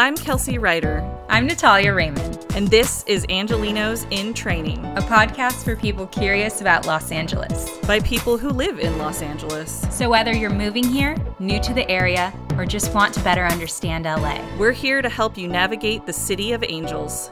I'm 0.00 0.16
Kelsey 0.16 0.56
Ryder. 0.56 1.06
I'm 1.28 1.46
Natalya 1.46 1.92
Raymond. 1.92 2.46
And 2.54 2.68
this 2.68 3.04
is 3.06 3.26
Angelenos 3.26 4.06
in 4.10 4.32
Training, 4.32 4.82
a 4.96 5.02
podcast 5.02 5.62
for 5.62 5.76
people 5.76 6.06
curious 6.06 6.62
about 6.62 6.86
Los 6.86 7.12
Angeles 7.12 7.76
by 7.86 8.00
people 8.00 8.38
who 8.38 8.48
live 8.48 8.78
in 8.78 8.96
Los 8.96 9.20
Angeles. 9.20 9.86
So, 9.94 10.08
whether 10.08 10.34
you're 10.34 10.48
moving 10.48 10.84
here, 10.84 11.18
new 11.38 11.60
to 11.60 11.74
the 11.74 11.86
area, 11.90 12.32
or 12.56 12.64
just 12.64 12.94
want 12.94 13.12
to 13.12 13.20
better 13.20 13.44
understand 13.44 14.06
LA, 14.06 14.40
we're 14.56 14.72
here 14.72 15.02
to 15.02 15.10
help 15.10 15.36
you 15.36 15.46
navigate 15.46 16.06
the 16.06 16.14
City 16.14 16.52
of 16.52 16.64
Angels. 16.66 17.30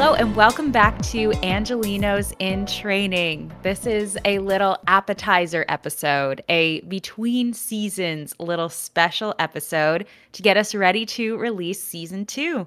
Hello, 0.00 0.14
and 0.14 0.34
welcome 0.34 0.72
back 0.72 0.98
to 1.02 1.28
Angelenos 1.42 2.32
in 2.38 2.64
Training. 2.64 3.52
This 3.62 3.84
is 3.84 4.16
a 4.24 4.38
little 4.38 4.78
appetizer 4.86 5.66
episode, 5.68 6.42
a 6.48 6.80
between 6.80 7.52
seasons 7.52 8.34
little 8.38 8.70
special 8.70 9.34
episode 9.38 10.06
to 10.32 10.40
get 10.40 10.56
us 10.56 10.74
ready 10.74 11.04
to 11.04 11.36
release 11.36 11.84
season 11.84 12.24
two. 12.24 12.66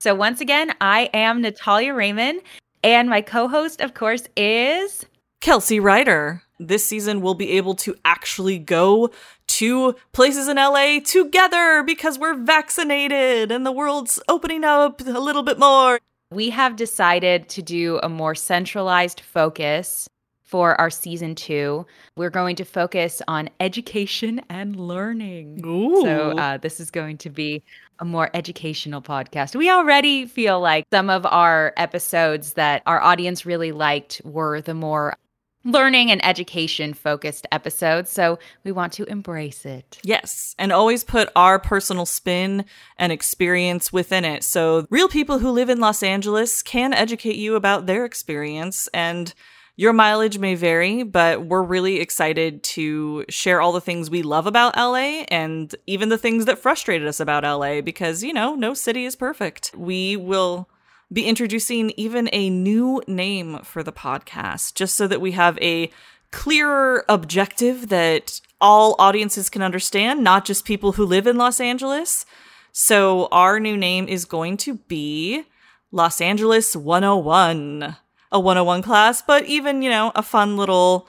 So, 0.00 0.16
once 0.16 0.40
again, 0.40 0.72
I 0.80 1.08
am 1.14 1.40
Natalya 1.40 1.94
Raymond, 1.94 2.40
and 2.82 3.08
my 3.08 3.20
co 3.20 3.46
host, 3.46 3.80
of 3.80 3.94
course, 3.94 4.26
is 4.36 5.06
Kelsey 5.40 5.78
Ryder. 5.78 6.42
This 6.58 6.84
season, 6.84 7.20
we'll 7.20 7.34
be 7.34 7.50
able 7.52 7.76
to 7.76 7.94
actually 8.04 8.58
go 8.58 9.12
to 9.46 9.94
places 10.10 10.48
in 10.48 10.56
LA 10.56 10.98
together 10.98 11.84
because 11.84 12.18
we're 12.18 12.42
vaccinated 12.42 13.52
and 13.52 13.64
the 13.64 13.70
world's 13.70 14.20
opening 14.26 14.64
up 14.64 15.00
a 15.00 15.20
little 15.20 15.44
bit 15.44 15.60
more 15.60 16.00
we 16.32 16.50
have 16.50 16.76
decided 16.76 17.48
to 17.50 17.62
do 17.62 17.98
a 18.02 18.08
more 18.08 18.34
centralized 18.34 19.20
focus 19.20 20.08
for 20.52 20.78
our 20.78 20.90
season 20.90 21.34
two. 21.34 21.86
We're 22.14 22.28
going 22.28 22.56
to 22.56 22.64
focus 22.64 23.22
on 23.26 23.48
education 23.58 24.42
and 24.50 24.76
learning. 24.76 25.62
Ooh. 25.64 26.02
So, 26.02 26.36
uh, 26.36 26.58
this 26.58 26.78
is 26.78 26.90
going 26.90 27.16
to 27.18 27.30
be 27.30 27.62
a 28.00 28.04
more 28.04 28.28
educational 28.34 29.00
podcast. 29.00 29.54
We 29.56 29.70
already 29.70 30.26
feel 30.26 30.60
like 30.60 30.84
some 30.92 31.08
of 31.08 31.24
our 31.24 31.72
episodes 31.78 32.52
that 32.54 32.82
our 32.84 33.00
audience 33.00 33.46
really 33.46 33.72
liked 33.72 34.20
were 34.24 34.60
the 34.60 34.74
more 34.74 35.16
learning 35.64 36.10
and 36.10 36.24
education 36.24 36.94
focused 36.94 37.46
episodes. 37.52 38.10
So 38.10 38.38
we 38.64 38.72
want 38.72 38.92
to 38.94 39.04
embrace 39.04 39.64
it. 39.64 39.98
Yes. 40.02 40.54
And 40.58 40.72
always 40.72 41.04
put 41.04 41.30
our 41.36 41.58
personal 41.58 42.06
spin 42.06 42.64
and 42.96 43.12
experience 43.12 43.92
within 43.92 44.24
it. 44.24 44.44
So 44.44 44.86
real 44.90 45.08
people 45.08 45.38
who 45.38 45.50
live 45.50 45.68
in 45.68 45.80
Los 45.80 46.02
Angeles 46.02 46.62
can 46.62 46.92
educate 46.92 47.36
you 47.36 47.54
about 47.54 47.86
their 47.86 48.04
experience 48.04 48.88
and 48.92 49.32
your 49.74 49.94
mileage 49.94 50.38
may 50.38 50.54
vary, 50.54 51.02
but 51.02 51.46
we're 51.46 51.62
really 51.62 51.98
excited 51.98 52.62
to 52.62 53.24
share 53.30 53.60
all 53.60 53.72
the 53.72 53.80
things 53.80 54.10
we 54.10 54.22
love 54.22 54.46
about 54.46 54.76
LA 54.76 55.24
and 55.28 55.74
even 55.86 56.10
the 56.10 56.18
things 56.18 56.44
that 56.44 56.58
frustrated 56.58 57.08
us 57.08 57.20
about 57.20 57.42
LA 57.42 57.80
because, 57.80 58.22
you 58.22 58.34
know, 58.34 58.54
no 58.54 58.74
city 58.74 59.06
is 59.06 59.16
perfect. 59.16 59.72
We 59.74 60.14
will 60.16 60.68
be 61.12 61.26
introducing 61.26 61.92
even 61.96 62.28
a 62.32 62.48
new 62.48 63.02
name 63.06 63.58
for 63.64 63.82
the 63.82 63.92
podcast, 63.92 64.74
just 64.74 64.96
so 64.96 65.06
that 65.06 65.20
we 65.20 65.32
have 65.32 65.58
a 65.60 65.90
clearer 66.30 67.04
objective 67.08 67.88
that 67.90 68.40
all 68.60 68.96
audiences 68.98 69.50
can 69.50 69.62
understand, 69.62 70.24
not 70.24 70.44
just 70.44 70.64
people 70.64 70.92
who 70.92 71.04
live 71.04 71.26
in 71.26 71.36
Los 71.36 71.60
Angeles. 71.60 72.24
So, 72.72 73.28
our 73.30 73.60
new 73.60 73.76
name 73.76 74.08
is 74.08 74.24
going 74.24 74.56
to 74.58 74.74
be 74.74 75.44
Los 75.90 76.20
Angeles 76.20 76.74
101, 76.74 77.96
a 78.32 78.40
101 78.40 78.82
class, 78.82 79.20
but 79.20 79.44
even, 79.44 79.82
you 79.82 79.90
know, 79.90 80.12
a 80.14 80.22
fun 80.22 80.56
little 80.56 81.08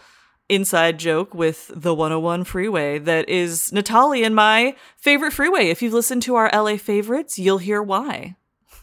inside 0.50 1.00
joke 1.00 1.34
with 1.34 1.72
the 1.74 1.94
101 1.94 2.44
freeway 2.44 3.00
that 3.00 3.30
is 3.30 3.72
Natalya 3.72 4.26
and 4.26 4.36
my 4.36 4.76
favorite 4.98 5.32
freeway. 5.32 5.70
If 5.70 5.82
you've 5.82 5.94
listened 5.94 6.24
to 6.24 6.36
our 6.36 6.50
LA 6.54 6.76
favorites, 6.76 7.40
you'll 7.40 7.60
hear 7.60 7.82
why. 7.82 8.36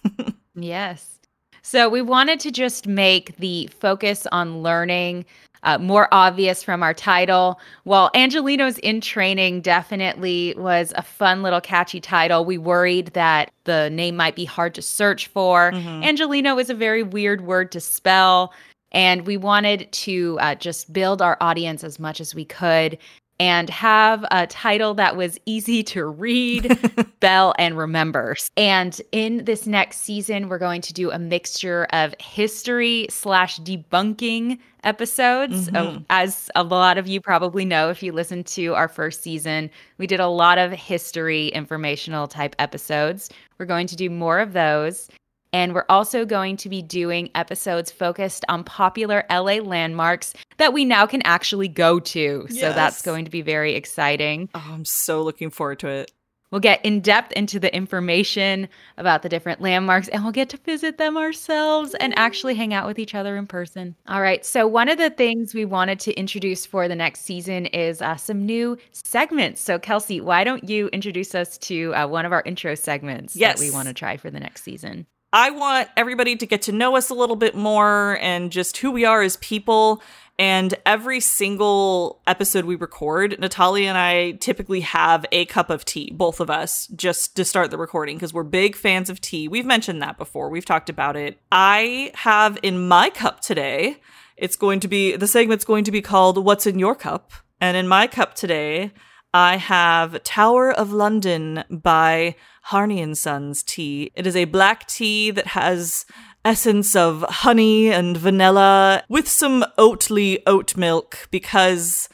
Yes. 0.54 1.18
So 1.62 1.88
we 1.88 2.02
wanted 2.02 2.40
to 2.40 2.50
just 2.50 2.86
make 2.86 3.36
the 3.36 3.68
focus 3.80 4.26
on 4.32 4.62
learning 4.62 5.26
uh, 5.62 5.78
more 5.78 6.08
obvious 6.10 6.62
from 6.62 6.82
our 6.82 6.94
title. 6.94 7.60
While 7.84 8.10
Angelenos 8.14 8.78
in 8.78 9.00
Training 9.00 9.60
definitely 9.60 10.54
was 10.56 10.94
a 10.96 11.02
fun 11.02 11.42
little 11.42 11.60
catchy 11.60 12.00
title, 12.00 12.44
we 12.44 12.56
worried 12.56 13.08
that 13.08 13.50
the 13.64 13.90
name 13.90 14.16
might 14.16 14.36
be 14.36 14.46
hard 14.46 14.74
to 14.76 14.82
search 14.82 15.26
for. 15.26 15.72
Mm-hmm. 15.72 16.02
Angeleno 16.02 16.58
is 16.60 16.70
a 16.70 16.74
very 16.74 17.02
weird 17.02 17.42
word 17.42 17.72
to 17.72 17.80
spell. 17.80 18.54
And 18.92 19.26
we 19.26 19.36
wanted 19.36 19.90
to 19.92 20.38
uh, 20.40 20.54
just 20.56 20.92
build 20.92 21.22
our 21.22 21.36
audience 21.40 21.84
as 21.84 21.98
much 21.98 22.20
as 22.20 22.34
we 22.34 22.44
could 22.44 22.98
and 23.40 23.70
have 23.70 24.22
a 24.30 24.46
title 24.46 24.92
that 24.92 25.16
was 25.16 25.40
easy 25.46 25.82
to 25.82 26.04
read, 26.04 26.78
spell, 27.16 27.54
and 27.58 27.76
remember. 27.76 28.36
And 28.54 29.00
in 29.12 29.46
this 29.46 29.66
next 29.66 30.00
season, 30.00 30.50
we're 30.50 30.58
going 30.58 30.82
to 30.82 30.92
do 30.92 31.10
a 31.10 31.18
mixture 31.18 31.86
of 31.94 32.14
history 32.20 33.06
slash 33.08 33.58
debunking 33.60 34.58
episodes. 34.84 35.70
Mm-hmm. 35.70 36.02
as 36.10 36.50
a 36.54 36.62
lot 36.62 36.98
of 36.98 37.06
you 37.06 37.20
probably 37.20 37.64
know, 37.64 37.88
if 37.88 38.02
you 38.02 38.12
listened 38.12 38.46
to 38.48 38.74
our 38.74 38.88
first 38.88 39.22
season, 39.22 39.70
we 39.96 40.06
did 40.06 40.20
a 40.20 40.28
lot 40.28 40.58
of 40.58 40.72
history 40.72 41.48
informational 41.48 42.28
type 42.28 42.54
episodes. 42.58 43.30
We're 43.58 43.66
going 43.66 43.86
to 43.86 43.96
do 43.96 44.10
more 44.10 44.38
of 44.38 44.52
those. 44.52 45.08
And 45.52 45.74
we're 45.74 45.84
also 45.88 46.24
going 46.24 46.56
to 46.58 46.68
be 46.68 46.82
doing 46.82 47.30
episodes 47.34 47.90
focused 47.90 48.44
on 48.48 48.64
popular 48.64 49.24
LA 49.30 49.56
landmarks 49.56 50.34
that 50.58 50.72
we 50.72 50.84
now 50.84 51.06
can 51.06 51.22
actually 51.22 51.68
go 51.68 51.98
to. 52.00 52.46
Yes. 52.48 52.60
So 52.60 52.72
that's 52.72 53.02
going 53.02 53.24
to 53.24 53.30
be 53.30 53.42
very 53.42 53.74
exciting. 53.74 54.48
Oh, 54.54 54.70
I'm 54.72 54.84
so 54.84 55.22
looking 55.22 55.50
forward 55.50 55.80
to 55.80 55.88
it. 55.88 56.12
We'll 56.50 56.60
get 56.60 56.84
in 56.84 57.00
depth 57.00 57.32
into 57.32 57.60
the 57.60 57.74
information 57.74 58.68
about 58.96 59.22
the 59.22 59.28
different 59.28 59.60
landmarks 59.60 60.08
and 60.08 60.22
we'll 60.22 60.32
get 60.32 60.48
to 60.50 60.56
visit 60.56 60.98
them 60.98 61.16
ourselves 61.16 61.94
and 61.94 62.12
actually 62.18 62.56
hang 62.56 62.74
out 62.74 62.88
with 62.88 62.98
each 62.98 63.14
other 63.14 63.36
in 63.36 63.46
person. 63.46 63.94
All 64.08 64.20
right. 64.20 64.44
So, 64.44 64.66
one 64.66 64.88
of 64.88 64.98
the 64.98 65.10
things 65.10 65.54
we 65.54 65.64
wanted 65.64 66.00
to 66.00 66.12
introduce 66.14 66.66
for 66.66 66.88
the 66.88 66.96
next 66.96 67.20
season 67.20 67.66
is 67.66 68.02
uh, 68.02 68.16
some 68.16 68.44
new 68.44 68.76
segments. 68.90 69.60
So, 69.60 69.78
Kelsey, 69.78 70.20
why 70.20 70.42
don't 70.42 70.68
you 70.68 70.88
introduce 70.88 71.34
us 71.34 71.56
to 71.58 71.94
uh, 71.94 72.08
one 72.08 72.26
of 72.26 72.32
our 72.32 72.42
intro 72.44 72.74
segments 72.74 73.36
yes. 73.36 73.58
that 73.58 73.64
we 73.64 73.70
want 73.70 73.86
to 73.86 73.94
try 73.94 74.16
for 74.16 74.30
the 74.30 74.40
next 74.40 74.64
season? 74.64 75.06
I 75.32 75.50
want 75.50 75.88
everybody 75.96 76.34
to 76.36 76.46
get 76.46 76.62
to 76.62 76.72
know 76.72 76.96
us 76.96 77.08
a 77.08 77.14
little 77.14 77.36
bit 77.36 77.54
more 77.54 78.18
and 78.20 78.50
just 78.50 78.78
who 78.78 78.90
we 78.90 79.04
are 79.04 79.22
as 79.22 79.36
people. 79.36 80.02
And 80.40 80.74
every 80.84 81.20
single 81.20 82.20
episode 82.26 82.64
we 82.64 82.74
record, 82.74 83.38
Natalya 83.38 83.90
and 83.90 83.98
I 83.98 84.32
typically 84.32 84.80
have 84.80 85.26
a 85.30 85.44
cup 85.44 85.70
of 85.70 85.84
tea, 85.84 86.10
both 86.12 86.40
of 86.40 86.50
us, 86.50 86.88
just 86.88 87.36
to 87.36 87.44
start 87.44 87.70
the 87.70 87.78
recording 87.78 88.16
because 88.16 88.34
we're 88.34 88.42
big 88.42 88.74
fans 88.74 89.08
of 89.08 89.20
tea. 89.20 89.46
We've 89.46 89.66
mentioned 89.66 90.02
that 90.02 90.18
before, 90.18 90.48
we've 90.48 90.64
talked 90.64 90.88
about 90.88 91.14
it. 91.14 91.38
I 91.52 92.10
have 92.14 92.58
in 92.62 92.88
my 92.88 93.10
cup 93.10 93.40
today, 93.40 93.98
it's 94.36 94.56
going 94.56 94.80
to 94.80 94.88
be 94.88 95.14
the 95.14 95.28
segment's 95.28 95.64
going 95.64 95.84
to 95.84 95.92
be 95.92 96.00
called 96.00 96.42
What's 96.42 96.66
in 96.66 96.78
Your 96.78 96.96
Cup? 96.96 97.32
And 97.60 97.76
in 97.76 97.86
my 97.86 98.06
cup 98.06 98.34
today, 98.34 98.92
I 99.32 99.58
have 99.58 100.24
Tower 100.24 100.72
of 100.72 100.92
London 100.92 101.62
by 101.70 102.34
Harney 102.70 103.00
and 103.00 103.18
Sons 103.18 103.64
tea. 103.64 104.12
It 104.14 104.28
is 104.28 104.36
a 104.36 104.44
black 104.44 104.86
tea 104.86 105.32
that 105.32 105.48
has 105.48 106.06
essence 106.44 106.94
of 106.94 107.22
honey 107.28 107.90
and 107.90 108.16
vanilla 108.16 109.02
with 109.08 109.28
some 109.28 109.64
oatly 109.76 110.40
oat 110.46 110.76
milk 110.76 111.26
because 111.32 112.08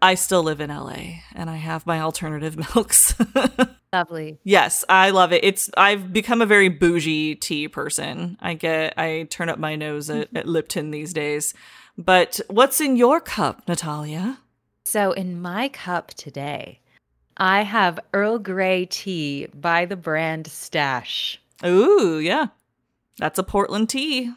I 0.00 0.14
still 0.14 0.44
live 0.44 0.60
in 0.60 0.70
LA 0.70 1.22
and 1.34 1.50
I 1.50 1.56
have 1.56 1.88
my 1.88 2.00
alternative 2.00 2.56
milks. 2.76 3.16
Lovely. 3.92 4.38
Yes, 4.44 4.84
I 4.88 5.10
love 5.10 5.32
it. 5.32 5.42
It's 5.42 5.70
I've 5.76 6.12
become 6.12 6.40
a 6.40 6.46
very 6.46 6.68
bougie 6.68 7.34
tea 7.34 7.66
person. 7.66 8.38
I 8.40 8.54
get 8.54 8.94
I 8.96 9.26
turn 9.28 9.48
up 9.48 9.58
my 9.58 9.74
nose 9.74 10.08
at, 10.08 10.28
at 10.36 10.46
Lipton 10.46 10.92
these 10.92 11.12
days. 11.12 11.52
But 11.98 12.38
what's 12.46 12.80
in 12.80 12.94
your 12.94 13.20
cup, 13.20 13.66
Natalya? 13.66 14.38
So 14.84 15.10
in 15.10 15.42
my 15.42 15.68
cup 15.68 16.14
today, 16.14 16.78
I 17.36 17.62
have 17.62 18.00
Earl 18.12 18.38
Grey 18.38 18.86
tea 18.86 19.46
by 19.54 19.84
the 19.84 19.96
brand 19.96 20.46
Stash. 20.46 21.40
Ooh, 21.64 22.18
yeah. 22.18 22.46
That's 23.18 23.38
a 23.38 23.42
Portland 23.42 23.88
tea. 23.88 24.32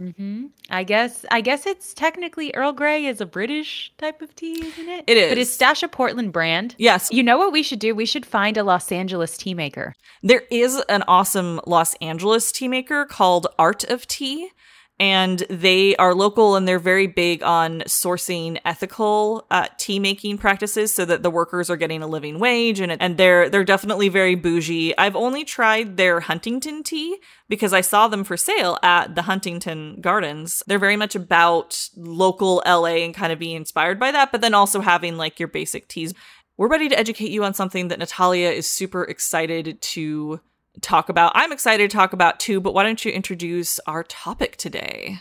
Mm-hmm. 0.00 0.46
I 0.70 0.84
guess 0.84 1.24
I 1.30 1.42
guess 1.42 1.66
it's 1.66 1.94
technically 1.94 2.52
Earl 2.54 2.72
Grey 2.72 3.06
is 3.06 3.20
a 3.20 3.26
British 3.26 3.92
type 3.98 4.20
of 4.20 4.34
tea, 4.34 4.64
isn't 4.64 4.88
it? 4.88 5.04
It 5.06 5.16
is. 5.16 5.28
But 5.30 5.38
is 5.38 5.52
Stash 5.52 5.82
a 5.82 5.88
Portland 5.88 6.32
brand? 6.32 6.74
Yes. 6.78 7.08
You 7.12 7.22
know 7.22 7.38
what 7.38 7.52
we 7.52 7.62
should 7.62 7.78
do? 7.78 7.94
We 7.94 8.06
should 8.06 8.26
find 8.26 8.56
a 8.56 8.64
Los 8.64 8.90
Angeles 8.90 9.36
tea 9.36 9.54
maker. 9.54 9.94
There 10.22 10.42
is 10.50 10.82
an 10.88 11.04
awesome 11.06 11.60
Los 11.66 11.94
Angeles 11.96 12.50
tea 12.50 12.68
maker 12.68 13.04
called 13.04 13.46
Art 13.58 13.84
of 13.84 14.06
Tea. 14.08 14.50
And 14.98 15.40
they 15.50 15.96
are 15.96 16.14
local 16.14 16.54
and 16.54 16.68
they're 16.68 16.78
very 16.78 17.08
big 17.08 17.42
on 17.42 17.80
sourcing 17.86 18.60
ethical 18.64 19.46
uh, 19.50 19.66
tea 19.76 19.98
making 19.98 20.38
practices 20.38 20.94
so 20.94 21.04
that 21.04 21.24
the 21.24 21.30
workers 21.30 21.70
are 21.70 21.76
getting 21.76 22.02
a 22.02 22.06
living 22.06 22.38
wage 22.38 22.78
and 22.78 22.92
and 23.00 23.16
they're 23.16 23.48
they're 23.48 23.64
definitely 23.64 24.08
very 24.08 24.36
bougie. 24.36 24.96
I've 24.96 25.16
only 25.16 25.44
tried 25.44 25.96
their 25.96 26.20
Huntington 26.20 26.84
tea 26.84 27.18
because 27.48 27.72
I 27.72 27.80
saw 27.80 28.06
them 28.06 28.22
for 28.22 28.36
sale 28.36 28.78
at 28.82 29.14
the 29.16 29.22
Huntington 29.22 30.00
Gardens. 30.00 30.62
They're 30.66 30.78
very 30.78 30.96
much 30.96 31.16
about 31.16 31.88
local 31.96 32.62
LA 32.64 33.02
and 33.02 33.14
kind 33.14 33.32
of 33.32 33.38
being 33.38 33.56
inspired 33.56 33.98
by 33.98 34.12
that, 34.12 34.30
but 34.30 34.40
then 34.40 34.54
also 34.54 34.80
having 34.80 35.16
like 35.16 35.40
your 35.40 35.48
basic 35.48 35.88
teas. 35.88 36.14
We're 36.56 36.68
ready 36.68 36.88
to 36.90 36.98
educate 36.98 37.30
you 37.30 37.44
on 37.44 37.54
something 37.54 37.88
that 37.88 37.98
Natalya 37.98 38.50
is 38.50 38.68
super 38.68 39.04
excited 39.04 39.80
to 39.80 40.40
talk 40.80 41.08
about. 41.08 41.32
I'm 41.34 41.52
excited 41.52 41.90
to 41.90 41.96
talk 41.96 42.12
about 42.12 42.40
too, 42.40 42.60
but 42.60 42.74
why 42.74 42.82
don't 42.82 43.04
you 43.04 43.12
introduce 43.12 43.78
our 43.86 44.02
topic 44.04 44.56
today? 44.56 45.18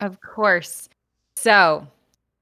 Of 0.00 0.20
course. 0.20 0.88
So, 1.36 1.86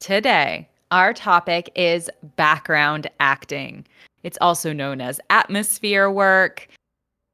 today, 0.00 0.68
our 0.90 1.12
topic 1.12 1.70
is 1.74 2.10
background 2.36 3.10
acting. 3.20 3.86
It's 4.22 4.38
also 4.40 4.72
known 4.72 5.00
as 5.00 5.20
atmosphere 5.30 6.10
work. 6.10 6.68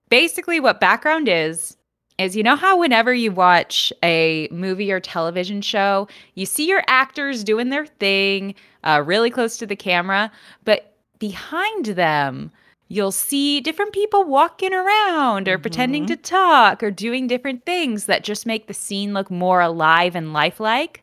Basically, 0.09 0.61
what 0.61 0.81
background 0.81 1.29
is, 1.29 1.77
is 2.19 2.37
you 2.37 2.43
know 2.43 2.57
how 2.57 2.79
whenever 2.79 3.15
you 3.15 3.33
watch 3.33 3.93
a 4.03 4.49
movie 4.51 4.93
or 4.93 5.01
television 5.01 5.63
show, 5.63 6.09
you 6.35 6.45
see 6.45 6.67
your 6.67 6.83
actors 6.87 7.45
doing 7.45 7.71
their 7.71 7.87
thing 7.87 8.55
uh, 8.85 9.03
really 9.05 9.31
close 9.31 9.57
to 9.59 9.67
the 9.67 9.77
camera, 9.77 10.31
but 10.65 10.97
behind 11.19 11.87
them, 11.87 12.51
you'll 12.91 13.13
see 13.13 13.61
different 13.61 13.93
people 13.93 14.25
walking 14.25 14.75
around 14.75 15.49
or 15.49 15.55
mm-hmm. 15.55 15.63
pretending 15.63 16.07
to 16.07 16.17
talk 16.17 16.83
or 16.83 16.91
doing 16.91 17.27
different 17.27 17.65
things 17.65 18.05
that 18.05 18.25
just 18.25 18.45
make 18.45 18.67
the 18.67 18.75
scene 18.75 19.15
look 19.15 19.31
more 19.31 19.63
alive 19.63 20.15
and 20.15 20.35
lifelike. 20.35 21.03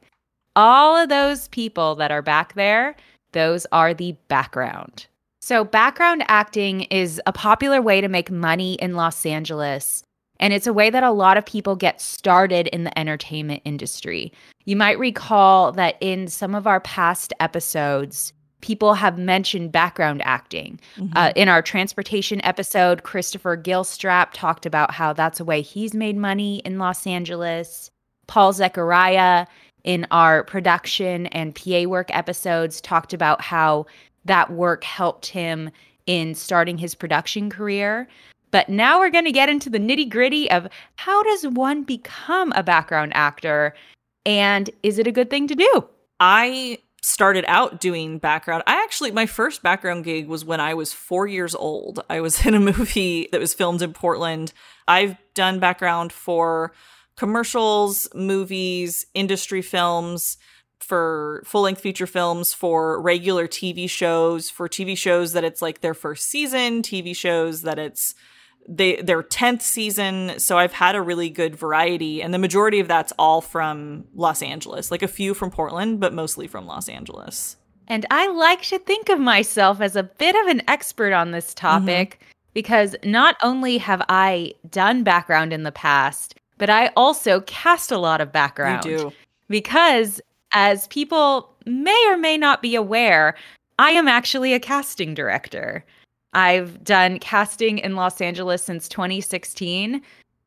All 0.56 0.96
of 0.96 1.10
those 1.10 1.48
people 1.48 1.96
that 1.96 2.12
are 2.12 2.22
back 2.22 2.54
there, 2.54 2.96
those 3.32 3.66
are 3.72 3.94
the 3.94 4.16
background. 4.28 5.08
So, 5.42 5.64
background 5.64 6.26
acting 6.28 6.82
is 6.84 7.22
a 7.26 7.32
popular 7.32 7.82
way 7.82 8.02
to 8.02 8.10
make 8.10 8.30
money 8.30 8.74
in 8.76 8.96
Los 8.96 9.26
Angeles. 9.26 10.04
And 10.40 10.54
it's 10.54 10.68
a 10.68 10.74
way 10.74 10.90
that 10.90 11.04
a 11.04 11.12
lot 11.12 11.38
of 11.38 11.46
people 11.46 11.76
get 11.76 12.02
started 12.02 12.68
in 12.68 12.84
the 12.84 13.00
entertainment 13.00 13.62
industry. 13.64 14.34
You 14.66 14.76
might 14.76 15.00
recall 15.00 15.72
that 15.72 15.96
in 16.02 16.28
some 16.28 16.54
of 16.54 16.68
our 16.68 16.82
past 16.82 17.34
episodes, 17.40 18.34
people 18.62 18.94
have 18.96 19.18
mentioned 19.18 19.72
background 19.72 20.22
acting. 20.24 20.80
Mm-hmm. 20.98 21.14
Uh, 21.16 21.32
in 21.36 21.48
our 21.48 21.62
transportation 21.62 22.44
episode, 22.44 23.04
Christopher 23.04 23.56
Gilstrap 23.58 24.30
talked 24.34 24.66
about 24.66 24.92
how 24.92 25.14
that's 25.14 25.40
a 25.40 25.46
way 25.46 25.62
he's 25.62 25.94
made 25.94 26.18
money 26.18 26.60
in 26.66 26.80
Los 26.80 27.06
Angeles. 27.06 27.92
Paul 28.28 28.54
Zechariah, 28.54 29.46
in 29.84 30.06
our 30.12 30.44
production 30.44 31.28
and 31.28 31.56
PA 31.56 31.84
work 31.84 32.14
episodes, 32.16 32.82
talked 32.82 33.14
about 33.14 33.42
how 33.42 33.86
that 34.26 34.52
work 34.52 34.84
helped 34.84 35.28
him 35.28 35.70
in 36.08 36.36
starting 36.36 36.78
his 36.78 36.96
production 36.96 37.50
career. 37.50 38.08
But 38.52 38.70
now 38.70 39.00
we're 39.00 39.10
going 39.10 39.26
to 39.26 39.32
get 39.32 39.50
into 39.50 39.70
the 39.70 39.80
nitty 39.80 40.10
gritty 40.10 40.50
of 40.50 40.68
how 40.96 41.22
does 41.24 41.48
one 41.48 41.84
become 41.84 42.52
a 42.54 42.64
background 42.64 43.12
actor? 43.16 43.76
And 44.26 44.70
is 44.84 45.00
it 45.00 45.08
a 45.08 45.12
good 45.12 45.30
thing 45.30 45.48
to 45.48 45.56
do? 45.56 45.86
I 46.20 46.80
started 47.02 47.46
out 47.48 47.80
doing 47.80 48.18
background. 48.18 48.64
I 48.68 48.84
actually, 48.84 49.12
my 49.12 49.26
first 49.26 49.62
background 49.62 50.04
gig 50.04 50.28
was 50.28 50.44
when 50.44 50.60
I 50.60 50.74
was 50.74 50.94
four 50.94 51.28
years 51.28 51.56
old. 51.56 52.04
I 52.10 52.22
was 52.22 52.46
in 52.46 52.54
a 52.54 52.60
movie 52.60 53.30
that 53.32 53.40
was 53.40 53.54
filmed 53.54 53.82
in 53.82 53.94
Portland. 53.94 54.54
I've 54.88 55.16
done 55.34 55.60
background 55.60 56.12
for 56.12 56.74
commercials, 57.16 58.08
movies, 58.14 59.06
industry 59.14 59.62
films, 59.62 60.38
for 60.80 61.42
full 61.46 61.64
length 61.64 61.82
feature 61.82 62.08
films, 62.08 62.54
for 62.54 63.02
regular 63.02 63.48
TV 63.48 63.90
shows, 63.90 64.50
for 64.50 64.70
TV 64.70 64.98
shows 64.98 65.34
that 65.34 65.44
it's 65.44 65.62
like 65.62 65.82
their 65.82 65.96
first 65.96 66.30
season, 66.30 66.82
TV 66.82 67.16
shows 67.16 67.64
that 67.64 67.80
it's 67.80 68.14
they 68.68 69.02
their 69.02 69.24
10th 69.24 69.62
season 69.62 70.38
so 70.38 70.58
i've 70.58 70.74
had 70.74 70.96
a 70.96 71.02
really 71.02 71.30
good 71.30 71.56
variety 71.56 72.22
and 72.22 72.34
the 72.34 72.38
majority 72.38 72.80
of 72.80 72.88
that's 72.88 73.14
all 73.18 73.40
from 73.40 74.06
los 74.14 74.42
angeles 74.42 74.92
like 74.92 75.02
a 75.02 75.08
few 75.08 75.34
from 75.34 75.50
portland 75.50 76.00
but 76.00 76.14
mostly 76.14 76.48
from 76.48 76.66
los 76.66 76.90
angeles 76.90 77.56
and 77.88 78.06
i 78.12 78.28
like 78.28 78.62
to 78.62 78.78
think 78.80 79.10
of 79.10 79.20
myself 79.20 79.80
as 79.80 79.96
a 79.96 80.04
bit 80.04 80.36
of 80.36 80.48
an 80.48 80.62
expert 80.68 81.14
on 81.14 81.32
this 81.32 81.54
topic 81.54 82.20
mm-hmm. 82.20 82.32
because 82.54 82.96
not 83.06 83.38
only 83.42 83.78
have 83.78 84.02
i 84.10 84.54
done 84.70 85.04
background 85.04 85.54
in 85.54 85.64
the 85.64 85.72
past 85.72 86.36
but 86.58 86.70
i 86.70 86.88
also 86.98 87.40
cast 87.42 87.92
a 87.92 87.98
lot 87.98 88.20
of 88.20 88.34
background 88.34 88.84
you 88.84 88.98
do. 88.98 89.14
because 89.48 90.20
as 90.52 90.88
people 90.88 91.56
may 91.66 92.06
or 92.10 92.18
may 92.18 92.38
not 92.38 92.62
be 92.62 92.76
aware 92.76 93.34
i 93.80 93.92
am 93.92 94.10
actually 94.10 94.54
a 94.54 94.60
casting 94.60 95.14
director 95.14 95.86
I've 96.38 96.84
done 96.84 97.18
casting 97.18 97.80
in 97.80 97.96
Los 97.96 98.22
Angeles 98.22 98.62
since 98.62 98.88
2016, 98.88 100.00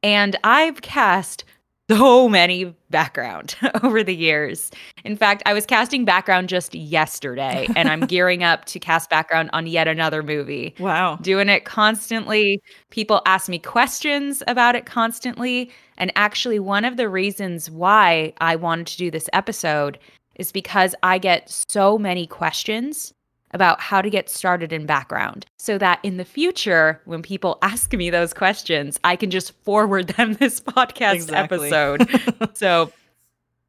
and 0.05 0.37
I've 0.45 0.83
cast 0.83 1.43
so 1.91 2.29
many 2.29 2.67
background 2.91 3.57
over 3.83 4.05
the 4.05 4.15
years. 4.15 4.71
In 5.03 5.17
fact, 5.17 5.43
I 5.47 5.53
was 5.53 5.67
casting 5.67 6.05
background 6.05 6.49
just 6.49 6.77
yesterday, 6.77 7.67
and 7.75 7.89
I'm 7.89 8.01
gearing 8.07 8.45
up 8.45 8.67
to 8.67 8.79
cast 8.79 9.11
background 9.11 9.51
on 9.53 9.67
yet 9.67 9.89
another 9.89 10.23
movie. 10.23 10.77
Wow. 10.79 11.17
Doing 11.17 11.49
it 11.49 11.65
constantly. 11.65 12.63
People 12.91 13.21
ask 13.27 13.49
me 13.49 13.59
questions 13.59 14.45
about 14.47 14.77
it 14.77 14.87
constantly. 14.87 15.73
And 15.99 16.13
actually, 16.15 16.61
one 16.61 16.85
of 16.85 16.99
the 16.99 17.09
reasons 17.09 17.69
why 17.69 18.33
I 18.41 18.55
wanted 18.55 18.87
to 18.87 18.97
do 18.97 19.11
this 19.11 19.29
episode 19.33 19.99
is 20.37 20.53
because 20.53 20.95
I 21.03 21.19
get 21.19 21.51
so 21.51 21.99
many 21.99 22.29
questions 22.29 23.13
about 23.53 23.81
how 23.81 24.01
to 24.01 24.11
get 24.11 24.31
started 24.31 24.73
in 24.73 24.87
background 24.87 25.47
so 25.59 25.79
that 25.79 25.99
in 26.03 26.17
the 26.17 26.25
future, 26.25 27.01
when 27.05 27.23
people 27.23 27.59
ask 27.63 27.93
me 27.93 28.11
those 28.11 28.33
questions, 28.33 28.99
I 29.05 29.17
can 29.17 29.31
just 29.31 29.53
forward 29.65 30.09
them 30.09 30.35
this 30.41 30.61
podcast 30.61 31.15
exactly. 31.15 31.73
episode. 31.73 32.57
so 32.57 32.93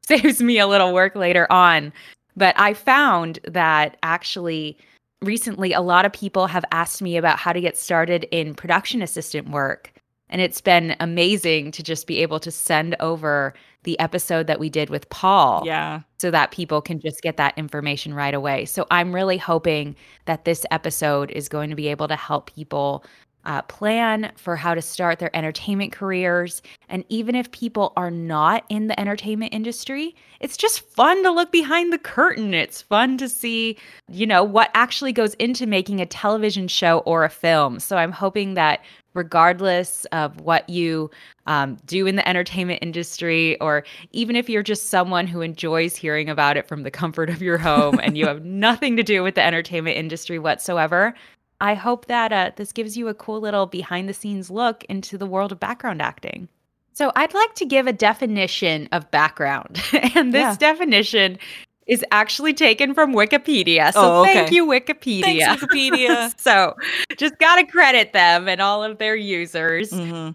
saves 0.06 0.42
me 0.42 0.58
a 0.58 0.66
little 0.66 0.92
work 0.92 1.14
later 1.14 1.50
on. 1.50 1.92
But 2.36 2.58
I 2.58 2.74
found 2.74 3.38
that 3.44 3.96
actually 4.02 4.78
recently 5.20 5.72
a 5.72 5.80
lot 5.80 6.04
of 6.04 6.12
people 6.12 6.46
have 6.46 6.64
asked 6.72 7.00
me 7.00 7.16
about 7.16 7.38
how 7.38 7.52
to 7.52 7.60
get 7.60 7.76
started 7.76 8.26
in 8.30 8.54
production 8.54 9.02
assistant 9.02 9.50
work. 9.50 9.92
And 10.32 10.40
it's 10.40 10.60
been 10.60 10.96
amazing 10.98 11.70
to 11.72 11.82
just 11.82 12.08
be 12.08 12.18
able 12.18 12.40
to 12.40 12.50
send 12.50 12.96
over 12.98 13.54
the 13.84 13.98
episode 14.00 14.46
that 14.48 14.58
we 14.58 14.70
did 14.70 14.90
with 14.90 15.08
Paul. 15.10 15.62
Yeah. 15.64 16.00
So 16.18 16.30
that 16.32 16.50
people 16.50 16.80
can 16.80 16.98
just 17.00 17.22
get 17.22 17.36
that 17.36 17.56
information 17.56 18.14
right 18.14 18.34
away. 18.34 18.64
So 18.64 18.86
I'm 18.90 19.14
really 19.14 19.38
hoping 19.38 19.94
that 20.24 20.44
this 20.44 20.66
episode 20.70 21.30
is 21.30 21.48
going 21.48 21.70
to 21.70 21.76
be 21.76 21.88
able 21.88 22.08
to 22.08 22.16
help 22.16 22.52
people 22.52 23.04
uh, 23.44 23.62
plan 23.62 24.32
for 24.36 24.56
how 24.56 24.74
to 24.74 24.82
start 24.82 25.18
their 25.18 25.34
entertainment 25.36 25.92
careers. 25.92 26.62
And 26.88 27.04
even 27.08 27.34
if 27.34 27.50
people 27.50 27.92
are 27.96 28.10
not 28.10 28.64
in 28.68 28.86
the 28.86 28.98
entertainment 28.98 29.52
industry, 29.52 30.14
it's 30.40 30.56
just 30.56 30.80
fun 30.80 31.22
to 31.24 31.30
look 31.30 31.50
behind 31.50 31.92
the 31.92 31.98
curtain. 31.98 32.54
It's 32.54 32.82
fun 32.82 33.18
to 33.18 33.28
see, 33.28 33.76
you 34.08 34.26
know, 34.26 34.44
what 34.44 34.70
actually 34.74 35.12
goes 35.12 35.34
into 35.34 35.66
making 35.66 36.00
a 36.00 36.06
television 36.06 36.68
show 36.68 36.98
or 37.00 37.24
a 37.24 37.30
film. 37.30 37.80
So 37.80 37.96
I'm 37.96 38.12
hoping 38.12 38.54
that 38.54 38.80
regardless 39.14 40.04
of 40.06 40.40
what 40.40 40.68
you 40.68 41.10
um, 41.46 41.76
do 41.86 42.06
in 42.06 42.16
the 42.16 42.28
entertainment 42.28 42.78
industry, 42.82 43.60
or 43.60 43.84
even 44.12 44.36
if 44.36 44.48
you're 44.48 44.62
just 44.62 44.88
someone 44.88 45.26
who 45.26 45.40
enjoys 45.40 45.96
hearing 45.96 46.28
about 46.28 46.56
it 46.56 46.68
from 46.68 46.82
the 46.82 46.90
comfort 46.90 47.30
of 47.30 47.42
your 47.42 47.58
home 47.58 47.98
and 48.02 48.16
you 48.16 48.26
have 48.26 48.44
nothing 48.44 48.96
to 48.96 49.02
do 49.02 49.22
with 49.22 49.34
the 49.34 49.42
entertainment 49.42 49.96
industry 49.96 50.38
whatsoever. 50.38 51.14
I 51.60 51.74
hope 51.74 52.06
that 52.06 52.32
uh, 52.32 52.50
this 52.56 52.72
gives 52.72 52.96
you 52.96 53.08
a 53.08 53.14
cool 53.14 53.40
little 53.40 53.66
behind 53.66 54.08
the 54.08 54.14
scenes 54.14 54.50
look 54.50 54.84
into 54.84 55.16
the 55.16 55.26
world 55.26 55.52
of 55.52 55.60
background 55.60 56.02
acting. 56.02 56.48
So, 56.94 57.10
I'd 57.16 57.32
like 57.32 57.54
to 57.54 57.64
give 57.64 57.86
a 57.86 57.92
definition 57.92 58.86
of 58.92 59.10
background. 59.10 59.80
and 60.14 60.34
this 60.34 60.42
yeah. 60.42 60.56
definition 60.58 61.38
is 61.86 62.04
actually 62.10 62.54
taken 62.54 62.94
from 62.94 63.14
Wikipedia. 63.14 63.92
So 63.92 64.00
oh, 64.00 64.22
okay. 64.22 64.34
thank 64.34 64.52
you, 64.52 64.66
Wikipedia. 64.66 65.22
Thanks, 65.22 65.62
Wikipedia. 65.62 66.34
so 66.40 66.74
just 67.16 67.38
got 67.38 67.56
to 67.56 67.66
credit 67.66 68.12
them 68.12 68.48
and 68.48 68.60
all 68.60 68.82
of 68.84 68.98
their 68.98 69.16
users. 69.16 69.90
Mm-hmm. 69.90 70.32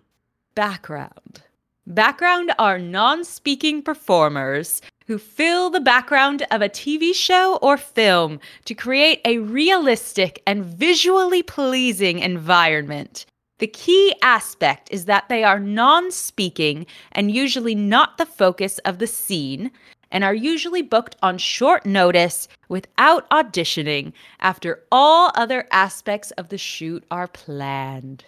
Background. 0.55 1.43
Background 1.85 2.51
are 2.59 2.77
non 2.77 3.23
speaking 3.23 3.81
performers 3.81 4.81
who 5.07 5.17
fill 5.17 5.69
the 5.69 5.79
background 5.79 6.45
of 6.51 6.61
a 6.61 6.67
TV 6.67 7.13
show 7.13 7.57
or 7.61 7.77
film 7.77 8.39
to 8.65 8.73
create 8.73 9.21
a 9.23 9.37
realistic 9.37 10.43
and 10.45 10.65
visually 10.65 11.41
pleasing 11.41 12.19
environment. 12.19 13.25
The 13.59 13.67
key 13.67 14.13
aspect 14.21 14.89
is 14.91 15.05
that 15.05 15.29
they 15.29 15.43
are 15.43 15.59
non 15.59 16.11
speaking 16.11 16.85
and 17.13 17.31
usually 17.31 17.73
not 17.73 18.17
the 18.17 18.25
focus 18.25 18.79
of 18.79 18.99
the 18.99 19.07
scene, 19.07 19.71
and 20.11 20.23
are 20.23 20.33
usually 20.33 20.81
booked 20.81 21.15
on 21.21 21.37
short 21.37 21.85
notice 21.85 22.47
without 22.69 23.29
auditioning 23.29 24.13
after 24.39 24.83
all 24.91 25.31
other 25.35 25.67
aspects 25.71 26.31
of 26.31 26.49
the 26.49 26.57
shoot 26.57 27.03
are 27.11 27.27
planned. 27.27 28.25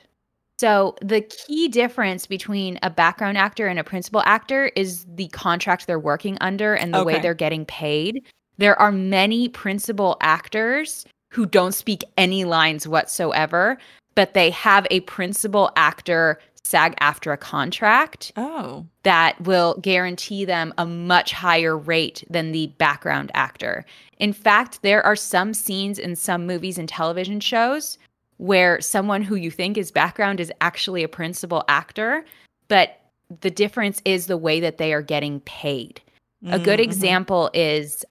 So, 0.60 0.96
the 1.02 1.22
key 1.22 1.70
difference 1.70 2.26
between 2.26 2.80
a 2.84 2.90
background 2.90 3.38
actor 3.38 3.68
and 3.68 3.80
a 3.80 3.84
principal 3.84 4.22
actor 4.26 4.72
is 4.76 5.06
the 5.16 5.30
contract 5.30 5.88
they're 5.88 5.98
working 5.98 6.38
under 6.42 6.74
and 6.74 6.94
the 6.94 7.06
way 7.06 7.20
they're 7.20 7.34
getting 7.34 7.66
paid. 7.66 8.26
There 8.58 8.78
are 8.78 8.92
many 8.92 9.48
principal 9.48 10.18
actors 10.20 11.06
who 11.32 11.46
don't 11.46 11.72
speak 11.72 12.04
any 12.18 12.44
lines 12.44 12.86
whatsoever, 12.90 13.78
but 14.16 14.34
they 14.34 14.50
have 14.50 14.86
a 14.92 15.00
principal 15.02 15.72
actor 15.78 16.40
SAG-AFTRA 16.64 17.40
contract 17.40 18.32
Oh. 18.38 18.86
that 19.04 19.40
will 19.42 19.76
guarantee 19.82 20.46
them 20.46 20.74
a 20.78 20.86
much 20.86 21.32
higher 21.32 21.78
rate 21.78 22.24
than 22.30 22.52
the 22.52 22.68
background 22.78 23.32
actor. 23.34 23.86
In 24.18 24.34
fact, 24.34 24.82
there 24.82 25.04
are 25.06 25.16
some 25.16 25.54
scenes 25.54 25.98
in 26.00 26.16
some 26.16 26.46
movies 26.46 26.78
and 26.78 26.88
television 26.88 27.40
shows 27.40 27.98
where 28.38 28.80
someone 28.82 29.22
who 29.22 29.36
you 29.36 29.52
think 29.52 29.78
is 29.78 29.92
background 29.92 30.40
is 30.40 30.52
actually 30.62 31.04
a 31.04 31.08
principal 31.10 31.64
actor, 31.68 32.24
but 32.68 33.00
the 33.42 33.52
difference 33.52 34.02
is 34.06 34.28
the 34.28 34.38
way 34.38 34.60
that 34.60 34.78
they 34.78 34.94
are 34.94 35.02
getting 35.02 35.40
paid. 35.42 36.02
A 36.48 36.58
good 36.58 36.80
Mhm. 36.80 36.84
example 36.84 37.50
is 37.54 38.06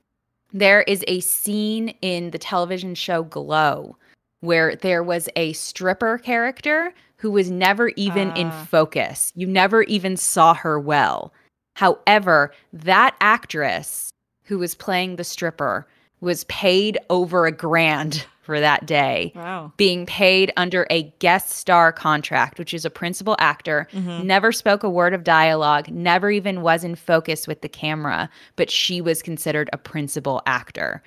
there 0.52 0.82
is 0.82 1.04
a 1.08 1.20
scene 1.20 1.94
in 2.02 2.30
the 2.30 2.38
television 2.38 2.94
show 2.94 3.22
Glow 3.22 3.96
where 4.40 4.76
there 4.76 5.02
was 5.02 5.28
a 5.34 5.52
stripper 5.54 6.18
character 6.18 6.92
who 7.18 7.30
was 7.30 7.50
never 7.50 7.88
even 7.96 8.30
in 8.36 8.48
Ah. 8.48 8.64
focus. 8.70 9.32
You 9.34 9.46
never 9.46 9.82
even 9.84 10.16
saw 10.16 10.54
her 10.54 10.78
well. 10.78 11.32
However, 11.76 12.52
that 12.72 13.14
actress 13.20 14.10
who 14.44 14.58
was 14.58 14.74
playing 14.74 15.16
the 15.16 15.24
stripper 15.24 15.86
was 16.20 16.44
paid 16.44 16.98
over 17.10 17.46
a 17.46 17.52
grand 17.52 18.24
for 18.42 18.58
that 18.60 18.86
day, 18.86 19.30
Wow. 19.36 19.72
being 19.76 20.06
paid 20.06 20.50
under 20.56 20.86
a 20.90 21.02
guest 21.18 21.50
star 21.50 21.92
contract, 21.92 22.58
which 22.58 22.72
is 22.72 22.86
a 22.86 22.90
principal 22.90 23.36
actor 23.38 23.86
Mhm. 23.92 24.24
never 24.24 24.52
spoke 24.52 24.82
a 24.82 24.88
word 24.88 25.12
of 25.12 25.22
dialogue, 25.22 25.88
never 25.90 26.30
even 26.30 26.62
was 26.62 26.82
in 26.82 26.94
focus 26.94 27.46
with 27.46 27.60
the 27.60 27.68
camera, 27.68 28.30
but 28.56 28.70
she 28.70 29.02
was 29.02 29.20
considered 29.22 29.68
a 29.72 29.76
principal 29.76 30.40
actor. 30.46 31.02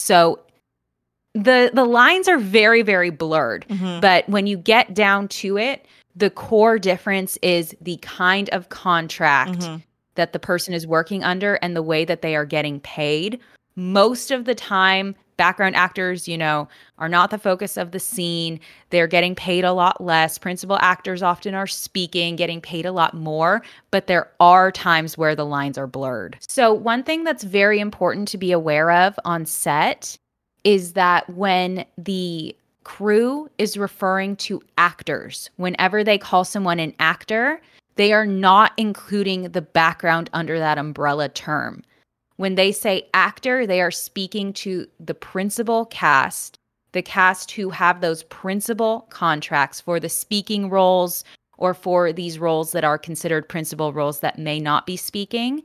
So 0.00 0.38
the 1.36 1.70
the 1.72 1.84
lines 1.84 2.28
are 2.28 2.38
very 2.38 2.82
very 2.82 3.10
blurred, 3.10 3.66
Mhm. 3.68 4.00
but 4.00 4.28
when 4.28 4.46
you 4.46 4.56
get 4.56 4.94
down 4.94 5.28
to 5.28 5.58
it, 5.58 5.84
the 6.14 6.30
core 6.30 6.78
difference 6.78 7.36
is 7.42 7.74
the 7.80 7.98
kind 7.98 8.48
of 8.50 8.68
contract 8.70 9.60
Mhm. 9.60 9.82
that 10.14 10.32
the 10.32 10.38
person 10.38 10.72
is 10.72 10.86
working 10.86 11.22
under 11.22 11.54
and 11.56 11.76
the 11.76 11.82
way 11.82 12.04
that 12.04 12.22
they 12.22 12.34
are 12.34 12.46
getting 12.46 12.80
paid. 12.80 13.38
Most 13.76 14.30
of 14.30 14.46
the 14.46 14.54
time, 14.54 15.14
background 15.36 15.76
actors, 15.76 16.26
you 16.26 16.38
know, 16.38 16.66
are 16.98 17.10
not 17.10 17.30
the 17.30 17.36
focus 17.36 17.76
of 17.76 17.90
the 17.90 17.98
scene. 18.00 18.58
They're 18.88 19.06
getting 19.06 19.34
paid 19.34 19.64
a 19.66 19.72
lot 19.74 20.00
less. 20.02 20.38
Principal 20.38 20.78
actors 20.80 21.22
often 21.22 21.54
are 21.54 21.66
speaking, 21.66 22.36
getting 22.36 22.62
paid 22.62 22.86
a 22.86 22.92
lot 22.92 23.12
more, 23.12 23.60
but 23.90 24.06
there 24.06 24.30
are 24.40 24.72
times 24.72 25.18
where 25.18 25.34
the 25.34 25.44
lines 25.44 25.76
are 25.76 25.86
blurred. 25.86 26.38
So, 26.48 26.72
one 26.72 27.02
thing 27.02 27.22
that's 27.22 27.44
very 27.44 27.78
important 27.80 28.28
to 28.28 28.38
be 28.38 28.50
aware 28.50 28.90
of 28.90 29.18
on 29.26 29.44
set 29.44 30.16
is 30.66 30.94
that 30.94 31.30
when 31.30 31.86
the 31.96 32.54
crew 32.82 33.48
is 33.56 33.76
referring 33.76 34.34
to 34.34 34.60
actors, 34.76 35.48
whenever 35.58 36.02
they 36.02 36.18
call 36.18 36.42
someone 36.42 36.80
an 36.80 36.92
actor, 36.98 37.62
they 37.94 38.12
are 38.12 38.26
not 38.26 38.72
including 38.76 39.44
the 39.50 39.62
background 39.62 40.28
under 40.32 40.58
that 40.58 40.76
umbrella 40.76 41.28
term. 41.28 41.84
When 42.34 42.56
they 42.56 42.72
say 42.72 43.08
actor, 43.14 43.64
they 43.64 43.80
are 43.80 43.92
speaking 43.92 44.52
to 44.54 44.88
the 44.98 45.14
principal 45.14 45.86
cast, 45.86 46.58
the 46.90 47.00
cast 47.00 47.52
who 47.52 47.70
have 47.70 48.00
those 48.00 48.24
principal 48.24 49.06
contracts 49.08 49.80
for 49.80 50.00
the 50.00 50.08
speaking 50.08 50.68
roles 50.68 51.22
or 51.58 51.74
for 51.74 52.12
these 52.12 52.40
roles 52.40 52.72
that 52.72 52.82
are 52.82 52.98
considered 52.98 53.48
principal 53.48 53.92
roles 53.92 54.18
that 54.18 54.36
may 54.36 54.58
not 54.58 54.84
be 54.84 54.96
speaking. 54.96 55.62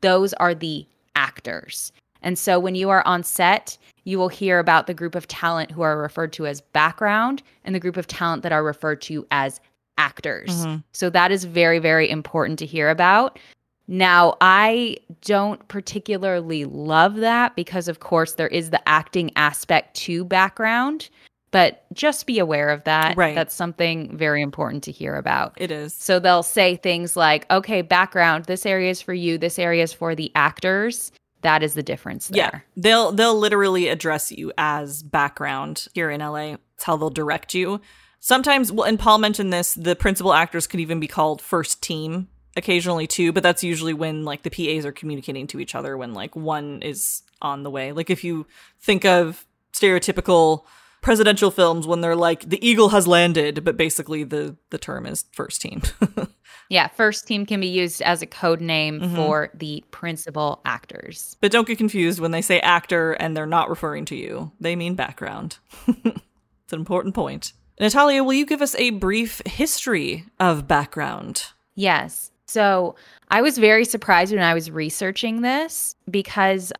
Those 0.00 0.32
are 0.34 0.54
the 0.54 0.86
actors. 1.14 1.92
And 2.22 2.38
so 2.38 2.58
when 2.58 2.74
you 2.74 2.90
are 2.90 3.06
on 3.06 3.22
set, 3.22 3.76
you 4.04 4.18
will 4.18 4.28
hear 4.28 4.58
about 4.58 4.86
the 4.86 4.94
group 4.94 5.14
of 5.14 5.28
talent 5.28 5.70
who 5.70 5.82
are 5.82 5.98
referred 5.98 6.32
to 6.34 6.46
as 6.46 6.60
background 6.60 7.42
and 7.64 7.74
the 7.74 7.80
group 7.80 7.96
of 7.96 8.06
talent 8.06 8.42
that 8.42 8.52
are 8.52 8.64
referred 8.64 9.00
to 9.02 9.26
as 9.30 9.60
actors. 9.98 10.66
Mhm. 10.66 10.82
So 10.92 11.10
that 11.10 11.30
is 11.30 11.44
very, 11.44 11.78
very 11.78 12.08
important 12.08 12.58
to 12.60 12.66
hear 12.66 12.88
about. 12.88 13.38
Now, 13.86 14.36
I 14.40 14.96
don't 15.22 15.66
particularly 15.68 16.64
love 16.64 17.16
that 17.16 17.56
because, 17.56 17.88
of 17.88 18.00
course, 18.00 18.34
there 18.34 18.48
is 18.48 18.70
the 18.70 18.88
acting 18.88 19.32
aspect 19.36 19.94
to 19.96 20.24
background, 20.24 21.10
but 21.50 21.84
just 21.92 22.26
be 22.26 22.38
aware 22.38 22.70
of 22.70 22.84
that. 22.84 23.16
Right. 23.16 23.34
That's 23.34 23.54
something 23.54 24.16
very 24.16 24.42
important 24.42 24.84
to 24.84 24.92
hear 24.92 25.16
about. 25.16 25.54
It 25.56 25.72
is. 25.72 25.92
So 25.92 26.20
they'll 26.20 26.44
say 26.44 26.76
things 26.76 27.16
like, 27.16 27.50
okay, 27.50 27.82
background, 27.82 28.44
this 28.44 28.64
area 28.64 28.90
is 28.90 29.02
for 29.02 29.12
you, 29.12 29.36
this 29.36 29.58
area 29.58 29.82
is 29.82 29.92
for 29.92 30.14
the 30.14 30.30
actors. 30.36 31.10
That 31.42 31.62
is 31.62 31.74
the 31.74 31.82
difference 31.82 32.28
there. 32.28 32.38
Yeah, 32.38 32.60
they'll 32.76 33.12
they'll 33.12 33.38
literally 33.38 33.88
address 33.88 34.30
you 34.30 34.52
as 34.58 35.02
background 35.02 35.86
here 35.94 36.10
in 36.10 36.20
LA. 36.20 36.56
It's 36.74 36.84
how 36.84 36.96
they'll 36.96 37.10
direct 37.10 37.54
you. 37.54 37.80
Sometimes, 38.20 38.70
well, 38.70 38.86
and 38.86 38.98
Paul 38.98 39.18
mentioned 39.18 39.52
this. 39.52 39.74
The 39.74 39.96
principal 39.96 40.34
actors 40.34 40.66
could 40.66 40.80
even 40.80 41.00
be 41.00 41.06
called 41.06 41.40
first 41.40 41.82
team 41.82 42.28
occasionally 42.56 43.06
too, 43.06 43.32
but 43.32 43.42
that's 43.42 43.64
usually 43.64 43.94
when 43.94 44.24
like 44.24 44.42
the 44.42 44.50
PAs 44.50 44.84
are 44.84 44.92
communicating 44.92 45.46
to 45.48 45.60
each 45.60 45.74
other 45.74 45.96
when 45.96 46.12
like 46.12 46.36
one 46.36 46.82
is 46.82 47.22
on 47.40 47.62
the 47.62 47.70
way. 47.70 47.92
Like 47.92 48.10
if 48.10 48.22
you 48.24 48.46
think 48.80 49.04
of 49.04 49.46
stereotypical 49.72 50.64
presidential 51.00 51.50
films 51.50 51.86
when 51.86 52.00
they're 52.00 52.16
like 52.16 52.48
the 52.48 52.64
eagle 52.66 52.90
has 52.90 53.06
landed, 53.06 53.64
but 53.64 53.76
basically 53.76 54.24
the 54.24 54.56
the 54.70 54.78
term 54.78 55.06
is 55.06 55.24
first 55.32 55.60
team. 55.60 55.82
Yeah, 56.68 56.86
first 56.86 57.26
team 57.26 57.46
can 57.46 57.58
be 57.58 57.66
used 57.66 58.00
as 58.00 58.22
a 58.22 58.26
code 58.28 58.60
name 58.60 59.00
Mhm. 59.00 59.16
for 59.16 59.50
the 59.54 59.82
principal 59.90 60.60
actors. 60.64 61.36
but 61.40 61.50
don't 61.50 61.66
get 61.66 61.78
confused 61.78 62.20
when 62.20 62.30
they 62.30 62.42
say 62.42 62.60
actor 62.60 63.12
and 63.14 63.36
they're 63.36 63.44
not 63.44 63.68
referring 63.68 64.04
to 64.04 64.14
you. 64.14 64.52
They 64.60 64.76
mean 64.76 64.94
background. 64.94 65.58
it's 65.88 66.72
an 66.72 66.78
important 66.78 67.16
point. 67.16 67.54
Natalya, 67.80 68.22
will 68.22 68.34
you 68.34 68.46
give 68.46 68.62
us 68.62 68.76
a 68.76 68.90
brief 68.90 69.42
history 69.46 70.26
of 70.38 70.68
background? 70.68 71.46
Yes. 71.74 72.30
So 72.46 72.94
I 73.28 73.42
was 73.42 73.58
very 73.58 73.84
surprised 73.84 74.32
when 74.32 74.42
I 74.42 74.54
was 74.54 74.70
researching 74.70 75.40
this 75.42 75.96
because 76.08 76.72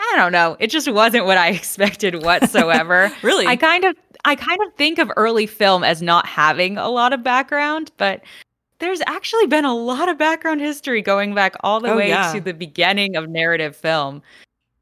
I 0.00 0.14
don't 0.16 0.32
know, 0.32 0.56
it 0.60 0.68
just 0.70 0.90
wasn't 0.90 1.26
what 1.26 1.38
I 1.38 1.48
expected 1.60 2.22
whatsoever. 2.22 3.10
Really? 3.22 3.46
I 3.46 3.56
kind 3.56 3.84
of 3.84 3.96
I 4.24 4.34
kind 4.34 4.58
of 4.66 4.74
think 4.74 4.98
of 4.98 5.10
early 5.16 5.46
film 5.46 5.84
as 5.84 6.02
not 6.02 6.26
having 6.26 6.76
a 6.76 6.88
lot 6.88 7.12
of 7.12 7.22
background, 7.22 7.90
but 7.96 8.22
there's 8.80 9.00
actually 9.06 9.46
been 9.46 9.64
a 9.64 9.74
lot 9.74 10.08
of 10.08 10.18
background 10.18 10.60
history 10.60 11.02
going 11.02 11.34
back 11.34 11.54
all 11.60 11.80
the 11.80 11.92
Oh, 11.92 11.96
way 11.96 12.08
yeah. 12.08 12.32
to 12.32 12.40
the 12.40 12.52
beginning 12.54 13.16
of 13.16 13.28
narrative 13.28 13.74
film. 13.76 14.22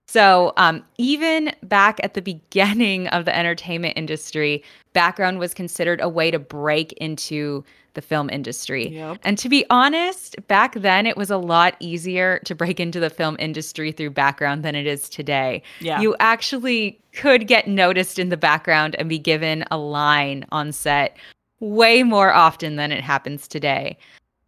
So, 0.08 0.52
um, 0.56 0.84
even 0.98 1.52
back 1.64 1.98
at 2.02 2.14
the 2.14 2.22
beginning 2.22 3.08
of 3.08 3.24
the 3.24 3.36
entertainment 3.36 3.94
industry, 3.96 4.62
background 4.96 5.38
was 5.38 5.52
considered 5.52 6.00
a 6.00 6.08
way 6.08 6.30
to 6.30 6.38
break 6.38 6.94
into 6.94 7.62
the 7.92 8.00
film 8.00 8.30
industry. 8.30 8.88
Yep. 8.88 9.18
And 9.24 9.36
to 9.36 9.50
be 9.50 9.66
honest, 9.68 10.36
back 10.48 10.72
then 10.72 11.06
it 11.06 11.18
was 11.18 11.30
a 11.30 11.36
lot 11.36 11.76
easier 11.80 12.38
to 12.46 12.54
break 12.54 12.80
into 12.80 12.98
the 12.98 13.10
film 13.10 13.36
industry 13.38 13.92
through 13.92 14.10
background 14.10 14.62
than 14.62 14.74
it 14.74 14.86
is 14.86 15.10
today. 15.10 15.62
Yeah. 15.80 16.00
You 16.00 16.16
actually 16.18 16.98
could 17.12 17.46
get 17.46 17.68
noticed 17.68 18.18
in 18.18 18.30
the 18.30 18.38
background 18.38 18.96
and 18.98 19.06
be 19.06 19.18
given 19.18 19.64
a 19.70 19.76
line 19.76 20.46
on 20.50 20.72
set 20.72 21.18
way 21.60 22.02
more 22.02 22.32
often 22.32 22.76
than 22.76 22.90
it 22.90 23.04
happens 23.04 23.46
today. 23.46 23.98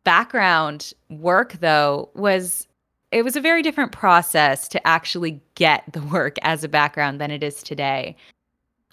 Background 0.05 0.95
work 1.11 1.59
though 1.61 2.09
was 2.15 2.67
it 3.13 3.23
was 3.23 3.37
a 3.37 3.41
very 3.43 3.61
different 3.61 3.93
process 3.93 4.67
to 4.69 4.87
actually 4.87 5.43
get 5.57 5.85
the 5.93 6.01
work 6.05 6.37
as 6.41 6.65
a 6.65 6.69
background 6.69 7.21
than 7.21 7.31
it 7.31 7.43
is 7.43 7.63
today. 7.63 8.17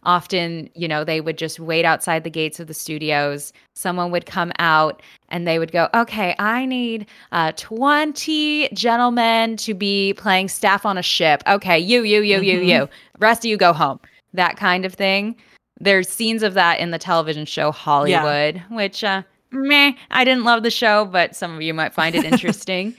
Often, 0.05 0.69
you 0.75 0.87
know, 0.87 1.03
they 1.03 1.19
would 1.21 1.37
just 1.37 1.59
wait 1.59 1.83
outside 1.83 2.23
the 2.23 2.29
gates 2.29 2.59
of 2.59 2.67
the 2.67 2.73
studios. 2.73 3.51
Someone 3.73 4.11
would 4.11 4.25
come 4.25 4.51
out 4.59 5.01
and 5.29 5.47
they 5.47 5.57
would 5.59 5.71
go, 5.71 5.89
Okay, 5.93 6.35
I 6.39 6.65
need 6.65 7.07
uh, 7.31 7.51
20 7.55 8.69
gentlemen 8.73 9.57
to 9.57 9.73
be 9.73 10.13
playing 10.13 10.49
staff 10.49 10.85
on 10.85 10.97
a 10.97 11.01
ship. 11.01 11.41
Okay, 11.47 11.79
you, 11.79 12.03
you, 12.03 12.21
you, 12.21 12.39
you, 12.41 12.59
Mhm. 12.61 12.67
you. 12.67 12.89
Rest 13.19 13.43
of 13.43 13.49
you 13.49 13.57
go 13.57 13.73
home. 13.73 13.99
That 14.33 14.57
kind 14.57 14.85
of 14.85 14.93
thing. 14.93 15.35
There's 15.79 16.07
scenes 16.07 16.43
of 16.43 16.53
that 16.53 16.79
in 16.79 16.91
the 16.91 16.99
television 16.99 17.45
show 17.45 17.71
Hollywood, 17.71 18.61
which, 18.69 19.03
uh, 19.03 19.23
meh, 19.51 19.93
I 20.11 20.23
didn't 20.23 20.43
love 20.43 20.63
the 20.63 20.71
show, 20.71 21.05
but 21.05 21.35
some 21.35 21.53
of 21.55 21.61
you 21.61 21.73
might 21.73 21.93
find 21.93 22.15
it 22.15 22.23
interesting. 22.31 22.93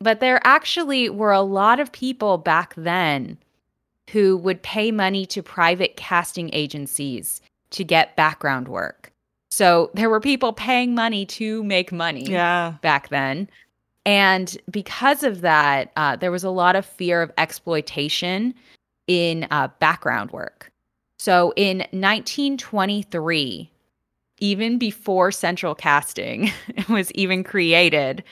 but 0.00 0.20
there 0.20 0.40
actually 0.44 1.08
were 1.08 1.32
a 1.32 1.40
lot 1.40 1.80
of 1.80 1.90
people 1.92 2.36
back 2.36 2.74
then 2.76 3.38
who 4.10 4.36
would 4.36 4.62
pay 4.62 4.90
money 4.90 5.26
to 5.26 5.42
private 5.42 5.96
casting 5.96 6.50
agencies 6.52 7.40
to 7.70 7.84
get 7.84 8.16
background 8.16 8.68
work. 8.68 9.12
So 9.50 9.90
there 9.94 10.10
were 10.10 10.20
people 10.20 10.52
paying 10.52 10.94
money 10.94 11.24
to 11.26 11.62
make 11.64 11.92
money 11.92 12.28
Yeah. 12.28 12.74
back 12.82 13.08
then. 13.08 13.48
And 14.06 14.56
because 14.70 15.22
of 15.22 15.40
that, 15.40 15.92
uh, 15.96 16.16
there 16.16 16.30
was 16.30 16.44
a 16.44 16.50
lot 16.50 16.76
of 16.76 16.84
fear 16.84 17.22
of 17.22 17.32
exploitation 17.38 18.54
in 19.06 19.46
uh, 19.50 19.68
background 19.78 20.30
work. 20.30 20.70
So 21.18 21.52
in 21.56 21.78
1923, 21.92 23.70
even 24.40 24.78
before 24.78 25.32
central 25.32 25.74
casting 25.74 26.50
was 26.88 27.10
even 27.12 27.44
created, 27.44 28.22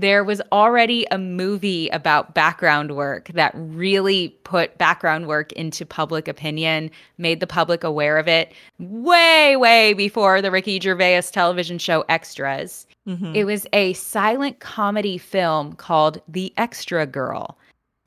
there 0.00 0.24
was 0.24 0.40
already 0.52 1.06
a 1.10 1.18
movie 1.18 1.88
about 1.90 2.34
background 2.34 2.96
work 2.96 3.28
that 3.34 3.52
really 3.54 4.30
put 4.44 4.78
background 4.78 5.26
work 5.26 5.52
into 5.52 5.84
public 5.84 6.26
opinion, 6.26 6.90
made 7.18 7.40
the 7.40 7.46
public 7.46 7.84
aware 7.84 8.18
of 8.18 8.26
it 8.26 8.52
way, 8.78 9.56
way 9.56 9.92
before 9.92 10.40
the 10.40 10.50
Ricky 10.50 10.80
Gervais 10.80 11.22
television 11.32 11.78
show 11.78 12.04
Extras. 12.08 12.86
Mm-hmm. 13.06 13.34
It 13.34 13.44
was 13.44 13.66
a 13.72 13.92
silent 13.94 14.60
comedy 14.60 15.18
film 15.18 15.74
called 15.74 16.20
The 16.28 16.52
Extra 16.56 17.06
Girl, 17.06 17.58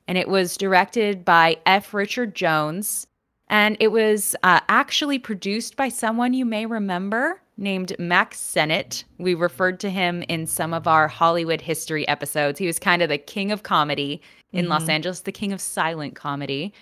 and 0.08 0.18
it 0.18 0.28
was 0.28 0.56
directed 0.56 1.24
by 1.24 1.58
F. 1.66 1.94
Richard 1.94 2.34
Jones. 2.34 3.06
And 3.48 3.76
it 3.78 3.92
was 3.92 4.34
uh, 4.42 4.60
actually 4.68 5.18
produced 5.18 5.76
by 5.76 5.90
someone 5.90 6.32
you 6.32 6.46
may 6.46 6.64
remember 6.64 7.42
named 7.56 7.94
Mack 7.98 8.34
Sennett. 8.34 9.04
We 9.18 9.34
referred 9.34 9.80
to 9.80 9.90
him 9.90 10.22
in 10.28 10.46
some 10.46 10.74
of 10.74 10.86
our 10.86 11.08
Hollywood 11.08 11.60
history 11.60 12.06
episodes. 12.08 12.58
He 12.58 12.66
was 12.66 12.78
kind 12.78 13.02
of 13.02 13.08
the 13.08 13.18
king 13.18 13.52
of 13.52 13.62
comedy 13.62 14.20
in 14.52 14.64
mm-hmm. 14.64 14.72
Los 14.72 14.88
Angeles, 14.88 15.20
the 15.20 15.32
king 15.32 15.52
of 15.52 15.60
silent 15.60 16.14
comedy. 16.14 16.72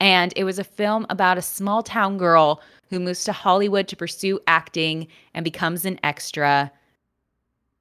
And 0.00 0.32
it 0.36 0.44
was 0.44 0.58
a 0.58 0.64
film 0.64 1.06
about 1.10 1.38
a 1.38 1.42
small 1.42 1.82
town 1.82 2.18
girl 2.18 2.60
who 2.90 3.00
moves 3.00 3.24
to 3.24 3.32
Hollywood 3.32 3.88
to 3.88 3.96
pursue 3.96 4.40
acting 4.46 5.06
and 5.34 5.44
becomes 5.44 5.84
an 5.84 5.98
extra. 6.02 6.72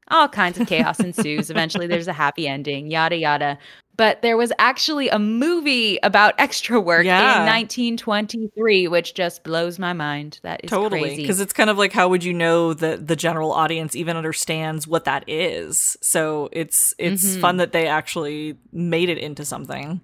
All 0.10 0.28
kinds 0.28 0.60
of 0.60 0.68
chaos 0.68 1.00
ensues. 1.02 1.50
Eventually, 1.50 1.88
there's 1.88 2.08
a 2.08 2.14
happy 2.14 2.48
ending, 2.48 2.92
yada, 2.92 3.18
yada 3.18 3.58
but 4.02 4.24
there 4.24 4.36
was 4.36 4.52
actually 4.58 5.10
a 5.10 5.20
movie 5.20 6.00
about 6.02 6.34
extra 6.40 6.82
work 6.82 7.06
yeah. 7.06 7.44
in 7.44 7.46
1923 7.46 8.88
which 8.88 9.14
just 9.14 9.44
blows 9.44 9.78
my 9.78 9.94
mind. 9.94 10.40
That 10.42 10.62
is 10.64 10.72
totally. 10.72 11.18
because 11.18 11.40
it's 11.40 11.54
kind 11.54 11.70
of 11.70 11.78
like 11.78 11.94
how 11.94 12.10
would 12.10 12.24
you 12.24 12.34
know 12.34 12.74
that 12.74 13.06
the 13.06 13.16
general 13.16 13.52
audience 13.52 13.96
even 13.96 14.18
understands 14.18 14.88
what 14.88 15.06
that 15.06 15.24
is? 15.28 15.96
So 16.02 16.50
it's 16.52 16.96
it's 16.98 17.24
mm-hmm. 17.24 17.42
fun 17.42 17.58
that 17.58 17.74
they 17.74 17.86
actually 17.86 18.58
made 18.72 19.10
it 19.10 19.20
into 19.20 19.46
something. 19.46 20.02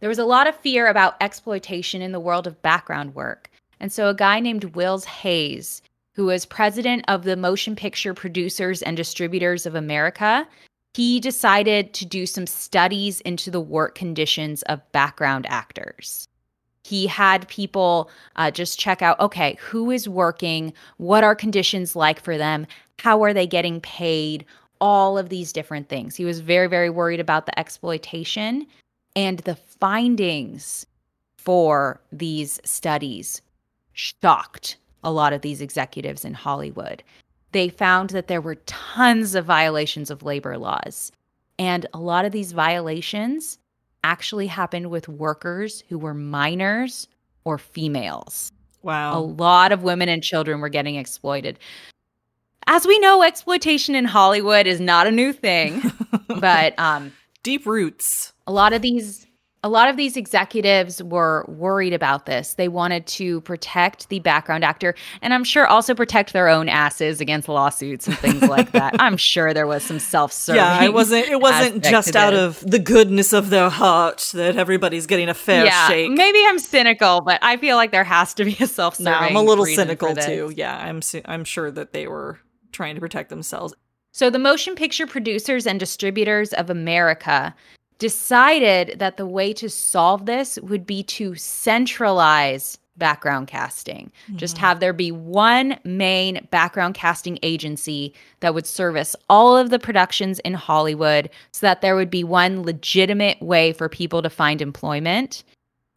There 0.00 0.08
was 0.08 0.18
a 0.18 0.24
lot 0.24 0.46
of 0.46 0.56
fear 0.56 0.86
about 0.86 1.16
exploitation 1.20 2.00
in 2.00 2.12
the 2.12 2.20
world 2.20 2.46
of 2.46 2.62
background 2.62 3.14
work. 3.14 3.50
And 3.78 3.92
so 3.92 4.08
a 4.08 4.14
guy 4.14 4.40
named 4.40 4.74
Will 4.74 4.98
Hays 5.00 5.82
who 6.14 6.24
was 6.24 6.46
president 6.46 7.04
of 7.08 7.24
the 7.24 7.36
motion 7.36 7.76
picture 7.76 8.14
producers 8.14 8.80
and 8.80 8.96
distributors 8.96 9.66
of 9.66 9.74
america 9.74 10.46
he 10.94 11.18
decided 11.18 11.92
to 11.94 12.06
do 12.06 12.24
some 12.24 12.46
studies 12.46 13.20
into 13.22 13.50
the 13.50 13.60
work 13.60 13.94
conditions 13.94 14.62
of 14.62 14.92
background 14.92 15.44
actors. 15.48 16.28
He 16.84 17.06
had 17.06 17.48
people 17.48 18.10
uh, 18.36 18.50
just 18.50 18.78
check 18.78 19.02
out 19.02 19.18
okay, 19.18 19.56
who 19.60 19.90
is 19.90 20.08
working? 20.08 20.72
What 20.98 21.24
are 21.24 21.34
conditions 21.34 21.96
like 21.96 22.20
for 22.20 22.38
them? 22.38 22.66
How 22.98 23.22
are 23.24 23.32
they 23.32 23.46
getting 23.46 23.80
paid? 23.80 24.44
All 24.80 25.18
of 25.18 25.30
these 25.30 25.52
different 25.52 25.88
things. 25.88 26.14
He 26.14 26.24
was 26.24 26.40
very, 26.40 26.68
very 26.68 26.90
worried 26.90 27.20
about 27.20 27.46
the 27.46 27.58
exploitation 27.58 28.66
and 29.16 29.38
the 29.40 29.56
findings 29.56 30.86
for 31.38 32.00
these 32.12 32.60
studies 32.64 33.40
shocked 33.92 34.76
a 35.02 35.10
lot 35.10 35.32
of 35.32 35.42
these 35.42 35.60
executives 35.60 36.24
in 36.24 36.34
Hollywood 36.34 37.02
they 37.54 37.68
found 37.70 38.10
that 38.10 38.26
there 38.26 38.40
were 38.40 38.56
tons 38.66 39.34
of 39.34 39.46
violations 39.46 40.10
of 40.10 40.22
labor 40.22 40.58
laws. 40.58 41.10
And 41.58 41.86
a 41.94 41.98
lot 41.98 42.24
of 42.24 42.32
these 42.32 42.52
violations 42.52 43.58
actually 44.02 44.48
happened 44.48 44.90
with 44.90 45.08
workers 45.08 45.84
who 45.88 45.96
were 45.96 46.12
minors 46.12 47.06
or 47.44 47.56
females. 47.56 48.52
Wow. 48.82 49.16
A 49.16 49.20
lot 49.20 49.72
of 49.72 49.84
women 49.84 50.08
and 50.08 50.22
children 50.22 50.60
were 50.60 50.68
getting 50.68 50.96
exploited. 50.96 51.58
As 52.66 52.86
we 52.86 52.98
know, 52.98 53.22
exploitation 53.22 53.94
in 53.94 54.04
Hollywood 54.04 54.66
is 54.66 54.80
not 54.80 55.06
a 55.06 55.12
new 55.12 55.32
thing, 55.32 55.80
but 56.40 56.76
um, 56.78 57.12
deep 57.44 57.66
roots. 57.66 58.32
A 58.46 58.52
lot 58.52 58.72
of 58.72 58.82
these 58.82 59.26
a 59.64 59.68
lot 59.68 59.88
of 59.88 59.96
these 59.96 60.18
executives 60.18 61.02
were 61.02 61.46
worried 61.48 61.94
about 61.94 62.26
this. 62.26 62.54
They 62.54 62.68
wanted 62.68 63.06
to 63.06 63.40
protect 63.40 64.10
the 64.10 64.18
background 64.18 64.62
actor 64.62 64.94
and 65.22 65.32
I'm 65.32 65.42
sure 65.42 65.66
also 65.66 65.94
protect 65.94 66.34
their 66.34 66.50
own 66.50 66.68
asses 66.68 67.18
against 67.18 67.48
lawsuits 67.48 68.06
and 68.06 68.16
things 68.18 68.42
like 68.42 68.72
that. 68.72 68.94
I'm 69.00 69.16
sure 69.16 69.54
there 69.54 69.66
was 69.66 69.82
some 69.82 69.98
self-serving. 69.98 70.56
Yeah, 70.56 70.84
it 70.84 70.92
wasn't 70.92 71.28
it 71.28 71.40
wasn't 71.40 71.82
just 71.82 72.14
out 72.14 72.34
of 72.34 72.60
the 72.60 72.78
goodness 72.78 73.32
of 73.32 73.48
their 73.48 73.70
heart 73.70 74.32
that 74.34 74.56
everybody's 74.56 75.06
getting 75.06 75.30
a 75.30 75.34
fair 75.34 75.64
yeah, 75.64 75.88
shake. 75.88 76.10
Maybe 76.10 76.44
I'm 76.46 76.58
cynical, 76.58 77.22
but 77.22 77.38
I 77.42 77.56
feel 77.56 77.76
like 77.76 77.90
there 77.90 78.04
has 78.04 78.34
to 78.34 78.44
be 78.44 78.54
a 78.60 78.66
self-serving. 78.66 79.10
No, 79.10 79.18
I'm 79.18 79.34
a 79.34 79.42
little 79.42 79.64
cynical 79.64 80.14
too. 80.14 80.52
Yeah, 80.54 80.76
I'm 80.76 81.00
I'm 81.24 81.44
sure 81.44 81.70
that 81.70 81.94
they 81.94 82.06
were 82.06 82.38
trying 82.70 82.96
to 82.96 83.00
protect 83.00 83.30
themselves. 83.30 83.72
So, 84.12 84.30
the 84.30 84.38
Motion 84.38 84.76
Picture 84.76 85.08
Producers 85.08 85.66
and 85.66 85.80
Distributors 85.80 86.52
of 86.52 86.70
America 86.70 87.52
decided 87.98 88.98
that 88.98 89.16
the 89.16 89.26
way 89.26 89.52
to 89.54 89.68
solve 89.68 90.26
this 90.26 90.58
would 90.62 90.86
be 90.86 91.02
to 91.04 91.34
centralize 91.34 92.78
background 92.96 93.48
casting. 93.48 94.10
Mm-hmm. 94.26 94.36
Just 94.36 94.58
have 94.58 94.80
there 94.80 94.92
be 94.92 95.10
one 95.10 95.78
main 95.84 96.46
background 96.50 96.94
casting 96.94 97.38
agency 97.42 98.14
that 98.40 98.54
would 98.54 98.66
service 98.66 99.16
all 99.28 99.56
of 99.56 99.70
the 99.70 99.78
productions 99.78 100.38
in 100.40 100.54
Hollywood 100.54 101.28
so 101.52 101.66
that 101.66 101.80
there 101.80 101.96
would 101.96 102.10
be 102.10 102.24
one 102.24 102.62
legitimate 102.62 103.40
way 103.42 103.72
for 103.72 103.88
people 103.88 104.22
to 104.22 104.30
find 104.30 104.62
employment. 104.62 105.42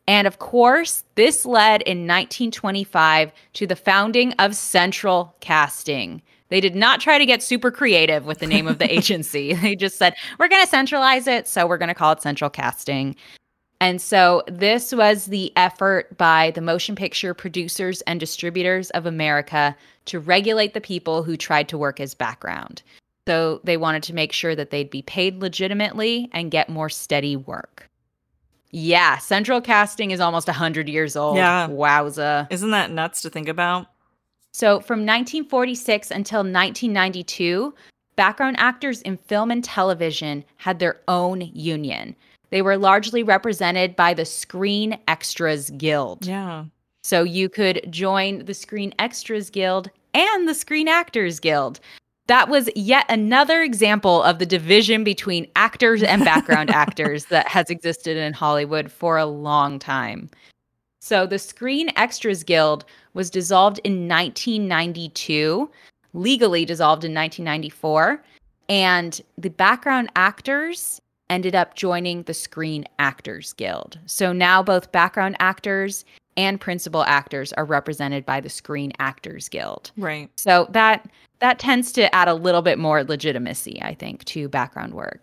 And 0.08 0.26
of 0.26 0.40
course, 0.40 1.04
this 1.16 1.46
led 1.46 1.82
in 1.82 2.08
1925 2.08 3.32
to 3.54 3.68
the 3.68 3.76
founding 3.76 4.32
of 4.34 4.56
Central 4.56 5.36
Casting, 5.42 6.22
they 6.50 6.62
did 6.62 6.76
not 6.76 7.00
try 7.00 7.18
to 7.18 7.26
get 7.26 7.44
super 7.44 7.72
creative 7.72 8.26
with 8.26 8.40
the 8.40 8.48
name 8.48 8.68
of 8.68 8.78
the 8.78 8.92
agency. 8.98 9.54
They 9.54 9.76
just 9.76 9.98
said, 9.98 10.16
we're 10.40 10.48
going 10.48 10.64
to 10.64 10.70
centralize 10.70 11.28
it. 11.28 11.48
So 11.48 11.68
we're 11.68 11.78
going 11.78 11.90
to 11.90 11.96
call 11.96 12.14
it 12.14 12.22
Central 12.22 12.50
Casting. 12.50 13.16
And 13.80 14.02
so 14.02 14.44
this 14.48 14.94
was 14.94 15.26
the 15.26 15.54
effort 15.56 16.18
by 16.18 16.52
the 16.52 16.62
Motion 16.62 16.96
Picture 16.96 17.34
Producers 17.34 18.02
and 18.02 18.20
Distributors 18.20 18.90
of 18.92 19.06
America 19.06 19.76
to 20.06 20.20
regulate 20.20 20.74
the 20.74 20.82
people 20.82 21.22
who 21.22 21.38
tried 21.38 21.70
to 21.70 21.78
work 21.78 22.00
as 22.00 22.16
background. 22.16 22.82
So 23.28 23.62
they 23.64 23.78
wanted 23.78 24.04
to 24.04 24.14
make 24.14 24.32
sure 24.32 24.56
that 24.56 24.72
they'd 24.72 24.90
be 24.90 25.02
paid 25.04 25.42
legitimately 25.42 26.30
and 26.32 26.50
get 26.50 26.70
more 26.70 26.90
steady 26.90 27.36
work. 27.36 27.88
Yeah, 28.72 29.18
Central 29.18 29.62
Casting 29.62 30.12
is 30.12 30.20
almost 30.20 30.48
100 30.48 30.90
years 30.90 31.16
old. 31.16 31.38
Yeah. 31.38 31.68
Wowza. 31.68 32.48
Isn't 32.50 32.72
that 32.72 32.92
nuts 32.92 33.22
to 33.22 33.30
think 33.30 33.48
about? 33.48 33.88
So 34.58 34.80
from 34.80 35.02
1946 35.02 36.10
until 36.10 36.40
1992, 36.40 37.76
background 38.16 38.56
actors 38.58 39.04
in 39.04 39.18
film 39.18 39.52
and 39.52 39.64
television 39.64 40.44
had 40.56 40.80
their 40.80 41.00
own 41.08 41.42
union. 41.54 42.16
They 42.50 42.64
were 42.64 42.76
largely 42.76 43.22
represented 43.22 43.96
by 43.96 44.16
the 44.16 44.26
Screen 44.26 44.98
Extras 45.08 45.70
Guild. 45.78 46.26
Yeah. 46.26 46.66
So 47.04 47.22
you 47.22 47.50
could 47.50 47.86
join 47.92 48.46
the 48.46 48.56
Screen 48.56 48.96
Extras 48.98 49.52
Guild 49.52 49.92
and 50.16 50.50
the 50.50 50.56
Screen 50.56 50.88
Actors 50.88 51.40
Guild. 51.40 51.80
That 52.26 52.50
was 52.50 52.68
yet 52.76 53.06
another 53.10 53.62
example 53.62 54.24
of 54.24 54.40
the 54.40 54.48
division 54.48 55.04
between 55.04 55.46
actors 55.56 56.02
and 56.02 56.26
background 56.26 56.70
actors 56.72 57.26
that 57.26 57.48
has 57.48 57.70
existed 57.70 58.18
in 58.18 58.34
Hollywood 58.34 58.92
for 58.92 59.20
a 59.20 59.28
long 59.28 59.78
time. 59.78 60.32
So 61.08 61.26
the 61.26 61.40
Screen 61.40 61.90
Extras 61.96 62.44
Guild 62.44 62.84
was 63.14 63.30
dissolved 63.30 63.80
in 63.86 64.10
1992, 64.10 65.72
legally 66.14 66.66
dissolved 66.66 67.06
in 67.06 67.14
1994, 67.14 68.22
and 68.68 69.22
the 69.38 69.50
background 69.50 70.12
actors 70.18 71.02
ended 71.30 71.56
up 71.56 71.76
joining 71.76 72.24
the 72.24 72.34
Screen 72.34 72.84
Actors 73.00 73.54
Guild. 73.54 73.98
So 74.06 74.34
now 74.34 74.62
both 74.62 74.92
background 74.92 75.38
actors 75.40 76.04
and 76.36 76.60
principal 76.60 77.06
actors 77.06 77.54
are 77.54 77.64
represented 77.64 78.26
by 78.26 78.42
the 78.42 78.50
Screen 78.50 78.92
Actors 79.00 79.48
Guild. 79.48 79.92
Right. 79.96 80.30
So 80.36 80.68
that 80.72 81.10
that 81.40 81.58
tends 81.58 81.94
to 81.94 82.14
add 82.14 82.28
a 82.28 82.34
little 82.34 82.62
bit 82.62 82.80
more 82.80 83.06
legitimacy, 83.06 83.80
I 83.82 83.94
think, 83.94 84.26
to 84.26 84.50
background 84.50 84.94
work. 84.94 85.22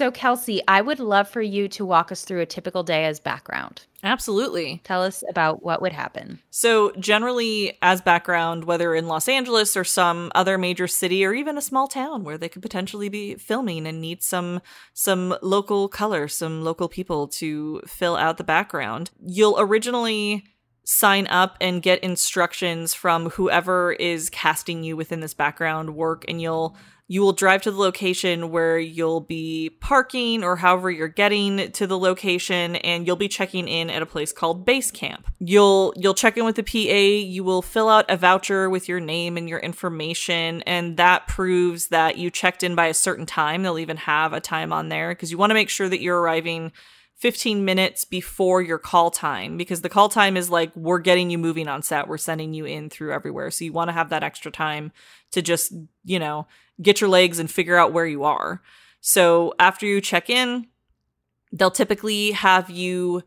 So, 0.00 0.10
Kelsey, 0.10 0.60
I 0.66 0.80
would 0.80 0.98
love 0.98 1.28
for 1.28 1.40
you 1.40 1.68
to 1.68 1.84
walk 1.84 2.10
us 2.10 2.24
through 2.24 2.40
a 2.40 2.46
typical 2.46 2.82
day 2.82 3.04
as 3.04 3.20
background. 3.20 3.86
Absolutely. 4.02 4.80
Tell 4.82 5.02
us 5.02 5.22
about 5.30 5.62
what 5.62 5.80
would 5.80 5.92
happen. 5.92 6.40
So, 6.50 6.90
generally, 6.98 7.78
as 7.80 8.00
background, 8.00 8.64
whether 8.64 8.92
in 8.94 9.06
Los 9.06 9.28
Angeles 9.28 9.76
or 9.76 9.84
some 9.84 10.32
other 10.34 10.58
major 10.58 10.88
city 10.88 11.24
or 11.24 11.32
even 11.32 11.56
a 11.56 11.62
small 11.62 11.86
town 11.86 12.24
where 12.24 12.36
they 12.36 12.48
could 12.48 12.60
potentially 12.60 13.08
be 13.08 13.36
filming 13.36 13.86
and 13.86 14.00
need 14.00 14.22
some 14.22 14.60
some 14.94 15.36
local 15.42 15.88
color, 15.88 16.26
some 16.26 16.64
local 16.64 16.88
people 16.88 17.28
to 17.28 17.80
fill 17.86 18.16
out 18.16 18.36
the 18.36 18.44
background, 18.44 19.12
you'll 19.24 19.58
originally 19.60 20.44
sign 20.84 21.26
up 21.28 21.56
and 21.60 21.82
get 21.82 22.02
instructions 22.04 22.92
from 22.92 23.30
whoever 23.30 23.92
is 23.92 24.28
casting 24.28 24.84
you 24.84 24.96
within 24.96 25.20
this 25.20 25.34
background 25.34 25.94
work 25.94 26.24
and 26.28 26.42
you'll 26.42 26.76
you 27.06 27.20
will 27.20 27.32
drive 27.32 27.60
to 27.62 27.70
the 27.70 27.78
location 27.78 28.50
where 28.50 28.78
you'll 28.78 29.20
be 29.20 29.70
parking 29.80 30.42
or 30.42 30.56
however 30.56 30.90
you're 30.90 31.06
getting 31.06 31.70
to 31.72 31.86
the 31.86 31.98
location 31.98 32.76
and 32.76 33.06
you'll 33.06 33.14
be 33.14 33.28
checking 33.28 33.68
in 33.68 33.90
at 33.90 34.00
a 34.00 34.06
place 34.06 34.32
called 34.32 34.64
base 34.64 34.90
camp. 34.90 35.28
You'll 35.38 35.92
you'll 35.96 36.14
check 36.14 36.38
in 36.38 36.46
with 36.46 36.56
the 36.56 36.62
PA, 36.62 37.28
you 37.28 37.44
will 37.44 37.60
fill 37.60 37.90
out 37.90 38.10
a 38.10 38.16
voucher 38.16 38.70
with 38.70 38.88
your 38.88 39.00
name 39.00 39.36
and 39.36 39.48
your 39.48 39.58
information 39.58 40.62
and 40.62 40.96
that 40.96 41.28
proves 41.28 41.88
that 41.88 42.16
you 42.16 42.30
checked 42.30 42.62
in 42.62 42.74
by 42.74 42.86
a 42.86 42.94
certain 42.94 43.26
time. 43.26 43.62
They'll 43.62 43.78
even 43.78 43.98
have 43.98 44.32
a 44.32 44.40
time 44.40 44.72
on 44.72 44.88
there 44.88 45.10
because 45.10 45.30
you 45.30 45.36
want 45.36 45.50
to 45.50 45.54
make 45.54 45.68
sure 45.68 45.88
that 45.90 46.00
you're 46.00 46.20
arriving 46.20 46.72
15 47.16 47.64
minutes 47.64 48.04
before 48.04 48.60
your 48.62 48.78
call 48.78 49.10
time 49.10 49.56
because 49.56 49.82
the 49.82 49.88
call 49.88 50.08
time 50.08 50.36
is 50.36 50.50
like 50.50 50.74
we're 50.74 50.98
getting 50.98 51.30
you 51.30 51.38
moving 51.38 51.68
on 51.68 51.80
set 51.80 52.08
we're 52.08 52.18
sending 52.18 52.52
you 52.52 52.64
in 52.64 52.90
through 52.90 53.12
everywhere 53.12 53.50
so 53.50 53.64
you 53.64 53.72
want 53.72 53.88
to 53.88 53.92
have 53.92 54.10
that 54.10 54.24
extra 54.24 54.50
time 54.50 54.90
to 55.30 55.40
just 55.40 55.72
you 56.02 56.18
know 56.18 56.46
get 56.82 57.00
your 57.00 57.10
legs 57.10 57.38
and 57.38 57.50
figure 57.50 57.76
out 57.76 57.92
where 57.92 58.06
you 58.06 58.24
are 58.24 58.62
so 59.00 59.54
after 59.58 59.86
you 59.86 60.00
check 60.00 60.28
in 60.28 60.66
they'll 61.52 61.70
typically 61.70 62.32
have 62.32 62.70
you 62.70 63.22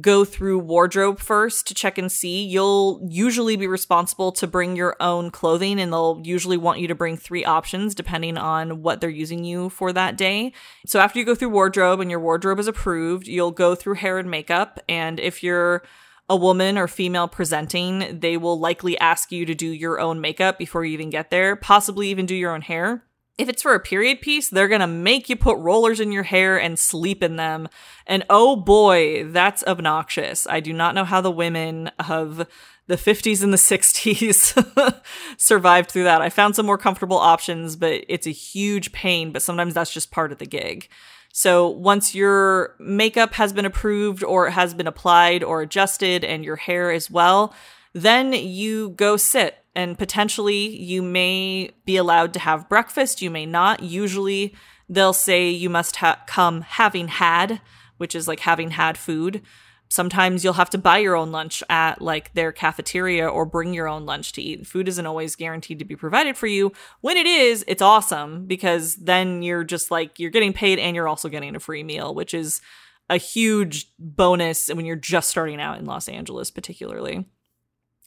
go 0.00 0.24
through 0.24 0.58
wardrobe 0.58 1.18
first 1.18 1.66
to 1.66 1.74
check 1.74 1.98
and 1.98 2.10
see. 2.10 2.44
You'll 2.44 3.06
usually 3.08 3.56
be 3.56 3.66
responsible 3.66 4.32
to 4.32 4.46
bring 4.46 4.76
your 4.76 4.96
own 5.00 5.30
clothing, 5.30 5.80
and 5.80 5.92
they'll 5.92 6.20
usually 6.24 6.56
want 6.56 6.80
you 6.80 6.88
to 6.88 6.94
bring 6.94 7.16
three 7.16 7.44
options 7.44 7.94
depending 7.94 8.36
on 8.36 8.82
what 8.82 9.00
they're 9.00 9.10
using 9.10 9.44
you 9.44 9.70
for 9.70 9.92
that 9.92 10.16
day. 10.16 10.52
So, 10.86 11.00
after 11.00 11.18
you 11.18 11.24
go 11.24 11.34
through 11.34 11.50
wardrobe 11.50 12.00
and 12.00 12.10
your 12.10 12.20
wardrobe 12.20 12.58
is 12.58 12.68
approved, 12.68 13.26
you'll 13.26 13.50
go 13.50 13.74
through 13.74 13.94
hair 13.94 14.18
and 14.18 14.30
makeup. 14.30 14.80
And 14.88 15.18
if 15.18 15.42
you're 15.42 15.82
a 16.28 16.36
woman 16.36 16.76
or 16.76 16.88
female 16.88 17.28
presenting, 17.28 18.20
they 18.20 18.36
will 18.36 18.58
likely 18.58 18.98
ask 18.98 19.32
you 19.32 19.46
to 19.46 19.54
do 19.54 19.68
your 19.68 19.98
own 19.98 20.20
makeup 20.20 20.58
before 20.58 20.84
you 20.84 20.92
even 20.92 21.10
get 21.10 21.30
there, 21.30 21.56
possibly 21.56 22.08
even 22.08 22.26
do 22.26 22.34
your 22.34 22.52
own 22.52 22.62
hair. 22.62 23.04
If 23.38 23.48
it's 23.48 23.62
for 23.62 23.74
a 23.74 23.80
period 23.80 24.20
piece, 24.20 24.48
they're 24.50 24.68
gonna 24.68 24.88
make 24.88 25.28
you 25.28 25.36
put 25.36 25.58
rollers 25.58 26.00
in 26.00 26.10
your 26.10 26.24
hair 26.24 26.60
and 26.60 26.78
sleep 26.78 27.22
in 27.22 27.36
them. 27.36 27.68
And 28.06 28.24
oh 28.28 28.56
boy, 28.56 29.24
that's 29.24 29.64
obnoxious. 29.64 30.46
I 30.48 30.60
do 30.60 30.72
not 30.72 30.94
know 30.94 31.04
how 31.04 31.20
the 31.20 31.30
women 31.30 31.88
of 32.08 32.46
the 32.88 32.96
50s 32.96 33.42
and 33.42 33.52
the 33.52 33.58
60s 33.58 35.02
survived 35.36 35.90
through 35.90 36.04
that. 36.04 36.20
I 36.20 36.30
found 36.30 36.56
some 36.56 36.66
more 36.66 36.78
comfortable 36.78 37.18
options, 37.18 37.76
but 37.76 38.04
it's 38.08 38.26
a 38.26 38.30
huge 38.30 38.92
pain, 38.92 39.30
but 39.30 39.42
sometimes 39.42 39.74
that's 39.74 39.92
just 39.92 40.10
part 40.10 40.32
of 40.32 40.38
the 40.38 40.46
gig. 40.46 40.88
So 41.38 41.68
once 41.68 42.16
your 42.16 42.74
makeup 42.80 43.34
has 43.34 43.52
been 43.52 43.64
approved 43.64 44.24
or 44.24 44.48
it 44.48 44.54
has 44.54 44.74
been 44.74 44.88
applied 44.88 45.44
or 45.44 45.62
adjusted 45.62 46.24
and 46.24 46.44
your 46.44 46.56
hair 46.56 46.90
as 46.90 47.12
well, 47.12 47.54
then 47.92 48.32
you 48.32 48.88
go 48.88 49.16
sit 49.16 49.58
and 49.72 49.96
potentially 49.96 50.66
you 50.76 51.00
may 51.00 51.70
be 51.84 51.96
allowed 51.96 52.32
to 52.32 52.40
have 52.40 52.68
breakfast, 52.68 53.22
you 53.22 53.30
may 53.30 53.46
not. 53.46 53.84
Usually 53.84 54.52
they'll 54.88 55.12
say 55.12 55.48
you 55.48 55.70
must 55.70 55.94
ha- 55.98 56.20
come 56.26 56.62
having 56.62 57.06
had, 57.06 57.60
which 57.98 58.16
is 58.16 58.26
like 58.26 58.40
having 58.40 58.72
had 58.72 58.98
food. 58.98 59.40
Sometimes 59.88 60.44
you'll 60.44 60.52
have 60.54 60.70
to 60.70 60.78
buy 60.78 60.98
your 60.98 61.16
own 61.16 61.32
lunch 61.32 61.62
at 61.70 62.02
like 62.02 62.32
their 62.34 62.52
cafeteria 62.52 63.26
or 63.26 63.46
bring 63.46 63.72
your 63.72 63.88
own 63.88 64.04
lunch 64.04 64.32
to 64.32 64.42
eat. 64.42 64.66
Food 64.66 64.88
isn't 64.88 65.06
always 65.06 65.34
guaranteed 65.34 65.78
to 65.78 65.84
be 65.84 65.96
provided 65.96 66.36
for 66.36 66.46
you. 66.46 66.72
When 67.00 67.16
it 67.16 67.26
is, 67.26 67.64
it's 67.66 67.82
awesome 67.82 68.46
because 68.46 68.96
then 68.96 69.42
you're 69.42 69.64
just 69.64 69.90
like 69.90 70.18
you're 70.18 70.30
getting 70.30 70.52
paid 70.52 70.78
and 70.78 70.94
you're 70.94 71.08
also 71.08 71.28
getting 71.28 71.56
a 71.56 71.60
free 71.60 71.82
meal, 71.82 72.14
which 72.14 72.34
is 72.34 72.60
a 73.08 73.16
huge 73.16 73.90
bonus 73.98 74.68
when 74.68 74.84
you're 74.84 74.96
just 74.96 75.30
starting 75.30 75.60
out 75.60 75.78
in 75.78 75.86
Los 75.86 76.08
Angeles 76.08 76.50
particularly. 76.50 77.24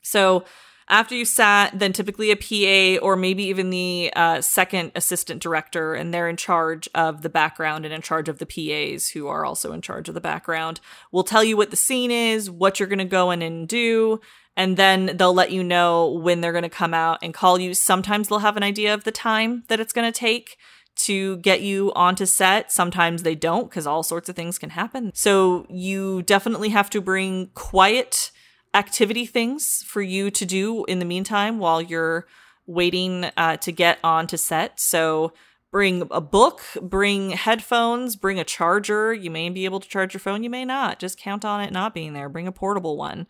So, 0.03 0.45
after 0.91 1.15
you 1.15 1.23
sat, 1.23 1.79
then 1.79 1.93
typically 1.93 2.31
a 2.31 2.35
PA 2.35 3.03
or 3.03 3.15
maybe 3.15 3.43
even 3.45 3.69
the 3.69 4.11
uh, 4.15 4.41
second 4.41 4.91
assistant 4.93 5.41
director, 5.41 5.95
and 5.95 6.13
they're 6.13 6.29
in 6.29 6.37
charge 6.37 6.89
of 6.93 7.21
the 7.21 7.29
background 7.29 7.85
and 7.85 7.93
in 7.93 8.01
charge 8.01 8.27
of 8.27 8.39
the 8.39 8.45
PAs 8.45 9.09
who 9.09 9.27
are 9.27 9.45
also 9.45 9.71
in 9.71 9.81
charge 9.81 10.09
of 10.09 10.13
the 10.13 10.21
background, 10.21 10.81
will 11.11 11.23
tell 11.23 11.43
you 11.43 11.55
what 11.55 11.71
the 11.71 11.77
scene 11.77 12.11
is, 12.11 12.51
what 12.51 12.79
you're 12.79 12.89
going 12.89 12.99
to 12.99 13.05
go 13.05 13.31
in 13.31 13.41
and 13.41 13.67
do, 13.67 14.19
and 14.57 14.75
then 14.75 15.15
they'll 15.15 15.33
let 15.33 15.51
you 15.51 15.63
know 15.63 16.11
when 16.11 16.41
they're 16.41 16.51
going 16.51 16.63
to 16.63 16.69
come 16.69 16.93
out 16.93 17.19
and 17.23 17.33
call 17.33 17.57
you. 17.57 17.73
Sometimes 17.73 18.27
they'll 18.27 18.39
have 18.39 18.57
an 18.57 18.63
idea 18.63 18.93
of 18.93 19.05
the 19.05 19.11
time 19.11 19.63
that 19.69 19.79
it's 19.79 19.93
going 19.93 20.11
to 20.11 20.19
take 20.19 20.57
to 20.97 21.37
get 21.37 21.61
you 21.61 21.93
onto 21.95 22.25
set. 22.25 22.69
Sometimes 22.69 23.23
they 23.23 23.33
don't 23.33 23.69
because 23.69 23.87
all 23.87 24.03
sorts 24.03 24.27
of 24.27 24.35
things 24.35 24.57
can 24.57 24.71
happen. 24.71 25.11
So 25.15 25.65
you 25.69 26.21
definitely 26.21 26.69
have 26.69 26.89
to 26.91 27.01
bring 27.01 27.47
quiet 27.53 28.31
activity 28.73 29.25
things 29.25 29.83
for 29.85 30.01
you 30.01 30.31
to 30.31 30.45
do 30.45 30.85
in 30.85 30.99
the 30.99 31.05
meantime 31.05 31.59
while 31.59 31.81
you're 31.81 32.25
waiting 32.65 33.25
uh, 33.37 33.57
to 33.57 33.71
get 33.71 33.99
on 34.03 34.27
to 34.27 34.37
set. 34.37 34.79
So 34.79 35.33
bring 35.71 36.07
a 36.11 36.21
book, 36.21 36.61
bring 36.81 37.31
headphones, 37.31 38.15
bring 38.15 38.39
a 38.39 38.43
charger. 38.43 39.13
You 39.13 39.29
may 39.29 39.49
be 39.49 39.65
able 39.65 39.79
to 39.79 39.89
charge 39.89 40.13
your 40.13 40.19
phone, 40.19 40.43
you 40.43 40.49
may 40.49 40.65
not. 40.65 40.99
Just 40.99 41.19
count 41.19 41.43
on 41.43 41.61
it 41.61 41.71
not 41.71 41.93
being 41.93 42.13
there. 42.13 42.29
Bring 42.29 42.47
a 42.47 42.51
portable 42.51 42.97
one. 42.97 43.27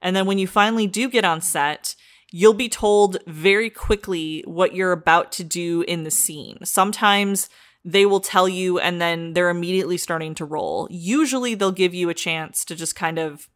And 0.00 0.14
then 0.14 0.26
when 0.26 0.38
you 0.38 0.46
finally 0.46 0.86
do 0.86 1.08
get 1.08 1.24
on 1.24 1.40
set, 1.40 1.96
you'll 2.30 2.54
be 2.54 2.68
told 2.68 3.16
very 3.26 3.70
quickly 3.70 4.42
what 4.46 4.74
you're 4.74 4.92
about 4.92 5.32
to 5.32 5.44
do 5.44 5.82
in 5.82 6.04
the 6.04 6.10
scene. 6.10 6.58
Sometimes 6.64 7.48
they 7.84 8.06
will 8.06 8.20
tell 8.20 8.48
you 8.48 8.78
and 8.78 9.00
then 9.00 9.34
they're 9.34 9.50
immediately 9.50 9.96
starting 9.96 10.34
to 10.34 10.44
roll. 10.44 10.88
Usually 10.90 11.54
they'll 11.54 11.70
give 11.70 11.94
you 11.94 12.08
a 12.08 12.14
chance 12.14 12.64
to 12.64 12.74
just 12.74 12.96
kind 12.96 13.18
of 13.18 13.48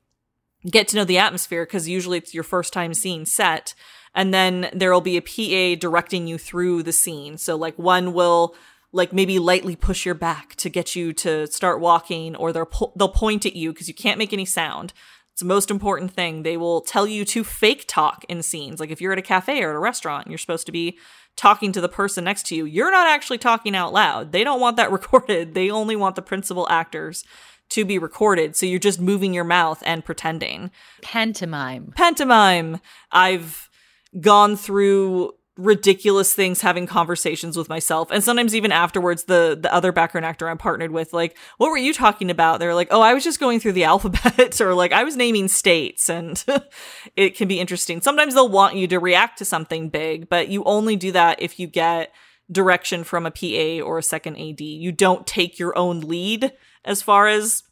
get 0.71 0.89
to 0.89 0.97
know 0.97 1.05
the 1.05 1.19
atmosphere 1.19 1.65
because 1.65 1.89
usually 1.89 2.19
it's 2.19 2.35
your 2.35 2.45
first 2.45 2.73
time 2.73 2.95
seeing 2.95 3.25
set 3.25 3.75
and 4.15 4.35
then 4.35 4.69
there 4.73 4.93
will 4.93 5.01
be 5.01 5.17
a 5.17 5.23
PA 5.23 5.79
directing 5.81 6.27
you 6.27 6.39
through 6.39 6.83
the 6.83 6.93
scene. 6.93 7.39
So 7.39 7.57
like 7.57 7.79
one 7.79 8.13
will 8.13 8.55
like 8.93 9.13
maybe 9.13 9.39
lightly 9.39 9.77
push 9.77 10.07
your 10.07 10.15
back 10.15 10.55
to 10.57 10.71
get 10.71 10.97
you 10.97 11.13
to 11.13 11.47
start 11.47 11.81
walking 11.81 12.35
or 12.35 12.53
they'll 12.53 12.67
po- 12.67 12.93
they'll 12.97 13.09
point 13.09 13.45
at 13.47 13.55
you 13.55 13.73
because 13.73 13.89
you 13.89 13.95
can't 13.95 14.19
make 14.19 14.33
any 14.33 14.45
sound. 14.45 14.93
It's 15.33 15.41
the 15.41 15.47
most 15.47 15.71
important 15.71 16.13
thing. 16.13 16.43
They 16.43 16.57
will 16.57 16.81
tell 16.81 17.07
you 17.07 17.25
to 17.27 17.45
fake 17.45 17.85
talk 17.87 18.25
in 18.29 18.43
scenes. 18.43 18.81
Like 18.81 18.91
if 18.91 19.01
you're 19.01 19.13
at 19.13 19.19
a 19.19 19.23
cafe 19.23 19.63
or 19.63 19.71
at 19.71 19.77
a 19.77 19.81
restaurant 19.81 20.27
you're 20.27 20.39
supposed 20.39 20.67
to 20.67 20.73
be 20.73 20.99
talking 21.37 21.71
to 21.71 21.81
the 21.81 21.89
person 21.89 22.25
next 22.25 22.47
to 22.47 22.57
you, 22.57 22.65
you're 22.65 22.91
not 22.91 23.07
actually 23.07 23.39
talking 23.39 23.77
out 23.77 23.93
loud. 23.93 24.33
They 24.33 24.43
don't 24.43 24.61
want 24.61 24.77
that 24.79 24.91
recorded. 24.93 25.55
They 25.55 25.71
only 25.71 25.95
want 25.95 26.17
the 26.17 26.23
principal 26.23 26.67
actors 26.69 27.25
to 27.71 27.85
be 27.85 27.99
recorded. 27.99 28.57
So 28.57 28.67
you're 28.67 28.79
just 28.79 29.01
moving 29.01 29.35
your 29.35 29.45
mouth 29.45 29.83
and 29.85 30.05
pretending. 30.05 30.71
Pantomime. 31.03 31.93
Pantomime. 31.95 32.81
I've 33.13 33.69
gone 34.21 34.57
through 34.57 35.33
ridiculous 35.59 36.33
things 36.35 36.61
having 36.61 36.87
conversations 36.87 37.57
with 37.57 37.69
myself 37.69 38.13
and 38.13 38.23
sometimes 38.23 38.55
even 38.55 38.71
afterwards 38.71 39.25
the 39.25 39.59
the 39.61 39.73
other 39.75 39.91
background 39.91 40.25
actor 40.25 40.49
I'm 40.49 40.57
partnered 40.57 40.93
with 40.93 41.13
like 41.13 41.37
what 41.57 41.71
were 41.71 41.77
you 41.77 41.93
talking 41.93 42.31
about 42.31 42.61
they're 42.61 42.77
like 42.77 42.87
oh 42.93 43.01
I 43.01 43.13
was 43.13 43.25
just 43.25 43.41
going 43.41 43.59
through 43.59 43.73
the 43.73 43.83
alphabet 43.93 44.61
or 44.61 44.73
like 44.73 44.93
I 44.93 45.03
was 45.03 45.17
naming 45.17 45.49
states 45.49 46.09
and 46.09 46.43
it 47.17 47.35
can 47.37 47.49
be 47.49 47.59
interesting 47.59 48.01
sometimes 48.01 48.35
they'll 48.35 48.49
want 48.49 48.77
you 48.77 48.87
to 48.87 49.01
react 49.01 49.39
to 49.39 49.45
something 49.45 49.89
big 49.89 50.29
but 50.29 50.47
you 50.47 50.63
only 50.63 50.95
do 50.95 51.11
that 51.11 51.43
if 51.43 51.59
you 51.59 51.67
get 51.67 52.15
direction 52.51 53.03
from 53.03 53.27
a 53.27 53.31
PA 53.33 53.85
or 53.85 53.99
a 53.99 54.03
second 54.03 54.37
AD 54.37 54.61
you 54.61 54.93
don't 54.93 55.27
take 55.27 55.59
your 55.59 55.77
own 55.77 56.03
lead 56.03 56.53
as 56.85 57.03
far 57.03 57.29
as 57.29 57.63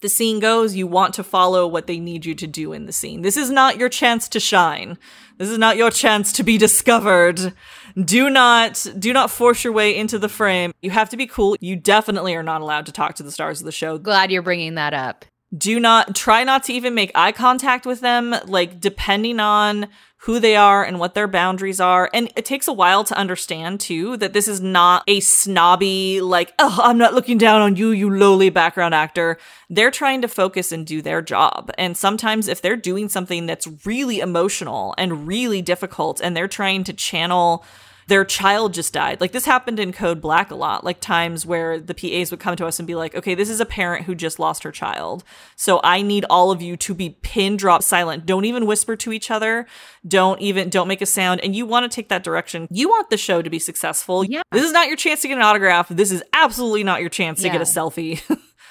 the 0.00 0.08
scene 0.08 0.38
goes, 0.38 0.76
you 0.76 0.86
want 0.86 1.14
to 1.14 1.24
follow 1.24 1.66
what 1.66 1.86
they 1.86 1.98
need 1.98 2.24
you 2.24 2.34
to 2.36 2.46
do 2.46 2.72
in 2.72 2.86
the 2.86 2.92
scene. 2.92 3.22
This 3.22 3.36
is 3.36 3.50
not 3.50 3.78
your 3.78 3.88
chance 3.88 4.28
to 4.28 4.40
shine. 4.40 4.96
This 5.38 5.48
is 5.48 5.58
not 5.58 5.76
your 5.76 5.90
chance 5.90 6.32
to 6.34 6.42
be 6.42 6.56
discovered. 6.58 7.52
Do 7.96 8.30
not 8.30 8.86
do 8.98 9.12
not 9.12 9.30
force 9.30 9.64
your 9.64 9.72
way 9.72 9.96
into 9.96 10.18
the 10.18 10.28
frame. 10.28 10.72
You 10.82 10.90
have 10.90 11.10
to 11.10 11.16
be 11.16 11.26
cool. 11.26 11.56
You 11.60 11.74
definitely 11.74 12.34
are 12.36 12.42
not 12.42 12.60
allowed 12.60 12.86
to 12.86 12.92
talk 12.92 13.16
to 13.16 13.22
the 13.22 13.32
stars 13.32 13.60
of 13.60 13.66
the 13.66 13.72
show. 13.72 13.98
Glad 13.98 14.30
you're 14.30 14.42
bringing 14.42 14.76
that 14.76 14.94
up. 14.94 15.24
Do 15.56 15.80
not 15.80 16.14
try 16.14 16.44
not 16.44 16.64
to 16.64 16.74
even 16.74 16.94
make 16.94 17.10
eye 17.14 17.32
contact 17.32 17.86
with 17.86 18.00
them 18.00 18.34
like 18.46 18.80
depending 18.80 19.40
on 19.40 19.88
who 20.22 20.40
they 20.40 20.56
are 20.56 20.84
and 20.84 20.98
what 20.98 21.14
their 21.14 21.28
boundaries 21.28 21.80
are. 21.80 22.10
And 22.12 22.30
it 22.36 22.44
takes 22.44 22.66
a 22.66 22.72
while 22.72 23.04
to 23.04 23.16
understand 23.16 23.78
too 23.78 24.16
that 24.16 24.32
this 24.32 24.48
is 24.48 24.60
not 24.60 25.04
a 25.06 25.20
snobby, 25.20 26.20
like, 26.20 26.52
oh, 26.58 26.80
I'm 26.82 26.98
not 26.98 27.14
looking 27.14 27.38
down 27.38 27.62
on 27.62 27.76
you, 27.76 27.90
you 27.90 28.10
lowly 28.10 28.50
background 28.50 28.94
actor. 28.94 29.38
They're 29.70 29.92
trying 29.92 30.20
to 30.22 30.28
focus 30.28 30.72
and 30.72 30.84
do 30.84 31.00
their 31.00 31.22
job. 31.22 31.70
And 31.78 31.96
sometimes 31.96 32.48
if 32.48 32.60
they're 32.60 32.76
doing 32.76 33.08
something 33.08 33.46
that's 33.46 33.68
really 33.86 34.18
emotional 34.18 34.92
and 34.98 35.26
really 35.26 35.62
difficult 35.62 36.20
and 36.20 36.36
they're 36.36 36.48
trying 36.48 36.82
to 36.84 36.92
channel 36.92 37.64
their 38.08 38.24
child 38.24 38.72
just 38.72 38.94
died. 38.94 39.20
Like 39.20 39.32
this 39.32 39.44
happened 39.44 39.78
in 39.78 39.92
Code 39.92 40.20
Black 40.22 40.50
a 40.50 40.54
lot, 40.54 40.82
like 40.82 40.98
times 40.98 41.44
where 41.44 41.78
the 41.78 41.94
PAs 41.94 42.30
would 42.30 42.40
come 42.40 42.56
to 42.56 42.66
us 42.66 42.78
and 42.80 42.86
be 42.86 42.94
like, 42.94 43.14
okay, 43.14 43.34
this 43.34 43.50
is 43.50 43.60
a 43.60 43.66
parent 43.66 44.06
who 44.06 44.14
just 44.14 44.38
lost 44.38 44.62
her 44.62 44.72
child. 44.72 45.24
So 45.56 45.78
I 45.84 46.00
need 46.00 46.24
all 46.30 46.50
of 46.50 46.62
you 46.62 46.78
to 46.78 46.94
be 46.94 47.10
pin 47.20 47.58
drop 47.58 47.82
silent. 47.82 48.24
Don't 48.24 48.46
even 48.46 48.64
whisper 48.64 48.96
to 48.96 49.12
each 49.12 49.30
other. 49.30 49.66
Don't 50.06 50.40
even, 50.40 50.70
don't 50.70 50.88
make 50.88 51.02
a 51.02 51.06
sound. 51.06 51.42
And 51.42 51.54
you 51.54 51.66
want 51.66 51.90
to 51.90 51.94
take 51.94 52.08
that 52.08 52.24
direction. 52.24 52.66
You 52.70 52.88
want 52.88 53.10
the 53.10 53.18
show 53.18 53.42
to 53.42 53.50
be 53.50 53.58
successful. 53.58 54.24
Yeah. 54.24 54.42
This 54.52 54.64
is 54.64 54.72
not 54.72 54.88
your 54.88 54.96
chance 54.96 55.20
to 55.22 55.28
get 55.28 55.36
an 55.36 55.44
autograph. 55.44 55.90
This 55.90 56.10
is 56.10 56.22
absolutely 56.32 56.84
not 56.84 57.02
your 57.02 57.10
chance 57.10 57.42
to 57.42 57.50
get 57.50 57.60
a 57.60 57.64
selfie. 57.64 58.22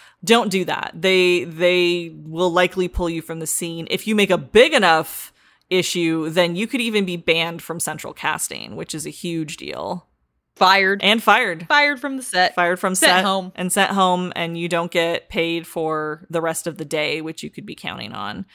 don't 0.23 0.49
do 0.49 0.65
that. 0.65 0.93
They 0.95 1.43
they 1.43 2.11
will 2.15 2.49
likely 2.49 2.87
pull 2.87 3.09
you 3.09 3.21
from 3.21 3.39
the 3.39 3.47
scene. 3.47 3.87
If 3.91 4.07
you 4.07 4.15
make 4.15 4.31
a 4.31 4.37
big 4.37 4.73
enough 4.73 5.31
issue, 5.69 6.29
then 6.29 6.55
you 6.55 6.67
could 6.67 6.81
even 6.81 7.05
be 7.05 7.17
banned 7.17 7.61
from 7.61 7.79
central 7.79 8.13
casting, 8.13 8.75
which 8.75 8.95
is 8.95 9.05
a 9.05 9.11
huge 9.11 9.57
deal. 9.57 10.07
Fired. 10.55 11.01
And 11.03 11.21
fired. 11.21 11.67
Fired 11.67 11.99
from 11.99 12.17
the 12.17 12.23
set. 12.23 12.55
Fired 12.55 12.79
from 12.79 12.95
Sent 12.95 13.11
set 13.11 13.25
home. 13.25 13.51
and 13.55 13.71
sent 13.71 13.91
home 13.91 14.33
and 14.35 14.57
you 14.57 14.67
don't 14.67 14.91
get 14.91 15.29
paid 15.29 15.67
for 15.67 16.25
the 16.29 16.41
rest 16.41 16.65
of 16.65 16.77
the 16.77 16.85
day, 16.85 17.21
which 17.21 17.43
you 17.43 17.49
could 17.49 17.65
be 17.65 17.75
counting 17.75 18.13
on. 18.13 18.45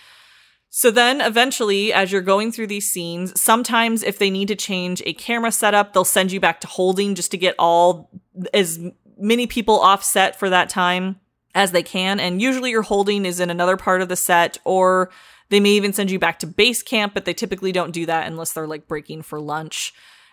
So 0.69 0.91
then 0.91 1.21
eventually, 1.21 1.93
as 1.93 2.11
you're 2.11 2.23
going 2.23 2.51
through 2.51 2.69
these 2.69 2.91
scenes, 2.91 3.39
sometimes 3.41 4.03
if 4.03 4.19
they 4.19 4.31
need 4.31 4.49
to 4.49 4.57
change 4.57 5.03
a 5.05 5.13
camera 5.13 5.53
setup, 5.53 5.93
they'll 5.93 6.05
send 6.05 6.33
you 6.33 6.41
back 6.41 6.61
to 6.63 6.67
holding 6.67 7.15
just 7.15 7.31
to 7.33 7.37
get 7.37 7.55
all 7.59 8.11
as 8.55 8.81
many 9.19 9.47
people 9.47 9.79
offset 9.79 10.39
for 10.39 10.49
that 10.49 10.71
time 10.71 11.21
as 11.55 11.73
they 11.73 11.83
can. 11.83 12.19
And 12.19 12.41
usually 12.41 12.71
your 12.71 12.83
holding 12.83 13.27
is 13.27 13.39
in 13.39 13.51
another 13.51 13.77
part 13.77 14.01
of 14.01 14.09
the 14.09 14.17
set, 14.17 14.57
or 14.65 15.11
they 15.53 15.61
may 15.61 15.73
even 15.73 15.93
send 15.93 16.11
you 16.11 16.19
back 16.19 16.39
to 16.39 16.47
base 16.47 16.83
camp, 16.83 17.13
but 17.13 17.27
they 17.27 17.35
typically 17.35 17.73
don't 17.73 17.93
do 17.93 18.07
that 18.07 18.27
unless 18.27 18.55
they're 18.55 18.67
like 18.67 18.89
breaking 18.89 19.21
for 19.21 19.39
lunch. 19.39 19.93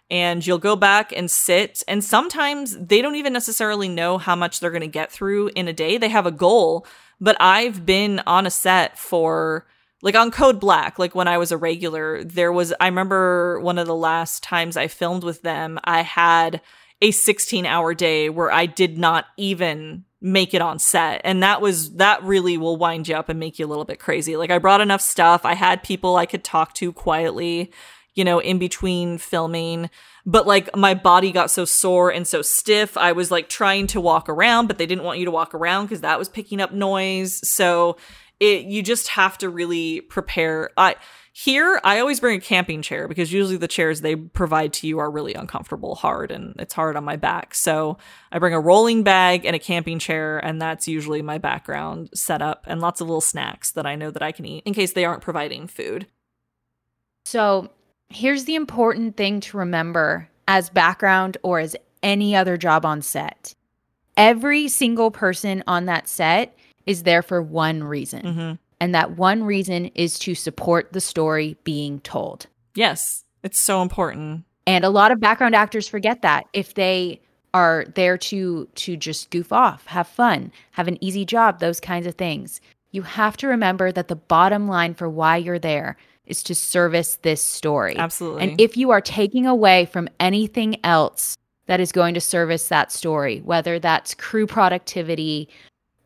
And 0.09 0.47
you'll 0.47 0.59
go 0.59 0.77
back 0.77 1.11
and 1.11 1.29
sit. 1.29 1.83
And 1.89 2.01
sometimes 2.01 2.77
they 2.77 3.01
don't 3.01 3.17
even 3.17 3.33
necessarily 3.33 3.89
know 3.89 4.17
how 4.17 4.37
much 4.37 4.61
they're 4.61 4.71
going 4.71 4.79
to 4.79 4.87
get 4.87 5.11
through 5.11 5.49
in 5.57 5.67
a 5.67 5.73
day. 5.73 5.97
They 5.97 6.07
have 6.07 6.25
a 6.25 6.31
goal, 6.31 6.87
but 7.19 7.35
I've 7.37 7.85
been 7.85 8.21
on 8.25 8.47
a 8.47 8.49
set 8.49 8.97
for 8.97 9.67
like 10.01 10.15
on 10.15 10.31
Code 10.31 10.57
Black, 10.57 10.97
like 10.97 11.13
when 11.13 11.27
I 11.27 11.37
was 11.37 11.51
a 11.51 11.57
regular, 11.57 12.23
there 12.23 12.53
was, 12.53 12.73
I 12.79 12.85
remember 12.85 13.59
one 13.59 13.77
of 13.77 13.87
the 13.87 13.95
last 13.95 14.41
times 14.41 14.77
I 14.77 14.87
filmed 14.87 15.25
with 15.25 15.41
them, 15.41 15.79
I 15.83 16.03
had 16.03 16.61
a 17.01 17.11
16 17.11 17.65
hour 17.65 17.93
day 17.93 18.29
where 18.29 18.53
I 18.53 18.67
did 18.67 18.97
not 18.97 19.25
even 19.35 20.05
make 20.21 20.53
it 20.53 20.61
on 20.61 20.79
set. 20.79 21.21
And 21.23 21.41
that 21.43 21.61
was, 21.61 21.93
that 21.95 22.21
really 22.23 22.57
will 22.57 22.77
wind 22.77 23.07
you 23.07 23.15
up 23.15 23.29
and 23.29 23.39
make 23.39 23.57
you 23.57 23.65
a 23.65 23.67
little 23.67 23.85
bit 23.85 23.99
crazy. 23.99 24.35
Like 24.35 24.51
I 24.51 24.57
brought 24.57 24.81
enough 24.81 25.01
stuff. 25.01 25.45
I 25.45 25.53
had 25.53 25.83
people 25.83 26.15
I 26.15 26.25
could 26.25 26.43
talk 26.43 26.73
to 26.75 26.91
quietly, 26.91 27.71
you 28.15 28.23
know, 28.23 28.39
in 28.39 28.59
between 28.59 29.17
filming. 29.17 29.89
But 30.25 30.45
like 30.45 30.75
my 30.75 30.93
body 30.93 31.31
got 31.31 31.49
so 31.49 31.65
sore 31.65 32.11
and 32.11 32.27
so 32.27 32.41
stiff. 32.41 32.97
I 32.97 33.13
was 33.13 33.31
like 33.31 33.49
trying 33.49 33.87
to 33.87 34.01
walk 34.01 34.27
around, 34.27 34.67
but 34.67 34.77
they 34.77 34.85
didn't 34.85 35.05
want 35.05 35.19
you 35.19 35.25
to 35.25 35.31
walk 35.31 35.55
around 35.55 35.85
because 35.85 36.01
that 36.01 36.19
was 36.19 36.29
picking 36.29 36.59
up 36.59 36.73
noise. 36.73 37.39
So 37.49 37.97
it 38.39 38.65
you 38.65 38.83
just 38.83 39.07
have 39.09 39.37
to 39.39 39.49
really 39.49 40.01
prepare. 40.01 40.71
I 40.77 40.95
here 41.31 41.79
I 41.83 41.99
always 41.99 42.19
bring 42.19 42.37
a 42.37 42.41
camping 42.41 42.81
chair 42.81 43.07
because 43.07 43.31
usually 43.31 43.57
the 43.57 43.67
chairs 43.67 44.01
they 44.01 44.15
provide 44.15 44.73
to 44.73 44.87
you 44.87 44.99
are 44.99 45.09
really 45.09 45.33
uncomfortable, 45.33 45.95
hard, 45.95 46.31
and 46.31 46.55
it's 46.59 46.73
hard 46.73 46.95
on 46.95 47.03
my 47.03 47.15
back. 47.15 47.55
So 47.55 47.97
I 48.31 48.39
bring 48.39 48.53
a 48.53 48.59
rolling 48.59 49.03
bag 49.03 49.45
and 49.45 49.55
a 49.55 49.59
camping 49.59 49.99
chair, 49.99 50.39
and 50.39 50.61
that's 50.61 50.87
usually 50.87 51.21
my 51.21 51.37
background 51.37 52.09
setup, 52.13 52.65
and 52.67 52.81
lots 52.81 53.01
of 53.01 53.07
little 53.07 53.21
snacks 53.21 53.71
that 53.71 53.85
I 53.85 53.95
know 53.95 54.11
that 54.11 54.23
I 54.23 54.31
can 54.31 54.45
eat 54.45 54.63
in 54.65 54.73
case 54.73 54.93
they 54.93 55.05
aren't 55.05 55.21
providing 55.21 55.67
food. 55.67 56.07
So 57.25 57.69
here's 58.09 58.45
the 58.45 58.55
important 58.55 59.15
thing 59.15 59.39
to 59.41 59.57
remember 59.57 60.29
as 60.47 60.69
background 60.69 61.37
or 61.43 61.59
as 61.59 61.75
any 62.01 62.35
other 62.35 62.57
job 62.57 62.85
on 62.85 63.01
set. 63.01 63.53
Every 64.17 64.67
single 64.67 65.11
person 65.11 65.63
on 65.67 65.85
that 65.85 66.07
set 66.07 66.57
is 66.85 67.03
there 67.03 67.21
for 67.21 67.41
one 67.41 67.83
reason. 67.83 68.21
Mm-hmm. 68.23 68.53
And 68.79 68.95
that 68.95 69.17
one 69.17 69.43
reason 69.43 69.87
is 69.87 70.17
to 70.19 70.35
support 70.35 70.93
the 70.93 71.01
story 71.01 71.57
being 71.63 71.99
told. 72.01 72.47
Yes, 72.75 73.25
it's 73.43 73.59
so 73.59 73.81
important. 73.81 74.45
And 74.65 74.85
a 74.85 74.89
lot 74.89 75.11
of 75.11 75.19
background 75.19 75.55
actors 75.55 75.87
forget 75.87 76.21
that 76.21 76.45
if 76.53 76.75
they 76.75 77.21
are 77.53 77.85
there 77.95 78.17
to 78.17 78.67
to 78.75 78.95
just 78.95 79.31
goof 79.31 79.51
off, 79.51 79.85
have 79.87 80.07
fun, 80.07 80.51
have 80.71 80.87
an 80.87 81.03
easy 81.03 81.25
job, 81.25 81.59
those 81.59 81.79
kinds 81.79 82.05
of 82.05 82.15
things. 82.15 82.61
You 82.91 83.01
have 83.01 83.37
to 83.37 83.47
remember 83.47 83.91
that 83.91 84.07
the 84.07 84.15
bottom 84.15 84.67
line 84.67 84.93
for 84.93 85.09
why 85.09 85.37
you're 85.37 85.59
there 85.59 85.97
is 86.25 86.43
to 86.43 86.55
service 86.55 87.17
this 87.23 87.43
story. 87.43 87.97
Absolutely. 87.97 88.43
And 88.43 88.61
if 88.61 88.77
you 88.77 88.91
are 88.91 89.01
taking 89.01 89.47
away 89.47 89.85
from 89.85 90.07
anything 90.19 90.77
else 90.85 91.35
that 91.65 91.79
is 91.79 91.91
going 91.91 92.13
to 92.13 92.21
service 92.21 92.67
that 92.67 92.91
story, 92.91 93.41
whether 93.41 93.79
that's 93.79 94.13
crew 94.13 94.47
productivity 94.47 95.49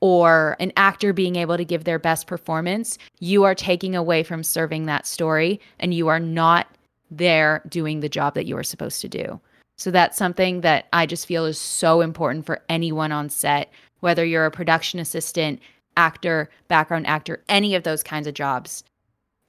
or 0.04 0.58
an 0.60 0.74
actor 0.76 1.14
being 1.14 1.38
able 1.38 1.56
to 1.56 1.64
give 1.64 1.86
their 1.86 1.98
best 1.98 2.28
performance, 2.28 2.98
you 3.22 3.46
are 3.46 3.56
taking 3.56 3.96
away 3.96 4.22
from 4.22 4.44
serving 4.44 4.86
that 4.86 5.08
story 5.08 5.62
and 5.80 5.94
you 5.94 6.10
are 6.10 6.20
not 6.20 6.68
there 7.10 7.62
doing 7.70 8.02
the 8.02 8.10
job 8.10 8.34
that 8.34 8.46
you 8.46 8.58
are 8.58 8.64
supposed 8.64 9.00
to 9.00 9.08
do. 9.08 9.40
So 9.78 9.92
that's 9.92 10.18
something 10.18 10.60
that 10.60 10.88
I 10.92 11.06
just 11.06 11.26
feel 11.26 11.46
is 11.46 11.58
so 11.58 12.02
important 12.02 12.46
for 12.46 12.62
anyone 12.68 13.14
on 13.14 13.30
set, 13.30 13.72
whether 14.02 14.26
you're 14.26 14.46
a 14.46 14.52
production 14.52 15.00
assistant, 15.00 15.62
actor, 15.96 16.50
background 16.68 17.08
actor, 17.08 17.42
any 17.48 17.74
of 17.74 17.84
those 17.84 18.04
kinds 18.04 18.28
of 18.28 18.34
jobs. 18.34 18.84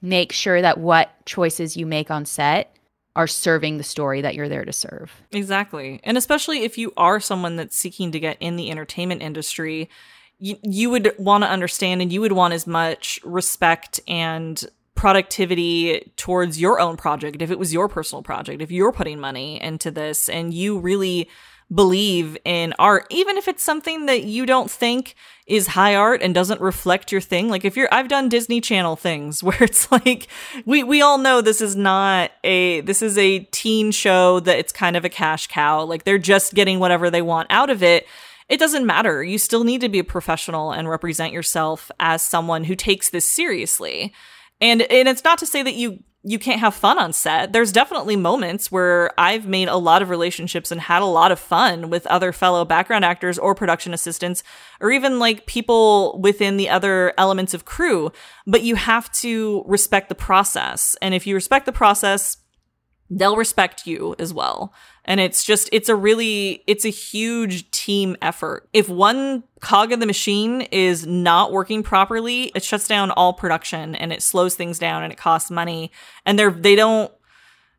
Make 0.01 0.31
sure 0.31 0.61
that 0.61 0.77
what 0.77 1.11
choices 1.25 1.75
you 1.75 1.85
make 1.85 2.09
on 2.09 2.23
set 2.23 2.73
are 3.17 3.27
serving 3.27 3.77
the 3.77 3.83
story 3.83 4.21
that 4.21 4.35
you're 4.35 4.47
there 4.47 4.63
to 4.63 4.71
serve. 4.71 5.11
Exactly. 5.33 5.99
And 6.05 6.17
especially 6.17 6.63
if 6.63 6.77
you 6.77 6.93
are 6.95 7.19
someone 7.19 7.57
that's 7.57 7.75
seeking 7.75 8.13
to 8.13 8.21
get 8.21 8.37
in 8.39 8.55
the 8.55 8.71
entertainment 8.71 9.21
industry, 9.21 9.89
you, 10.39 10.57
you 10.63 10.89
would 10.89 11.13
want 11.17 11.43
to 11.43 11.49
understand 11.49 12.01
and 12.01 12.11
you 12.11 12.21
would 12.21 12.31
want 12.31 12.53
as 12.53 12.67
much 12.67 13.19
respect 13.23 13.99
and 14.07 14.65
productivity 14.95 16.11
towards 16.15 16.59
your 16.59 16.79
own 16.79 16.95
project 16.95 17.41
if 17.41 17.51
it 17.51 17.59
was 17.59 17.73
your 17.73 17.89
personal 17.89 18.23
project 18.23 18.61
if 18.61 18.71
you're 18.71 18.93
putting 18.93 19.19
money 19.19 19.61
into 19.61 19.91
this 19.91 20.29
and 20.29 20.53
you 20.53 20.79
really 20.79 21.29
believe 21.73 22.37
in 22.45 22.73
art 22.79 23.05
even 23.09 23.37
if 23.37 23.47
it's 23.47 23.63
something 23.63 24.05
that 24.05 24.23
you 24.23 24.45
don't 24.45 24.71
think 24.71 25.15
is 25.47 25.67
high 25.67 25.95
art 25.95 26.23
and 26.23 26.33
doesn't 26.33 26.59
reflect 26.59 27.11
your 27.11 27.21
thing. 27.21 27.49
Like 27.49 27.63
if 27.65 27.77
you're 27.77 27.87
I've 27.91 28.07
done 28.07 28.29
Disney 28.29 28.61
Channel 28.61 28.95
things 28.95 29.43
where 29.43 29.63
it's 29.63 29.91
like 29.91 30.27
we 30.65 30.83
we 30.83 31.01
all 31.01 31.17
know 31.17 31.41
this 31.41 31.61
is 31.61 31.75
not 31.75 32.31
a 32.43 32.81
this 32.81 33.01
is 33.01 33.17
a 33.17 33.39
teen 33.51 33.91
show 33.91 34.39
that 34.41 34.57
it's 34.57 34.73
kind 34.73 34.95
of 34.95 35.05
a 35.05 35.09
cash 35.09 35.47
cow. 35.47 35.83
Like 35.83 36.03
they're 36.03 36.17
just 36.17 36.53
getting 36.53 36.79
whatever 36.79 37.09
they 37.09 37.21
want 37.21 37.47
out 37.51 37.69
of 37.69 37.83
it 37.83 38.07
it 38.47 38.59
doesn't 38.59 38.85
matter. 38.85 39.23
You 39.23 39.37
still 39.37 39.63
need 39.63 39.81
to 39.81 39.89
be 39.89 39.99
a 39.99 40.03
professional 40.03 40.71
and 40.71 40.89
represent 40.89 41.33
yourself 41.33 41.91
as 41.99 42.21
someone 42.21 42.65
who 42.65 42.75
takes 42.75 43.09
this 43.09 43.29
seriously. 43.29 44.13
And 44.61 44.83
and 44.83 45.07
it's 45.07 45.23
not 45.23 45.37
to 45.39 45.45
say 45.45 45.63
that 45.63 45.75
you 45.75 46.03
you 46.27 46.39
can't 46.39 46.59
have 46.59 46.73
fun 46.73 46.97
on 46.97 47.13
set. 47.13 47.53
There's 47.53 47.71
definitely 47.71 48.15
moments 48.15 48.71
where 48.71 49.11
I've 49.19 49.45
made 49.45 49.67
a 49.67 49.77
lot 49.77 50.01
of 50.01 50.09
relationships 50.09 50.71
and 50.71 50.81
had 50.81 51.03
a 51.03 51.05
lot 51.05 51.31
of 51.31 51.39
fun 51.39 51.91
with 51.91 52.07
other 52.07 52.31
fellow 52.31 52.65
background 52.65 53.05
actors 53.05 53.37
or 53.37 53.53
production 53.53 53.93
assistants 53.93 54.41
or 54.81 54.91
even 54.91 55.19
like 55.19 55.45
people 55.45 56.19
within 56.19 56.57
the 56.57 56.67
other 56.67 57.13
elements 57.19 57.53
of 57.53 57.65
crew, 57.65 58.11
but 58.47 58.63
you 58.63 58.75
have 58.75 59.11
to 59.13 59.63
respect 59.67 60.09
the 60.09 60.15
process. 60.15 60.97
And 60.99 61.13
if 61.13 61.27
you 61.27 61.35
respect 61.35 61.67
the 61.67 61.71
process, 61.71 62.37
they'll 63.09 63.35
respect 63.35 63.85
you 63.85 64.15
as 64.17 64.33
well. 64.33 64.73
And 65.03 65.19
it's 65.19 65.43
just, 65.43 65.69
it's 65.71 65.89
a 65.89 65.95
really, 65.95 66.63
it's 66.65 66.85
a 66.85 66.89
huge 66.89 67.69
team 67.69 68.17
effort. 68.21 68.67
If 68.73 68.89
one 68.89 69.43
cog 69.59 69.91
of 69.91 69.99
the 69.99 70.07
machine 70.07 70.61
is 70.61 71.05
not 71.05 71.51
working 71.51 71.83
properly, 71.83 72.51
it 72.55 72.63
shuts 72.63 72.87
down 72.87 73.11
all 73.11 73.33
production 73.33 73.95
and 73.95 74.11
it 74.11 74.23
slows 74.23 74.55
things 74.55 74.79
down 74.79 75.03
and 75.03 75.13
it 75.13 75.17
costs 75.17 75.51
money. 75.51 75.91
And 76.25 76.39
they're, 76.39 76.51
they 76.51 76.75
don't, 76.75 77.11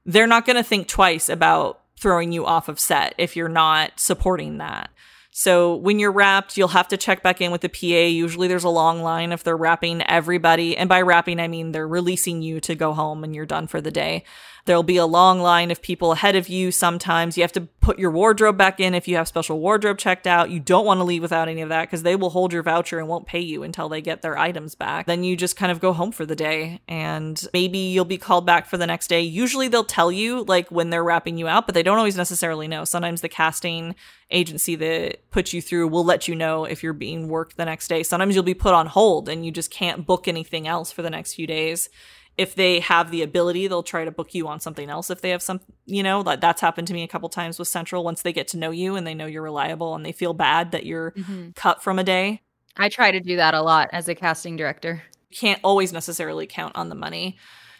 they're 0.04 0.28
not 0.28 0.46
going 0.46 0.56
to 0.56 0.62
think 0.62 0.86
twice 0.86 1.28
about 1.28 1.80
throwing 1.98 2.30
you 2.30 2.46
off 2.46 2.68
of 2.68 2.78
set 2.78 3.14
if 3.18 3.34
you're 3.34 3.48
not 3.48 3.98
supporting 3.98 4.58
that. 4.58 4.90
So 5.38 5.76
when 5.76 5.98
you're 5.98 6.12
wrapped, 6.12 6.56
you'll 6.56 6.68
have 6.68 6.88
to 6.88 6.96
check 6.96 7.22
back 7.22 7.42
in 7.42 7.50
with 7.50 7.60
the 7.60 7.68
PA. 7.68 8.08
Usually 8.08 8.48
there's 8.48 8.64
a 8.64 8.70
long 8.70 9.02
line 9.02 9.32
if 9.32 9.44
they're 9.44 9.54
wrapping 9.54 10.00
everybody. 10.08 10.74
And 10.76 10.88
by 10.88 11.02
wrapping, 11.02 11.40
I 11.40 11.46
mean 11.46 11.72
they're 11.72 11.86
releasing 11.86 12.40
you 12.40 12.58
to 12.60 12.74
go 12.74 12.94
home 12.94 13.22
and 13.22 13.34
you're 13.34 13.44
done 13.44 13.66
for 13.66 13.82
the 13.82 13.90
day. 13.90 14.24
There'll 14.66 14.82
be 14.82 14.96
a 14.96 15.06
long 15.06 15.40
line 15.40 15.70
of 15.70 15.80
people 15.80 16.10
ahead 16.10 16.34
of 16.34 16.48
you. 16.48 16.72
Sometimes 16.72 17.36
you 17.36 17.44
have 17.44 17.52
to 17.52 17.62
put 17.80 18.00
your 18.00 18.10
wardrobe 18.10 18.58
back 18.58 18.80
in 18.80 18.94
if 18.94 19.06
you 19.06 19.14
have 19.14 19.28
special 19.28 19.60
wardrobe 19.60 19.96
checked 19.96 20.26
out. 20.26 20.50
You 20.50 20.58
don't 20.58 20.84
want 20.84 20.98
to 20.98 21.04
leave 21.04 21.22
without 21.22 21.48
any 21.48 21.60
of 21.60 21.68
that 21.68 21.82
because 21.82 22.02
they 22.02 22.16
will 22.16 22.30
hold 22.30 22.52
your 22.52 22.64
voucher 22.64 22.98
and 22.98 23.06
won't 23.06 23.26
pay 23.26 23.38
you 23.38 23.62
until 23.62 23.88
they 23.88 24.00
get 24.00 24.22
their 24.22 24.36
items 24.36 24.74
back. 24.74 25.06
Then 25.06 25.22
you 25.22 25.36
just 25.36 25.56
kind 25.56 25.70
of 25.70 25.78
go 25.78 25.92
home 25.92 26.10
for 26.10 26.26
the 26.26 26.34
day 26.34 26.80
and 26.88 27.46
maybe 27.52 27.78
you'll 27.78 28.04
be 28.04 28.18
called 28.18 28.44
back 28.44 28.66
for 28.66 28.76
the 28.76 28.88
next 28.88 29.06
day. 29.06 29.20
Usually 29.20 29.68
they'll 29.68 29.84
tell 29.84 30.10
you 30.10 30.42
like 30.42 30.68
when 30.72 30.90
they're 30.90 31.04
wrapping 31.04 31.38
you 31.38 31.46
out, 31.46 31.66
but 31.66 31.76
they 31.76 31.84
don't 31.84 31.98
always 31.98 32.16
necessarily 32.16 32.66
know. 32.66 32.84
Sometimes 32.84 33.20
the 33.20 33.28
casting 33.28 33.94
agency 34.32 34.74
that 34.74 35.30
puts 35.30 35.52
you 35.52 35.62
through 35.62 35.86
will 35.86 36.04
let 36.04 36.26
you 36.26 36.34
know 36.34 36.64
if 36.64 36.82
you're 36.82 36.92
being 36.92 37.28
worked 37.28 37.56
the 37.56 37.64
next 37.64 37.86
day. 37.86 38.02
Sometimes 38.02 38.34
you'll 38.34 38.42
be 38.42 38.52
put 38.52 38.74
on 38.74 38.88
hold 38.88 39.28
and 39.28 39.46
you 39.46 39.52
just 39.52 39.70
can't 39.70 40.04
book 40.04 40.26
anything 40.26 40.66
else 40.66 40.90
for 40.90 41.02
the 41.02 41.10
next 41.10 41.34
few 41.34 41.46
days 41.46 41.88
if 42.36 42.54
they 42.54 42.80
have 42.80 43.10
the 43.10 43.22
ability, 43.22 43.66
they'll 43.66 43.82
try 43.82 44.04
to 44.04 44.10
book 44.10 44.34
you 44.34 44.46
on 44.48 44.60
something 44.60 44.90
else 44.90 45.10
if 45.10 45.20
they 45.20 45.30
have 45.30 45.42
some, 45.42 45.60
you 45.86 46.02
know, 46.02 46.20
like 46.20 46.40
that's 46.40 46.60
happened 46.60 46.88
to 46.88 46.94
me 46.94 47.02
a 47.02 47.08
couple 47.08 47.28
times 47.28 47.58
with 47.58 47.68
Central 47.68 48.04
once 48.04 48.22
they 48.22 48.32
get 48.32 48.48
to 48.48 48.58
know 48.58 48.70
you 48.70 48.96
and 48.96 49.06
they 49.06 49.14
know 49.14 49.26
you're 49.26 49.42
reliable 49.42 49.94
and 49.94 50.04
they 50.04 50.12
feel 50.12 50.34
bad 50.34 50.72
that 50.72 50.84
you're 50.84 51.12
mm-hmm. 51.12 51.50
cut 51.54 51.82
from 51.82 51.98
a 51.98 52.04
day. 52.04 52.42
I 52.76 52.88
try 52.88 53.10
to 53.10 53.20
do 53.20 53.36
that 53.36 53.54
a 53.54 53.62
lot 53.62 53.88
as 53.92 54.08
a 54.08 54.14
casting 54.14 54.56
director. 54.56 55.02
You 55.30 55.36
can't 55.36 55.60
always 55.64 55.92
necessarily 55.92 56.46
count 56.46 56.76
on 56.76 56.88
the 56.88 56.94
money. 56.94 57.38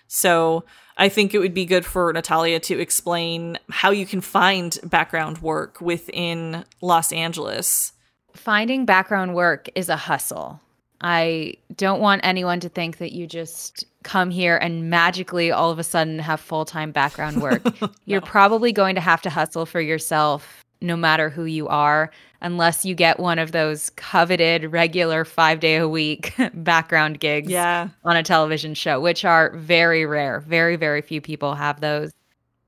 So 0.09 0.65
I 0.97 1.09
think 1.09 1.35
it 1.35 1.39
would 1.39 1.55
be 1.55 1.67
good 1.67 1.85
for 1.85 2.13
Natalya 2.13 2.61
to 2.61 2.79
explain 2.81 3.59
how 3.69 3.91
you 3.91 4.07
can 4.07 4.21
find 4.21 4.79
background 4.85 5.39
work 5.39 5.81
within 5.81 6.65
Los 6.81 7.13
Angeles 7.13 7.93
finding 8.37 8.85
background 8.85 9.35
work 9.35 9.69
is 9.75 9.89
a 9.89 9.97
hustle. 9.97 10.61
I 11.01 11.55
don't 11.75 12.01
want 12.01 12.23
anyone 12.25 12.61
to 12.61 12.69
think 12.69 12.99
that 12.99 13.13
you 13.13 13.27
just 13.27 13.85
come 14.03 14.31
here 14.31 14.57
and 14.57 14.89
magically 14.89 15.51
all 15.51 15.71
of 15.71 15.79
a 15.79 15.85
sudden 15.85 16.19
have 16.19 16.41
full 16.41 16.65
time 16.65 16.93
background 16.93 17.43
work. 17.43 17.63
no. 17.81 17.91
You're 18.07 18.21
probably 18.21 18.73
going 18.73 18.95
to 18.95 19.01
have 19.01 19.21
to 19.23 19.31
hustle 19.31 19.67
for 19.67 19.81
yourself 19.81 20.65
no 20.81 20.97
matter 20.97 21.31
who 21.31 21.45
you 21.45 21.69
are, 21.69 22.11
unless 22.41 22.85
you 22.85 22.95
get 22.95 23.19
one 23.19 23.39
of 23.39 23.53
those 23.53 23.91
coveted 23.91 24.73
regular 24.73 25.25
five 25.25 25.61
day 25.61 25.77
a 25.77 25.89
week 25.89 26.35
background 26.55 27.21
gigs 27.21 27.51
yeah. 27.51 27.89
on 28.05 28.17
a 28.17 28.23
television 28.23 28.75
show, 28.75 29.01
which 29.01 29.25
are 29.25 29.57
very 29.57 30.05
rare. 30.07 30.41
Very, 30.41 30.77
very 30.77 31.03
few 31.03 31.21
people 31.21 31.55
have 31.55 31.81
those. 31.81 32.13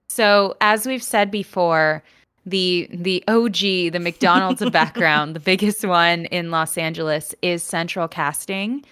So, 0.08 0.56
as 0.60 0.86
we've 0.86 1.02
said 1.02 1.30
before, 1.30 2.02
the 2.50 2.88
the 2.92 3.22
OG, 3.28 3.92
the 3.92 4.00
McDonald's 4.00 4.68
background, 4.70 5.36
the 5.36 5.40
biggest 5.40 5.84
one 5.84 6.26
in 6.26 6.50
Los 6.50 6.78
Angeles 6.78 7.34
is 7.42 7.62
Central 7.62 8.08
Casting. 8.08 8.84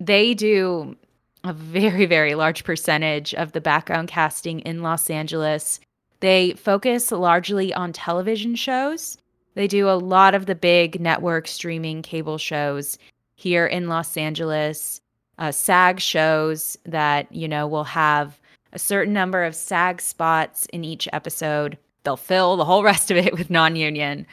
They 0.00 0.34
do 0.34 0.96
a 1.44 1.52
very, 1.52 2.06
very 2.06 2.34
large 2.34 2.64
percentage 2.64 3.34
of 3.34 3.52
the 3.52 3.60
background 3.60 4.08
casting 4.08 4.60
in 4.60 4.82
Los 4.82 5.08
Angeles. 5.10 5.80
They 6.20 6.52
focus 6.52 7.12
largely 7.12 7.72
on 7.72 7.92
television 7.92 8.54
shows. 8.56 9.16
They 9.54 9.68
do 9.68 9.88
a 9.88 9.92
lot 9.92 10.34
of 10.34 10.46
the 10.46 10.54
big 10.54 11.00
network 11.00 11.46
streaming 11.46 12.02
cable 12.02 12.38
shows 12.38 12.98
here 13.36 13.66
in 13.66 13.88
Los 13.88 14.16
Angeles, 14.16 15.00
uh, 15.38 15.52
SAG 15.52 16.00
shows 16.00 16.76
that, 16.84 17.30
you 17.32 17.46
know, 17.46 17.66
will 17.66 17.84
have 17.84 18.38
a 18.72 18.78
certain 18.78 19.12
number 19.12 19.44
of 19.44 19.54
SAG 19.54 20.00
spots 20.00 20.66
in 20.66 20.84
each 20.84 21.08
episode. 21.12 21.78
They'll 22.06 22.16
fill 22.16 22.56
the 22.56 22.64
whole 22.64 22.84
rest 22.92 23.10
of 23.10 23.16
it 23.16 23.36
with 23.36 23.50
non 23.50 23.74
union. 23.74 24.26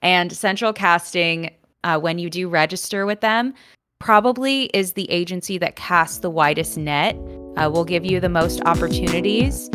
And 0.00 0.32
Central 0.32 0.72
Casting, 0.72 1.50
uh, 1.82 1.98
when 1.98 2.20
you 2.20 2.30
do 2.30 2.48
register 2.48 3.04
with 3.04 3.20
them, 3.20 3.52
probably 3.98 4.66
is 4.66 4.92
the 4.92 5.10
agency 5.10 5.58
that 5.58 5.74
casts 5.74 6.20
the 6.20 6.30
widest 6.30 6.78
net, 6.78 7.16
uh, 7.56 7.68
will 7.68 7.84
give 7.84 8.04
you 8.04 8.20
the 8.20 8.28
most 8.28 8.60
opportunities. 8.64 9.68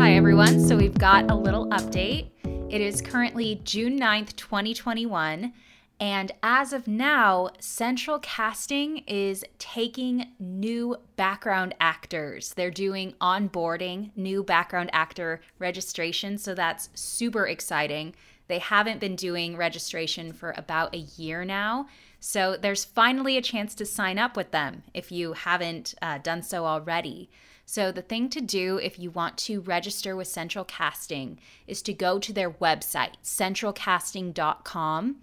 Hi, 0.00 0.12
everyone. 0.12 0.60
So 0.60 0.76
we've 0.76 0.96
got 0.96 1.28
a 1.28 1.34
little 1.34 1.66
update. 1.70 2.30
It 2.70 2.80
is 2.80 3.02
currently 3.02 3.60
June 3.64 3.98
9th, 3.98 4.36
2021. 4.36 5.52
And 6.00 6.30
as 6.44 6.72
of 6.72 6.86
now, 6.86 7.50
Central 7.58 8.20
Casting 8.20 8.98
is 9.08 9.44
taking 9.58 10.28
new 10.38 10.96
background 11.16 11.74
actors. 11.80 12.54
They're 12.54 12.70
doing 12.70 13.14
onboarding, 13.20 14.10
new 14.14 14.44
background 14.44 14.90
actor 14.92 15.40
registration. 15.58 16.38
So 16.38 16.54
that's 16.54 16.88
super 16.94 17.48
exciting. 17.48 18.14
They 18.46 18.60
haven't 18.60 19.00
been 19.00 19.16
doing 19.16 19.56
registration 19.56 20.32
for 20.32 20.54
about 20.56 20.94
a 20.94 20.98
year 20.98 21.44
now. 21.44 21.88
So 22.20 22.56
there's 22.56 22.84
finally 22.84 23.36
a 23.36 23.42
chance 23.42 23.74
to 23.74 23.84
sign 23.84 24.18
up 24.18 24.36
with 24.36 24.52
them 24.52 24.84
if 24.94 25.10
you 25.10 25.32
haven't 25.32 25.94
uh, 26.00 26.18
done 26.18 26.42
so 26.42 26.64
already. 26.64 27.28
So, 27.70 27.92
the 27.92 28.00
thing 28.00 28.30
to 28.30 28.40
do 28.40 28.78
if 28.78 28.98
you 28.98 29.10
want 29.10 29.36
to 29.40 29.60
register 29.60 30.16
with 30.16 30.26
Central 30.26 30.64
Casting 30.64 31.38
is 31.66 31.82
to 31.82 31.92
go 31.92 32.18
to 32.18 32.32
their 32.32 32.50
website, 32.50 33.16
centralcasting.com. 33.22 35.16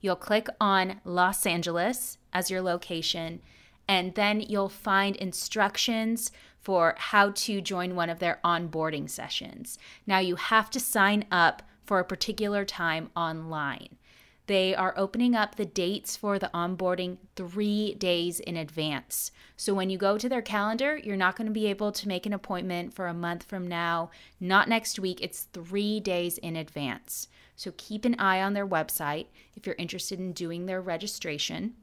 You'll 0.00 0.16
click 0.16 0.48
on 0.60 1.00
Los 1.04 1.46
Angeles 1.46 2.18
as 2.32 2.50
your 2.50 2.60
location, 2.60 3.40
and 3.88 4.14
then 4.14 4.40
you'll 4.40 4.68
find 4.68 5.16
instructions 5.16 6.30
for 6.60 6.94
how 6.98 7.30
to 7.30 7.60
join 7.60 7.94
one 7.94 8.10
of 8.10 8.18
their 8.18 8.40
onboarding 8.44 9.08
sessions. 9.08 9.78
Now, 10.06 10.18
you 10.18 10.36
have 10.36 10.70
to 10.70 10.80
sign 10.80 11.24
up 11.30 11.62
for 11.84 12.00
a 12.00 12.04
particular 12.04 12.64
time 12.64 13.10
online. 13.16 13.96
They 14.46 14.74
are 14.74 14.94
opening 14.96 15.34
up 15.34 15.56
the 15.56 15.64
dates 15.64 16.16
for 16.16 16.38
the 16.38 16.50
onboarding 16.54 17.18
three 17.34 17.94
days 17.94 18.38
in 18.38 18.56
advance. 18.56 19.32
So 19.56 19.74
when 19.74 19.90
you 19.90 19.98
go 19.98 20.18
to 20.18 20.28
their 20.28 20.42
calendar, 20.42 20.96
you're 20.96 21.16
not 21.16 21.36
going 21.36 21.48
to 21.48 21.52
be 21.52 21.66
able 21.66 21.90
to 21.92 22.08
make 22.08 22.26
an 22.26 22.32
appointment 22.32 22.94
for 22.94 23.08
a 23.08 23.14
month 23.14 23.42
from 23.44 23.66
now, 23.66 24.10
not 24.38 24.68
next 24.68 25.00
week. 25.00 25.20
It's 25.20 25.48
three 25.52 25.98
days 25.98 26.38
in 26.38 26.54
advance. 26.54 27.26
So 27.56 27.72
keep 27.76 28.04
an 28.04 28.14
eye 28.20 28.40
on 28.40 28.52
their 28.52 28.66
website 28.66 29.26
if 29.56 29.66
you're 29.66 29.74
interested 29.76 30.20
in 30.20 30.32
doing 30.32 30.66
their 30.66 30.80
registration. 30.80 31.74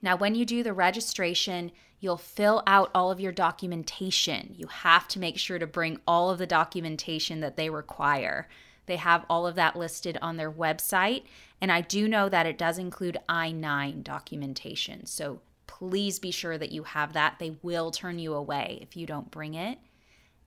Now, 0.00 0.16
when 0.16 0.34
you 0.34 0.44
do 0.44 0.62
the 0.62 0.72
registration, 0.72 1.72
you'll 2.00 2.16
fill 2.16 2.62
out 2.66 2.90
all 2.94 3.10
of 3.10 3.20
your 3.20 3.32
documentation. 3.32 4.54
You 4.56 4.66
have 4.68 5.06
to 5.08 5.20
make 5.20 5.38
sure 5.38 5.58
to 5.58 5.66
bring 5.66 6.00
all 6.06 6.30
of 6.30 6.38
the 6.38 6.46
documentation 6.46 7.40
that 7.40 7.56
they 7.56 7.68
require. 7.70 8.48
They 8.86 8.96
have 8.96 9.24
all 9.30 9.46
of 9.46 9.54
that 9.54 9.76
listed 9.76 10.18
on 10.20 10.36
their 10.36 10.50
website. 10.50 11.22
And 11.62 11.70
I 11.70 11.80
do 11.80 12.08
know 12.08 12.28
that 12.28 12.44
it 12.44 12.58
does 12.58 12.76
include 12.76 13.18
I 13.28 13.52
9 13.52 14.02
documentation. 14.02 15.06
So 15.06 15.40
please 15.68 16.18
be 16.18 16.32
sure 16.32 16.58
that 16.58 16.72
you 16.72 16.82
have 16.82 17.12
that. 17.12 17.36
They 17.38 17.56
will 17.62 17.92
turn 17.92 18.18
you 18.18 18.34
away 18.34 18.80
if 18.82 18.96
you 18.96 19.06
don't 19.06 19.30
bring 19.30 19.54
it. 19.54 19.78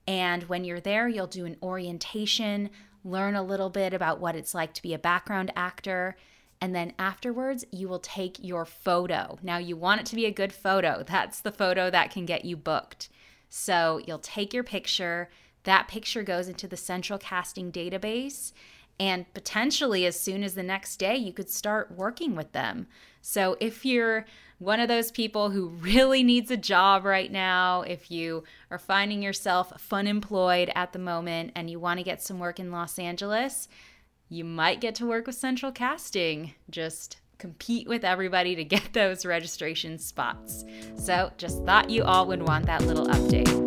And 0.06 0.44
when 0.44 0.64
you're 0.64 0.78
there, 0.78 1.08
you'll 1.08 1.26
do 1.26 1.46
an 1.46 1.56
orientation, 1.62 2.68
learn 3.02 3.34
a 3.34 3.42
little 3.42 3.70
bit 3.70 3.94
about 3.94 4.20
what 4.20 4.36
it's 4.36 4.54
like 4.54 4.74
to 4.74 4.82
be 4.82 4.92
a 4.92 4.98
background 4.98 5.50
actor. 5.56 6.16
And 6.60 6.74
then 6.74 6.92
afterwards, 6.98 7.64
you 7.72 7.88
will 7.88 7.98
take 7.98 8.36
your 8.44 8.66
photo. 8.66 9.38
Now, 9.42 9.56
you 9.56 9.74
want 9.74 10.02
it 10.02 10.06
to 10.08 10.16
be 10.16 10.26
a 10.26 10.30
good 10.30 10.52
photo. 10.52 11.02
That's 11.08 11.40
the 11.40 11.50
photo 11.50 11.88
that 11.90 12.10
can 12.10 12.26
get 12.26 12.44
you 12.44 12.58
booked. 12.58 13.08
So 13.48 14.02
you'll 14.06 14.18
take 14.18 14.52
your 14.52 14.64
picture 14.64 15.30
that 15.66 15.88
picture 15.88 16.22
goes 16.22 16.46
into 16.46 16.68
the 16.68 16.76
central 16.76 17.18
casting 17.18 17.72
database. 17.72 18.52
And 18.98 19.32
potentially, 19.34 20.06
as 20.06 20.18
soon 20.18 20.42
as 20.42 20.54
the 20.54 20.62
next 20.62 20.96
day, 20.96 21.16
you 21.16 21.32
could 21.32 21.50
start 21.50 21.92
working 21.92 22.34
with 22.34 22.52
them. 22.52 22.86
So, 23.20 23.56
if 23.60 23.84
you're 23.84 24.24
one 24.58 24.80
of 24.80 24.88
those 24.88 25.10
people 25.10 25.50
who 25.50 25.68
really 25.68 26.22
needs 26.22 26.50
a 26.50 26.56
job 26.56 27.04
right 27.04 27.30
now, 27.30 27.82
if 27.82 28.10
you 28.10 28.44
are 28.70 28.78
finding 28.78 29.22
yourself 29.22 29.78
fun 29.80 30.06
employed 30.06 30.70
at 30.74 30.92
the 30.92 30.98
moment 30.98 31.52
and 31.54 31.68
you 31.68 31.78
want 31.78 31.98
to 31.98 32.04
get 32.04 32.22
some 32.22 32.38
work 32.38 32.58
in 32.58 32.72
Los 32.72 32.98
Angeles, 32.98 33.68
you 34.28 34.44
might 34.44 34.80
get 34.80 34.94
to 34.96 35.06
work 35.06 35.26
with 35.26 35.36
Central 35.36 35.72
Casting. 35.72 36.54
Just 36.70 37.18
compete 37.38 37.86
with 37.86 38.02
everybody 38.02 38.56
to 38.56 38.64
get 38.64 38.82
those 38.94 39.26
registration 39.26 39.98
spots. 39.98 40.64
So, 40.96 41.32
just 41.36 41.64
thought 41.64 41.90
you 41.90 42.02
all 42.04 42.26
would 42.26 42.42
want 42.42 42.64
that 42.66 42.82
little 42.84 43.06
update. 43.08 43.65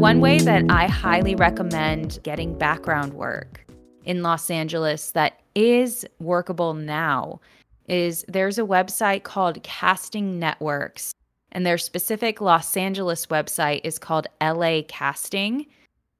One 0.00 0.22
way 0.22 0.38
that 0.38 0.64
I 0.70 0.86
highly 0.86 1.34
recommend 1.34 2.20
getting 2.22 2.56
background 2.56 3.12
work 3.12 3.66
in 4.06 4.22
Los 4.22 4.48
Angeles 4.50 5.10
that 5.10 5.42
is 5.54 6.06
workable 6.20 6.72
now 6.72 7.38
is 7.86 8.24
there's 8.26 8.58
a 8.58 8.62
website 8.62 9.24
called 9.24 9.62
Casting 9.62 10.38
Networks, 10.38 11.12
and 11.52 11.66
their 11.66 11.76
specific 11.76 12.40
Los 12.40 12.78
Angeles 12.78 13.26
website 13.26 13.82
is 13.84 13.98
called 13.98 14.26
LA 14.40 14.80
Casting. 14.88 15.66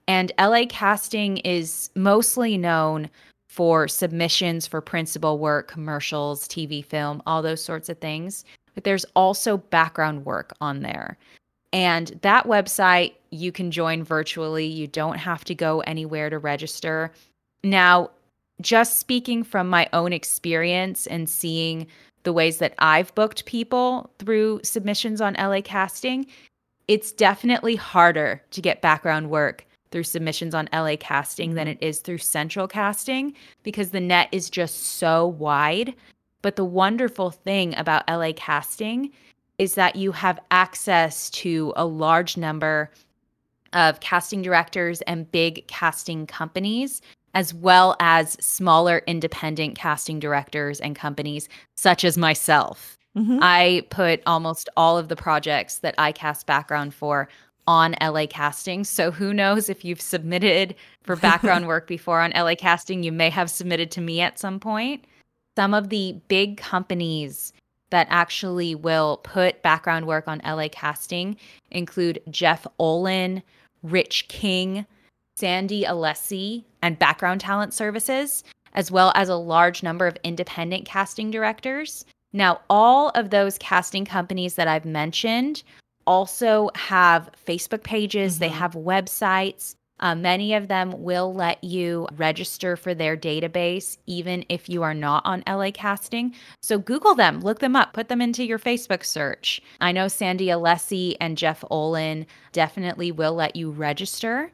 And 0.06 0.30
LA 0.38 0.66
Casting 0.68 1.38
is 1.38 1.88
mostly 1.94 2.58
known 2.58 3.08
for 3.48 3.88
submissions 3.88 4.66
for 4.66 4.82
principal 4.82 5.38
work, 5.38 5.68
commercials, 5.68 6.46
TV, 6.46 6.84
film, 6.84 7.22
all 7.26 7.40
those 7.40 7.64
sorts 7.64 7.88
of 7.88 7.96
things. 7.96 8.44
But 8.74 8.84
there's 8.84 9.06
also 9.16 9.56
background 9.56 10.26
work 10.26 10.52
on 10.60 10.82
there. 10.82 11.16
And 11.72 12.18
that 12.22 12.46
website 12.46 13.14
you 13.30 13.52
can 13.52 13.70
join 13.70 14.02
virtually. 14.02 14.66
You 14.66 14.86
don't 14.86 15.18
have 15.18 15.44
to 15.44 15.54
go 15.54 15.80
anywhere 15.80 16.30
to 16.30 16.38
register. 16.38 17.12
Now, 17.62 18.10
just 18.60 18.98
speaking 18.98 19.42
from 19.44 19.68
my 19.68 19.88
own 19.92 20.12
experience 20.12 21.06
and 21.06 21.28
seeing 21.28 21.86
the 22.24 22.32
ways 22.32 22.58
that 22.58 22.74
I've 22.78 23.14
booked 23.14 23.46
people 23.46 24.10
through 24.18 24.60
submissions 24.62 25.20
on 25.20 25.34
LA 25.34 25.60
Casting, 25.62 26.26
it's 26.88 27.12
definitely 27.12 27.76
harder 27.76 28.42
to 28.50 28.60
get 28.60 28.82
background 28.82 29.30
work 29.30 29.64
through 29.90 30.02
submissions 30.04 30.54
on 30.54 30.68
LA 30.72 30.96
Casting 30.98 31.54
than 31.54 31.66
mm-hmm. 31.66 31.82
it 31.82 31.86
is 31.86 32.00
through 32.00 32.18
Central 32.18 32.68
Casting 32.68 33.34
because 33.62 33.90
the 33.90 34.00
net 34.00 34.28
is 34.32 34.50
just 34.50 34.82
so 34.84 35.26
wide. 35.26 35.94
But 36.42 36.56
the 36.56 36.64
wonderful 36.64 37.30
thing 37.30 37.76
about 37.76 38.08
LA 38.08 38.32
Casting 38.34 39.10
is 39.60 39.74
that 39.74 39.94
you 39.94 40.10
have 40.10 40.40
access 40.50 41.28
to 41.28 41.70
a 41.76 41.84
large 41.84 42.38
number 42.38 42.90
of 43.74 44.00
casting 44.00 44.40
directors 44.40 45.02
and 45.02 45.30
big 45.30 45.68
casting 45.68 46.26
companies, 46.26 47.02
as 47.34 47.52
well 47.52 47.94
as 48.00 48.38
smaller 48.40 49.02
independent 49.06 49.76
casting 49.76 50.18
directors 50.18 50.80
and 50.80 50.96
companies, 50.96 51.46
such 51.76 52.04
as 52.04 52.16
myself. 52.16 52.96
Mm-hmm. 53.14 53.40
I 53.42 53.82
put 53.90 54.22
almost 54.24 54.70
all 54.78 54.96
of 54.96 55.08
the 55.08 55.16
projects 55.16 55.80
that 55.80 55.94
I 55.98 56.12
cast 56.12 56.46
background 56.46 56.94
for 56.94 57.28
on 57.66 57.94
LA 58.00 58.24
Casting. 58.26 58.82
So 58.82 59.10
who 59.10 59.34
knows 59.34 59.68
if 59.68 59.84
you've 59.84 60.00
submitted 60.00 60.74
for 61.02 61.16
background 61.16 61.66
work 61.68 61.86
before 61.86 62.22
on 62.22 62.30
LA 62.30 62.54
Casting, 62.54 63.02
you 63.02 63.12
may 63.12 63.28
have 63.28 63.50
submitted 63.50 63.90
to 63.90 64.00
me 64.00 64.22
at 64.22 64.38
some 64.38 64.58
point. 64.58 65.04
Some 65.54 65.74
of 65.74 65.90
the 65.90 66.18
big 66.28 66.56
companies 66.56 67.52
that 67.90 68.06
actually 68.10 68.74
will 68.74 69.18
put 69.18 69.62
background 69.62 70.06
work 70.06 70.26
on 70.26 70.40
LA 70.44 70.68
casting 70.70 71.36
include 71.70 72.22
Jeff 72.30 72.66
Olan, 72.78 73.42
Rich 73.82 74.28
King, 74.28 74.86
Sandy 75.36 75.84
Alessi, 75.84 76.64
and 76.82 76.98
Background 76.98 77.40
Talent 77.40 77.74
Services, 77.74 78.44
as 78.74 78.90
well 78.90 79.12
as 79.14 79.28
a 79.28 79.36
large 79.36 79.82
number 79.82 80.06
of 80.06 80.16
independent 80.22 80.84
casting 80.84 81.30
directors. 81.30 82.04
Now, 82.32 82.60
all 82.70 83.10
of 83.10 83.30
those 83.30 83.58
casting 83.58 84.04
companies 84.04 84.54
that 84.54 84.68
I've 84.68 84.84
mentioned 84.84 85.62
also 86.06 86.70
have 86.74 87.30
Facebook 87.46 87.82
pages, 87.82 88.34
mm-hmm. 88.34 88.40
they 88.40 88.48
have 88.48 88.72
websites. 88.72 89.74
Uh, 90.00 90.14
many 90.14 90.54
of 90.54 90.68
them 90.68 91.02
will 91.02 91.32
let 91.32 91.62
you 91.62 92.08
register 92.16 92.76
for 92.76 92.94
their 92.94 93.16
database, 93.16 93.98
even 94.06 94.44
if 94.48 94.68
you 94.68 94.82
are 94.82 94.94
not 94.94 95.24
on 95.24 95.42
LA 95.46 95.70
Casting. 95.72 96.34
So 96.62 96.78
Google 96.78 97.14
them, 97.14 97.40
look 97.40 97.60
them 97.60 97.76
up, 97.76 97.92
put 97.92 98.08
them 98.08 98.20
into 98.20 98.44
your 98.44 98.58
Facebook 98.58 99.04
search. 99.04 99.60
I 99.80 99.92
know 99.92 100.08
Sandy 100.08 100.46
Alessi 100.46 101.16
and 101.20 101.38
Jeff 101.38 101.62
Olan 101.70 102.26
definitely 102.52 103.12
will 103.12 103.34
let 103.34 103.54
you 103.54 103.70
register. 103.70 104.50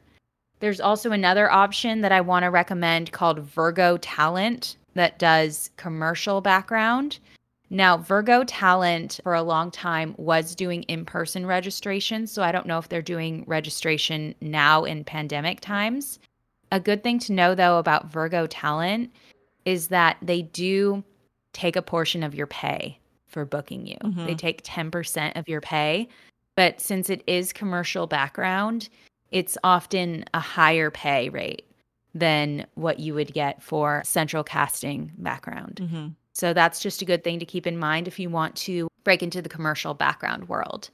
There's 0.59 0.81
also 0.81 1.11
another 1.11 1.51
option 1.51 2.01
that 2.01 2.11
I 2.11 2.21
want 2.21 2.43
to 2.43 2.49
recommend 2.49 3.11
called 3.11 3.39
Virgo 3.39 3.97
Talent 3.97 4.75
that 4.95 5.19
does 5.19 5.69
commercial 5.77 6.41
background. 6.41 7.19
Now, 7.69 7.97
Virgo 7.97 8.43
Talent 8.45 9.19
for 9.23 9.33
a 9.33 9.43
long 9.43 9.71
time 9.71 10.15
was 10.17 10.55
doing 10.55 10.83
in 10.83 11.05
person 11.05 11.45
registration. 11.45 12.27
So 12.27 12.41
I 12.41 12.51
don't 12.51 12.65
know 12.65 12.77
if 12.77 12.89
they're 12.89 13.01
doing 13.01 13.43
registration 13.45 14.35
now 14.41 14.83
in 14.83 15.03
pandemic 15.03 15.59
times. 15.59 16.19
A 16.71 16.79
good 16.79 17.03
thing 17.03 17.19
to 17.19 17.33
know, 17.33 17.55
though, 17.55 17.77
about 17.77 18.11
Virgo 18.11 18.47
Talent 18.47 19.11
is 19.65 19.87
that 19.87 20.17
they 20.21 20.43
do 20.43 21.03
take 21.53 21.75
a 21.75 21.81
portion 21.81 22.23
of 22.23 22.35
your 22.35 22.47
pay 22.47 22.99
for 23.27 23.43
booking 23.45 23.85
you. 23.85 23.97
Mm-hmm. 24.03 24.25
They 24.25 24.35
take 24.35 24.63
10% 24.63 25.37
of 25.37 25.47
your 25.47 25.61
pay. 25.61 26.07
But 26.55 26.81
since 26.81 27.09
it 27.09 27.21
is 27.27 27.53
commercial 27.53 28.07
background, 28.07 28.89
it's 29.31 29.57
often 29.63 30.25
a 30.33 30.39
higher 30.39 30.89
pay 30.89 31.29
rate 31.29 31.65
than 32.15 32.65
what 32.75 32.99
you 32.99 33.13
would 33.13 33.33
get 33.33 33.61
for 33.61 34.01
central 34.05 34.43
casting 34.43 35.11
background. 35.17 35.79
Mm-hmm. 35.83 36.07
So 36.37 36.53
that's 36.53 36.79
just 36.79 37.01
a 37.01 37.05
good 37.05 37.23
thing 37.23 37.39
to 37.39 37.45
keep 37.45 37.65
in 37.65 37.79
mind 37.79 38.07
if 38.07 38.19
you 38.19 38.29
want 38.29 38.55
to 38.57 38.87
break 39.03 39.23
into 39.23 39.41
the 39.41 39.49
commercial 39.49 39.95
background 39.95 40.47
world. 40.47 40.91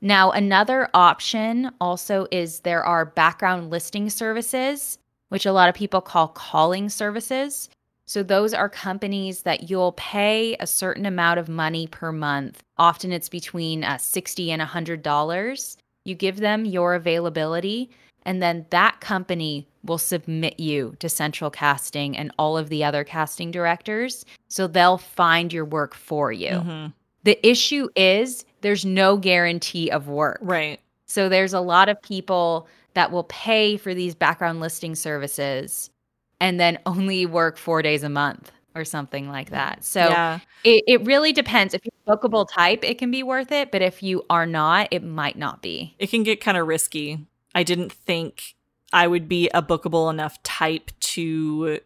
Now, 0.00 0.30
another 0.30 0.88
option 0.94 1.72
also 1.80 2.28
is 2.30 2.60
there 2.60 2.84
are 2.84 3.04
background 3.04 3.70
listing 3.70 4.08
services, 4.08 4.98
which 5.30 5.46
a 5.46 5.52
lot 5.52 5.68
of 5.68 5.74
people 5.74 6.00
call 6.00 6.28
calling 6.28 6.88
services. 6.88 7.68
So, 8.06 8.22
those 8.22 8.54
are 8.54 8.68
companies 8.68 9.42
that 9.42 9.68
you'll 9.68 9.92
pay 9.92 10.54
a 10.60 10.66
certain 10.66 11.06
amount 11.06 11.40
of 11.40 11.48
money 11.48 11.88
per 11.88 12.12
month. 12.12 12.62
Often 12.78 13.12
it's 13.12 13.28
between 13.28 13.82
uh, 13.82 13.98
60 13.98 14.52
and 14.52 14.62
$100. 14.62 15.76
You 16.04 16.14
give 16.14 16.36
them 16.36 16.64
your 16.66 16.94
availability, 16.94 17.90
and 18.24 18.42
then 18.42 18.66
that 18.70 19.00
company 19.00 19.68
will 19.82 19.98
submit 19.98 20.58
you 20.58 20.96
to 20.98 21.08
central 21.08 21.50
casting 21.50 22.16
and 22.16 22.32
all 22.38 22.56
of 22.56 22.68
the 22.68 22.82
other 22.82 23.04
casting 23.04 23.50
directors. 23.50 24.24
So 24.48 24.66
they'll 24.66 24.98
find 24.98 25.52
your 25.52 25.64
work 25.64 25.94
for 25.94 26.32
you. 26.32 26.50
Mm-hmm. 26.50 26.86
The 27.24 27.46
issue 27.46 27.88
is 27.94 28.44
there's 28.62 28.84
no 28.84 29.16
guarantee 29.16 29.90
of 29.90 30.08
work. 30.08 30.38
Right. 30.42 30.80
So 31.06 31.28
there's 31.28 31.52
a 31.52 31.60
lot 31.60 31.88
of 31.88 32.00
people 32.02 32.66
that 32.94 33.10
will 33.10 33.24
pay 33.24 33.76
for 33.76 33.94
these 33.94 34.14
background 34.14 34.60
listing 34.60 34.94
services 34.94 35.90
and 36.40 36.58
then 36.58 36.78
only 36.86 37.26
work 37.26 37.56
four 37.56 37.82
days 37.82 38.02
a 38.02 38.08
month 38.08 38.50
or 38.74 38.84
something 38.84 39.28
like 39.28 39.50
that. 39.50 39.84
So 39.84 40.00
yeah. 40.00 40.40
it, 40.64 40.82
it 40.86 41.04
really 41.04 41.32
depends. 41.32 41.74
If 41.74 41.82
you're 41.84 42.16
bookable 42.16 42.46
type, 42.50 42.84
it 42.84 42.98
can 42.98 43.10
be 43.10 43.22
worth 43.22 43.52
it. 43.52 43.70
But 43.70 43.82
if 43.82 44.02
you 44.02 44.24
are 44.30 44.46
not, 44.46 44.88
it 44.90 45.02
might 45.02 45.36
not 45.36 45.62
be. 45.62 45.94
It 45.98 46.10
can 46.10 46.22
get 46.22 46.40
kind 46.40 46.56
of 46.56 46.66
risky. 46.66 47.26
I 47.54 47.62
didn't 47.62 47.92
think 47.92 48.54
I 48.92 49.06
would 49.06 49.28
be 49.28 49.48
a 49.50 49.62
bookable 49.62 50.10
enough 50.10 50.42
type 50.42 50.90
to 51.00 51.80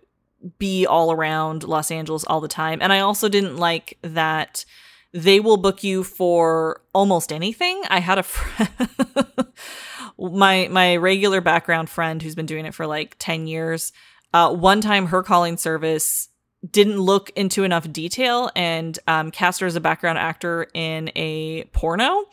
be 0.58 0.86
all 0.86 1.12
around 1.12 1.64
Los 1.64 1.90
Angeles 1.90 2.24
all 2.24 2.40
the 2.40 2.48
time. 2.48 2.80
And 2.80 2.92
I 2.92 3.00
also 3.00 3.28
didn't 3.28 3.56
like 3.56 3.98
that 4.02 4.64
they 5.12 5.40
will 5.40 5.56
book 5.56 5.82
you 5.82 6.04
for 6.04 6.82
almost 6.94 7.32
anything. 7.32 7.82
I 7.88 8.00
had 8.00 8.18
a 8.18 8.22
friend 8.22 8.70
my 10.18 10.68
my 10.70 10.96
regular 10.96 11.40
background 11.40 11.88
friend 11.88 12.22
who's 12.22 12.34
been 12.34 12.46
doing 12.46 12.66
it 12.66 12.74
for 12.74 12.86
like 12.86 13.16
10 13.18 13.46
years. 13.46 13.92
Uh, 14.34 14.52
one 14.52 14.80
time 14.80 15.06
her 15.06 15.22
calling 15.22 15.56
service 15.56 16.28
didn't 16.68 16.98
look 16.98 17.30
into 17.30 17.64
enough 17.64 17.90
detail 17.90 18.50
and 18.54 18.98
um, 19.06 19.30
cast 19.30 19.60
her 19.60 19.66
as 19.66 19.76
a 19.76 19.80
background 19.80 20.18
actor 20.18 20.66
in 20.74 21.10
a 21.14 21.64
porno 21.72 22.24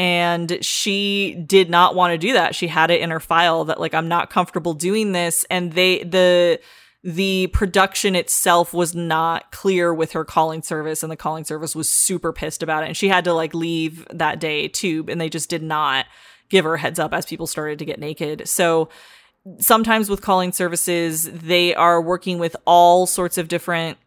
and 0.00 0.64
she 0.64 1.34
did 1.46 1.68
not 1.68 1.94
want 1.94 2.12
to 2.12 2.16
do 2.18 2.32
that. 2.32 2.54
She 2.54 2.68
had 2.68 2.90
it 2.90 3.02
in 3.02 3.10
her 3.10 3.20
file 3.20 3.66
that 3.66 3.78
like 3.78 3.92
i'm 3.92 4.08
not 4.08 4.30
comfortable 4.30 4.72
doing 4.72 5.12
this. 5.12 5.44
And 5.50 5.74
they 5.74 6.02
the 6.04 6.58
the 7.04 7.48
production 7.48 8.16
itself 8.16 8.72
was 8.72 8.94
not 8.94 9.52
clear 9.52 9.92
with 9.92 10.12
her 10.12 10.24
calling 10.24 10.62
service 10.62 11.02
and 11.02 11.12
the 11.12 11.16
calling 11.16 11.44
service 11.44 11.76
was 11.76 11.92
super 11.92 12.32
pissed 12.32 12.62
about 12.62 12.82
it. 12.82 12.86
And 12.86 12.96
she 12.96 13.08
had 13.08 13.24
to 13.24 13.34
like 13.34 13.52
leave 13.52 14.06
that 14.08 14.40
day 14.40 14.68
too 14.68 15.04
and 15.06 15.20
they 15.20 15.28
just 15.28 15.50
did 15.50 15.62
not 15.62 16.06
give 16.48 16.64
her 16.64 16.78
heads 16.78 16.98
up 16.98 17.12
as 17.12 17.26
people 17.26 17.46
started 17.46 17.78
to 17.80 17.84
get 17.84 18.00
naked. 18.00 18.48
So 18.48 18.88
sometimes 19.58 20.08
with 20.08 20.22
calling 20.22 20.52
services 20.52 21.24
they 21.24 21.74
are 21.74 22.00
working 22.00 22.38
with 22.38 22.56
all 22.64 23.04
sorts 23.04 23.36
of 23.36 23.48
different 23.48 23.98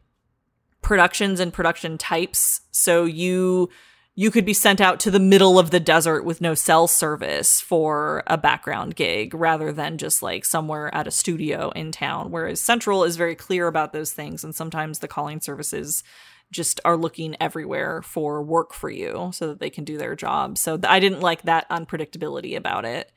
productions 0.82 1.40
and 1.40 1.54
production 1.54 2.00
types. 2.00 2.62
So 2.72 3.06
you 3.06 3.70
you 4.16 4.30
could 4.30 4.46
be 4.46 4.54
sent 4.54 4.80
out 4.80 5.00
to 5.00 5.12
the 5.12 5.20
middle 5.20 5.58
of 5.58 5.72
the 5.72 5.80
desert 5.80 6.24
with 6.24 6.40
no 6.40 6.54
cell 6.54 6.88
service 6.88 7.60
for 7.60 8.22
a 8.28 8.38
background 8.38 8.96
gig 8.96 9.34
rather 9.34 9.72
than 9.72 9.98
just 9.98 10.22
like 10.22 10.46
somewhere 10.46 10.94
at 10.94 11.08
a 11.08 11.12
studio 11.12 11.72
in 11.72 11.92
town. 11.92 12.30
Whereas 12.30 12.62
Central 12.62 13.04
is 13.04 13.16
very 13.16 13.36
clear 13.36 13.68
about 13.68 13.92
those 13.92 14.12
things, 14.12 14.44
and 14.44 14.54
sometimes 14.54 15.00
the 15.00 15.08
calling 15.08 15.42
services 15.42 16.04
just 16.52 16.80
are 16.86 16.96
looking 16.96 17.36
everywhere 17.42 18.04
for 18.04 18.44
work 18.44 18.74
for 18.74 18.90
you 18.90 19.32
so 19.34 19.48
that 19.48 19.60
they 19.60 19.72
can 19.72 19.84
do 19.84 19.98
their 19.98 20.16
job. 20.16 20.58
So 20.60 20.80
I 20.84 21.00
didn't 21.00 21.22
like 21.22 21.42
that 21.44 21.68
unpredictability 21.70 22.56
about 22.56 22.86
it. 22.86 23.12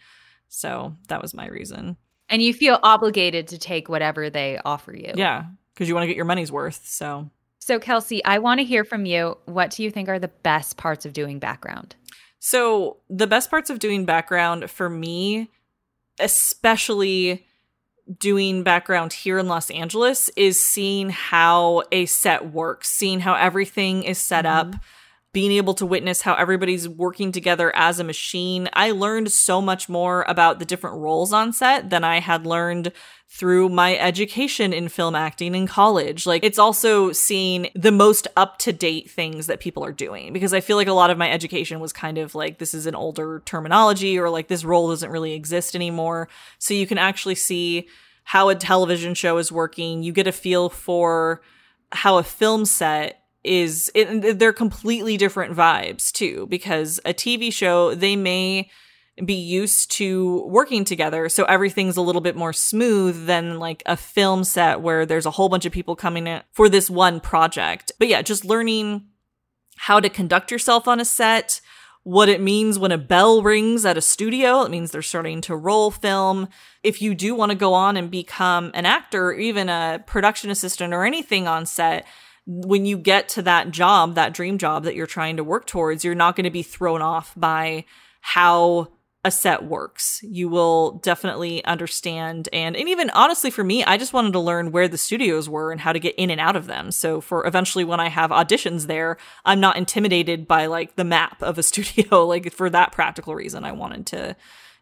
So 0.48 0.96
that 1.08 1.20
was 1.20 1.34
my 1.34 1.46
reason. 1.46 1.98
And 2.30 2.40
you 2.40 2.54
feel 2.54 2.78
obligated 2.82 3.48
to 3.48 3.58
take 3.58 3.90
whatever 3.90 4.30
they 4.30 4.58
offer 4.64 4.96
you. 4.96 5.12
Yeah, 5.14 5.44
because 5.74 5.88
you 5.88 5.94
want 5.94 6.04
to 6.04 6.08
get 6.08 6.16
your 6.16 6.24
money's 6.24 6.50
worth. 6.50 6.86
So 6.86 7.30
so, 7.66 7.80
Kelsey, 7.80 8.24
I 8.24 8.38
want 8.38 8.60
to 8.60 8.64
hear 8.64 8.84
from 8.84 9.06
you. 9.06 9.38
What 9.46 9.72
do 9.72 9.82
you 9.82 9.90
think 9.90 10.08
are 10.08 10.20
the 10.20 10.28
best 10.28 10.76
parts 10.76 11.04
of 11.04 11.12
doing 11.12 11.40
background? 11.40 11.96
So, 12.38 12.98
the 13.10 13.26
best 13.26 13.50
parts 13.50 13.70
of 13.70 13.80
doing 13.80 14.04
background 14.04 14.70
for 14.70 14.88
me, 14.88 15.50
especially 16.20 17.44
doing 18.20 18.62
background 18.62 19.12
here 19.14 19.36
in 19.36 19.48
Los 19.48 19.68
Angeles, 19.72 20.28
is 20.36 20.64
seeing 20.64 21.10
how 21.10 21.82
a 21.90 22.06
set 22.06 22.52
works, 22.52 22.88
seeing 22.88 23.18
how 23.18 23.34
everything 23.34 24.04
is 24.04 24.18
set 24.18 24.44
mm-hmm. 24.44 24.74
up 24.74 24.80
being 25.36 25.52
able 25.52 25.74
to 25.74 25.84
witness 25.84 26.22
how 26.22 26.32
everybody's 26.36 26.88
working 26.88 27.30
together 27.30 27.70
as 27.76 28.00
a 28.00 28.04
machine. 28.04 28.70
I 28.72 28.92
learned 28.92 29.30
so 29.30 29.60
much 29.60 29.86
more 29.86 30.24
about 30.26 30.58
the 30.58 30.64
different 30.64 30.96
roles 30.96 31.30
on 31.30 31.52
set 31.52 31.90
than 31.90 32.04
I 32.04 32.20
had 32.20 32.46
learned 32.46 32.90
through 33.28 33.68
my 33.68 33.98
education 33.98 34.72
in 34.72 34.88
film 34.88 35.14
acting 35.14 35.54
in 35.54 35.66
college. 35.66 36.24
Like 36.24 36.42
it's 36.42 36.58
also 36.58 37.12
seeing 37.12 37.68
the 37.74 37.92
most 37.92 38.26
up 38.34 38.58
to 38.60 38.72
date 38.72 39.10
things 39.10 39.46
that 39.46 39.60
people 39.60 39.84
are 39.84 39.92
doing 39.92 40.32
because 40.32 40.54
I 40.54 40.62
feel 40.62 40.78
like 40.78 40.88
a 40.88 40.94
lot 40.94 41.10
of 41.10 41.18
my 41.18 41.30
education 41.30 41.80
was 41.80 41.92
kind 41.92 42.16
of 42.16 42.34
like 42.34 42.58
this 42.58 42.72
is 42.72 42.86
an 42.86 42.94
older 42.94 43.42
terminology 43.44 44.18
or 44.18 44.30
like 44.30 44.48
this 44.48 44.64
role 44.64 44.88
doesn't 44.88 45.10
really 45.10 45.34
exist 45.34 45.74
anymore. 45.74 46.30
So 46.58 46.72
you 46.72 46.86
can 46.86 46.96
actually 46.96 47.34
see 47.34 47.88
how 48.24 48.48
a 48.48 48.54
television 48.54 49.12
show 49.12 49.36
is 49.36 49.52
working. 49.52 50.02
You 50.02 50.12
get 50.12 50.26
a 50.26 50.32
feel 50.32 50.70
for 50.70 51.42
how 51.92 52.16
a 52.16 52.22
film 52.22 52.64
set 52.64 53.25
is 53.46 53.90
it, 53.94 54.38
they're 54.38 54.52
completely 54.52 55.16
different 55.16 55.54
vibes 55.54 56.10
too 56.12 56.46
because 56.48 56.98
a 57.04 57.14
TV 57.14 57.52
show 57.52 57.94
they 57.94 58.16
may 58.16 58.68
be 59.24 59.34
used 59.34 59.90
to 59.92 60.44
working 60.46 60.84
together 60.84 61.28
so 61.28 61.44
everything's 61.44 61.96
a 61.96 62.02
little 62.02 62.20
bit 62.20 62.36
more 62.36 62.52
smooth 62.52 63.26
than 63.26 63.58
like 63.58 63.82
a 63.86 63.96
film 63.96 64.44
set 64.44 64.82
where 64.82 65.06
there's 65.06 65.24
a 65.24 65.30
whole 65.30 65.48
bunch 65.48 65.64
of 65.64 65.72
people 65.72 65.96
coming 65.96 66.26
in 66.26 66.42
for 66.52 66.68
this 66.68 66.90
one 66.90 67.20
project. 67.20 67.92
But 67.98 68.08
yeah 68.08 68.20
just 68.22 68.44
learning 68.44 69.06
how 69.78 70.00
to 70.00 70.08
conduct 70.08 70.50
yourself 70.50 70.86
on 70.88 71.00
a 71.00 71.04
set 71.04 71.60
what 72.02 72.28
it 72.28 72.40
means 72.40 72.78
when 72.78 72.92
a 72.92 72.98
bell 72.98 73.42
rings 73.42 73.84
at 73.84 73.96
a 73.96 74.00
studio 74.00 74.62
it 74.62 74.70
means 74.70 74.90
they're 74.90 75.02
starting 75.02 75.40
to 75.40 75.56
roll 75.56 75.90
film. 75.90 76.48
If 76.82 77.00
you 77.00 77.14
do 77.14 77.34
want 77.34 77.50
to 77.50 77.56
go 77.56 77.74
on 77.74 77.96
and 77.96 78.10
become 78.10 78.70
an 78.74 78.86
actor 78.86 79.28
or 79.28 79.34
even 79.34 79.68
a 79.68 80.02
production 80.06 80.50
assistant 80.50 80.92
or 80.92 81.04
anything 81.04 81.48
on 81.48 81.64
set 81.64 82.06
when 82.46 82.86
you 82.86 82.96
get 82.96 83.28
to 83.30 83.42
that 83.42 83.70
job, 83.70 84.14
that 84.14 84.32
dream 84.32 84.56
job 84.56 84.84
that 84.84 84.94
you're 84.94 85.06
trying 85.06 85.36
to 85.36 85.44
work 85.44 85.66
towards, 85.66 86.04
you're 86.04 86.14
not 86.14 86.36
going 86.36 86.44
to 86.44 86.50
be 86.50 86.62
thrown 86.62 87.02
off 87.02 87.32
by 87.36 87.84
how 88.20 88.88
a 89.26 89.30
set 89.30 89.64
works. 89.64 90.20
You 90.22 90.48
will 90.48 90.92
definitely 90.98 91.64
understand 91.64 92.48
and 92.52 92.76
and 92.76 92.88
even 92.88 93.10
honestly 93.10 93.50
for 93.50 93.64
me, 93.64 93.82
I 93.82 93.96
just 93.96 94.12
wanted 94.12 94.32
to 94.34 94.38
learn 94.38 94.70
where 94.70 94.86
the 94.86 94.96
studios 94.96 95.48
were 95.48 95.72
and 95.72 95.80
how 95.80 95.92
to 95.92 95.98
get 95.98 96.14
in 96.14 96.30
and 96.30 96.40
out 96.40 96.54
of 96.54 96.68
them. 96.68 96.92
So 96.92 97.20
for 97.20 97.44
eventually 97.44 97.82
when 97.82 97.98
I 97.98 98.08
have 98.08 98.30
auditions 98.30 98.86
there, 98.86 99.16
I'm 99.44 99.58
not 99.58 99.76
intimidated 99.76 100.46
by 100.46 100.66
like 100.66 100.94
the 100.94 101.02
map 101.02 101.42
of 101.42 101.58
a 101.58 101.62
studio 101.64 102.24
like 102.24 102.52
for 102.52 102.70
that 102.70 102.92
practical 102.92 103.34
reason 103.34 103.64
I 103.64 103.72
wanted 103.72 104.06
to 104.06 104.36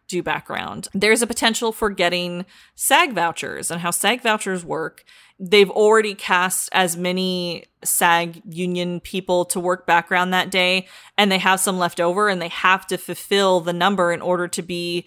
do 0.07 0.23
background. 0.23 0.87
There's 0.93 1.21
a 1.21 1.27
potential 1.27 1.71
for 1.71 1.89
getting 1.89 2.45
SAG 2.75 3.13
vouchers 3.13 3.71
and 3.71 3.81
how 3.81 3.91
SAG 3.91 4.21
vouchers 4.21 4.63
work. 4.63 5.03
They've 5.39 5.69
already 5.69 6.15
cast 6.15 6.69
as 6.71 6.95
many 6.95 7.65
SAG 7.83 8.41
union 8.49 8.99
people 9.01 9.45
to 9.45 9.59
work 9.59 9.85
background 9.85 10.33
that 10.33 10.49
day, 10.49 10.87
and 11.17 11.31
they 11.31 11.39
have 11.39 11.59
some 11.59 11.77
left 11.77 11.99
over, 11.99 12.29
and 12.29 12.41
they 12.41 12.47
have 12.47 12.87
to 12.87 12.97
fulfill 12.97 13.59
the 13.59 13.73
number 13.73 14.13
in 14.13 14.21
order 14.21 14.47
to 14.47 14.61
be 14.61 15.05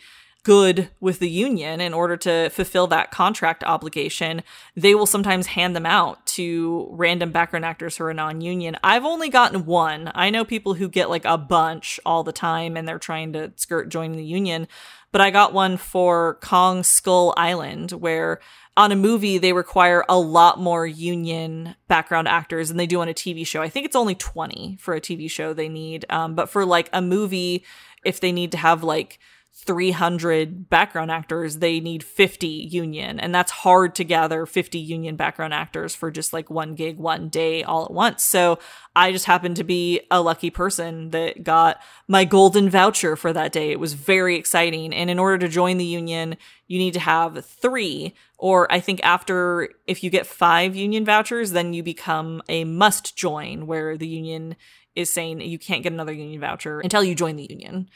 good 0.48 0.88
with 0.98 1.18
the 1.18 1.28
union 1.28 1.78
in 1.78 1.92
order 1.92 2.16
to 2.16 2.48
fulfill 2.48 2.86
that 2.86 3.10
contract 3.10 3.62
obligation, 3.64 4.42
they 4.74 4.94
will 4.94 5.04
sometimes 5.04 5.48
hand 5.48 5.76
them 5.76 5.84
out 5.84 6.24
to 6.24 6.88
random 6.92 7.30
background 7.30 7.66
actors 7.66 7.98
who 7.98 8.04
are 8.04 8.14
non 8.14 8.40
union. 8.40 8.74
I've 8.82 9.04
only 9.04 9.28
gotten 9.28 9.66
one. 9.66 10.10
I 10.14 10.30
know 10.30 10.46
people 10.46 10.72
who 10.72 10.88
get 10.88 11.10
like 11.10 11.26
a 11.26 11.36
bunch 11.36 12.00
all 12.06 12.24
the 12.24 12.32
time 12.32 12.78
and 12.78 12.88
they're 12.88 12.98
trying 12.98 13.34
to 13.34 13.52
skirt 13.56 13.90
joining 13.90 14.16
the 14.16 14.24
union. 14.24 14.68
But 15.12 15.20
I 15.20 15.28
got 15.28 15.52
one 15.52 15.76
for 15.76 16.38
Kong 16.40 16.82
Skull 16.82 17.34
Island 17.36 17.92
where 17.92 18.40
on 18.74 18.90
a 18.90 18.96
movie 18.96 19.36
they 19.36 19.52
require 19.52 20.02
a 20.08 20.18
lot 20.18 20.58
more 20.58 20.86
union 20.86 21.74
background 21.88 22.26
actors 22.26 22.68
than 22.68 22.78
they 22.78 22.86
do 22.86 23.02
on 23.02 23.08
a 23.10 23.12
TV 23.12 23.46
show. 23.46 23.60
I 23.60 23.68
think 23.68 23.84
it's 23.84 23.94
only 23.94 24.14
20 24.14 24.78
for 24.80 24.94
a 24.94 25.00
TV 25.00 25.30
show 25.30 25.52
they 25.52 25.68
need. 25.68 26.06
Um, 26.08 26.34
but 26.34 26.48
for 26.48 26.64
like 26.64 26.88
a 26.94 27.02
movie, 27.02 27.66
if 28.02 28.18
they 28.18 28.32
need 28.32 28.50
to 28.52 28.58
have 28.58 28.82
like 28.82 29.18
300 29.60 30.70
background 30.70 31.10
actors, 31.10 31.58
they 31.58 31.80
need 31.80 32.04
50 32.04 32.46
union. 32.46 33.18
And 33.18 33.34
that's 33.34 33.50
hard 33.50 33.94
to 33.96 34.04
gather 34.04 34.46
50 34.46 34.78
union 34.78 35.16
background 35.16 35.52
actors 35.52 35.94
for 35.94 36.10
just 36.10 36.32
like 36.32 36.48
one 36.48 36.74
gig, 36.74 36.96
one 36.96 37.28
day 37.28 37.64
all 37.64 37.84
at 37.84 37.90
once. 37.90 38.24
So 38.24 38.60
I 38.94 39.10
just 39.10 39.26
happened 39.26 39.56
to 39.56 39.64
be 39.64 40.00
a 40.10 40.22
lucky 40.22 40.50
person 40.50 41.10
that 41.10 41.42
got 41.42 41.82
my 42.06 42.24
golden 42.24 42.70
voucher 42.70 43.16
for 43.16 43.32
that 43.32 43.52
day. 43.52 43.70
It 43.70 43.80
was 43.80 43.94
very 43.94 44.36
exciting. 44.36 44.94
And 44.94 45.10
in 45.10 45.18
order 45.18 45.38
to 45.38 45.48
join 45.48 45.76
the 45.76 45.84
union, 45.84 46.36
you 46.68 46.78
need 46.78 46.94
to 46.94 47.00
have 47.00 47.44
three, 47.44 48.14
or 48.38 48.72
I 48.72 48.78
think 48.78 49.00
after, 49.02 49.70
if 49.86 50.04
you 50.04 50.10
get 50.10 50.26
five 50.26 50.76
union 50.76 51.04
vouchers, 51.04 51.50
then 51.50 51.74
you 51.74 51.82
become 51.82 52.42
a 52.48 52.64
must 52.64 53.16
join, 53.16 53.66
where 53.66 53.96
the 53.96 54.08
union 54.08 54.54
is 54.94 55.12
saying 55.12 55.40
you 55.40 55.58
can't 55.58 55.82
get 55.82 55.92
another 55.92 56.12
union 56.12 56.40
voucher 56.40 56.80
until 56.80 57.02
you 57.02 57.14
join 57.14 57.36
the 57.36 57.46
union. 57.48 57.88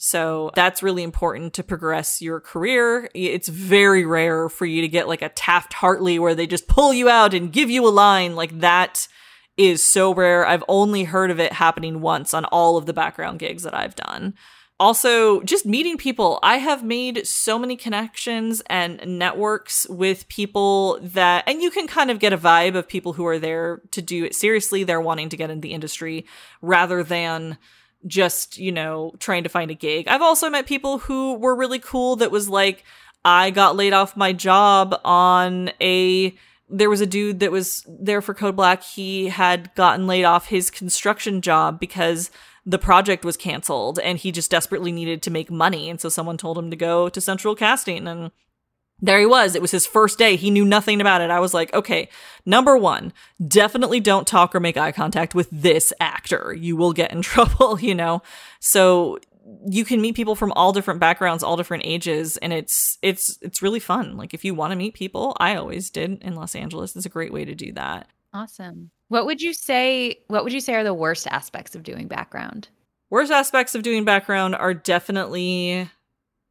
So 0.00 0.52
that's 0.54 0.82
really 0.82 1.02
important 1.02 1.54
to 1.54 1.64
progress 1.64 2.22
your 2.22 2.40
career. 2.40 3.10
It's 3.14 3.48
very 3.48 4.06
rare 4.06 4.48
for 4.48 4.64
you 4.64 4.80
to 4.80 4.88
get 4.88 5.08
like 5.08 5.22
a 5.22 5.28
Taft 5.28 5.72
Hartley 5.72 6.20
where 6.20 6.36
they 6.36 6.46
just 6.46 6.68
pull 6.68 6.94
you 6.94 7.08
out 7.08 7.34
and 7.34 7.52
give 7.52 7.68
you 7.68 7.86
a 7.86 7.90
line. 7.90 8.36
Like 8.36 8.60
that 8.60 9.08
is 9.56 9.82
so 9.82 10.14
rare. 10.14 10.46
I've 10.46 10.62
only 10.68 11.02
heard 11.02 11.32
of 11.32 11.40
it 11.40 11.52
happening 11.52 12.00
once 12.00 12.32
on 12.32 12.44
all 12.44 12.76
of 12.76 12.86
the 12.86 12.92
background 12.92 13.40
gigs 13.40 13.64
that 13.64 13.74
I've 13.74 13.96
done. 13.96 14.34
Also, 14.80 15.40
just 15.40 15.66
meeting 15.66 15.96
people. 15.96 16.38
I 16.44 16.58
have 16.58 16.84
made 16.84 17.26
so 17.26 17.58
many 17.58 17.74
connections 17.74 18.62
and 18.70 19.18
networks 19.18 19.88
with 19.88 20.28
people 20.28 21.00
that, 21.02 21.42
and 21.48 21.60
you 21.60 21.72
can 21.72 21.88
kind 21.88 22.12
of 22.12 22.20
get 22.20 22.32
a 22.32 22.38
vibe 22.38 22.76
of 22.76 22.86
people 22.86 23.14
who 23.14 23.26
are 23.26 23.40
there 23.40 23.82
to 23.90 24.00
do 24.00 24.24
it 24.24 24.36
seriously. 24.36 24.84
They're 24.84 25.00
wanting 25.00 25.30
to 25.30 25.36
get 25.36 25.50
in 25.50 25.60
the 25.60 25.72
industry 25.72 26.24
rather 26.62 27.02
than 27.02 27.58
just, 28.06 28.58
you 28.58 28.72
know, 28.72 29.12
trying 29.18 29.42
to 29.42 29.48
find 29.48 29.70
a 29.70 29.74
gig. 29.74 30.08
I've 30.08 30.22
also 30.22 30.48
met 30.48 30.66
people 30.66 30.98
who 30.98 31.34
were 31.34 31.54
really 31.54 31.78
cool 31.78 32.16
that 32.16 32.30
was 32.30 32.48
like, 32.48 32.84
I 33.24 33.50
got 33.50 33.76
laid 33.76 33.92
off 33.92 34.16
my 34.16 34.32
job 34.32 34.98
on 35.04 35.70
a 35.80 36.34
there 36.70 36.90
was 36.90 37.00
a 37.00 37.06
dude 37.06 37.40
that 37.40 37.50
was 37.50 37.84
there 37.88 38.20
for 38.20 38.34
Code 38.34 38.54
Black. 38.54 38.82
He 38.82 39.28
had 39.28 39.74
gotten 39.74 40.06
laid 40.06 40.24
off 40.24 40.48
his 40.48 40.70
construction 40.70 41.40
job 41.40 41.80
because 41.80 42.30
the 42.66 42.78
project 42.78 43.24
was 43.24 43.38
canceled 43.38 43.98
and 43.98 44.18
he 44.18 44.30
just 44.30 44.50
desperately 44.50 44.92
needed 44.92 45.22
to 45.22 45.30
make 45.30 45.50
money. 45.50 45.88
And 45.88 45.98
so 45.98 46.10
someone 46.10 46.36
told 46.36 46.58
him 46.58 46.70
to 46.70 46.76
go 46.76 47.08
to 47.08 47.20
Central 47.20 47.54
Casting 47.54 48.06
and 48.06 48.30
there 49.00 49.20
he 49.20 49.26
was. 49.26 49.54
It 49.54 49.62
was 49.62 49.70
his 49.70 49.86
first 49.86 50.18
day. 50.18 50.36
He 50.36 50.50
knew 50.50 50.64
nothing 50.64 51.00
about 51.00 51.20
it. 51.20 51.30
I 51.30 51.40
was 51.40 51.54
like, 51.54 51.72
okay, 51.72 52.08
number 52.44 52.76
one, 52.76 53.12
definitely 53.46 54.00
don't 54.00 54.26
talk 54.26 54.54
or 54.54 54.60
make 54.60 54.76
eye 54.76 54.92
contact 54.92 55.34
with 55.34 55.48
this 55.50 55.92
actor. 56.00 56.52
You 56.52 56.76
will 56.76 56.92
get 56.92 57.12
in 57.12 57.22
trouble, 57.22 57.78
you 57.80 57.94
know? 57.94 58.22
So 58.60 59.18
you 59.66 59.84
can 59.84 60.00
meet 60.00 60.16
people 60.16 60.34
from 60.34 60.52
all 60.52 60.72
different 60.72 61.00
backgrounds, 61.00 61.42
all 61.42 61.56
different 61.56 61.84
ages, 61.86 62.36
and 62.38 62.52
it's 62.52 62.98
it's 63.02 63.38
it's 63.40 63.62
really 63.62 63.80
fun. 63.80 64.16
Like 64.16 64.34
if 64.34 64.44
you 64.44 64.54
want 64.54 64.72
to 64.72 64.76
meet 64.76 64.94
people, 64.94 65.36
I 65.40 65.56
always 65.56 65.90
did 65.90 66.22
in 66.22 66.34
Los 66.34 66.54
Angeles. 66.54 66.96
It's 66.96 67.06
a 67.06 67.10
great 67.10 67.32
way 67.32 67.44
to 67.44 67.54
do 67.54 67.72
that. 67.72 68.08
Awesome. 68.34 68.90
What 69.08 69.26
would 69.26 69.40
you 69.40 69.54
say 69.54 70.18
what 70.26 70.44
would 70.44 70.52
you 70.52 70.60
say 70.60 70.74
are 70.74 70.84
the 70.84 70.92
worst 70.92 71.26
aspects 71.28 71.74
of 71.74 71.82
doing 71.82 72.08
background? 72.08 72.68
Worst 73.10 73.32
aspects 73.32 73.74
of 73.74 73.82
doing 73.82 74.04
background 74.04 74.54
are 74.54 74.74
definitely 74.74 75.88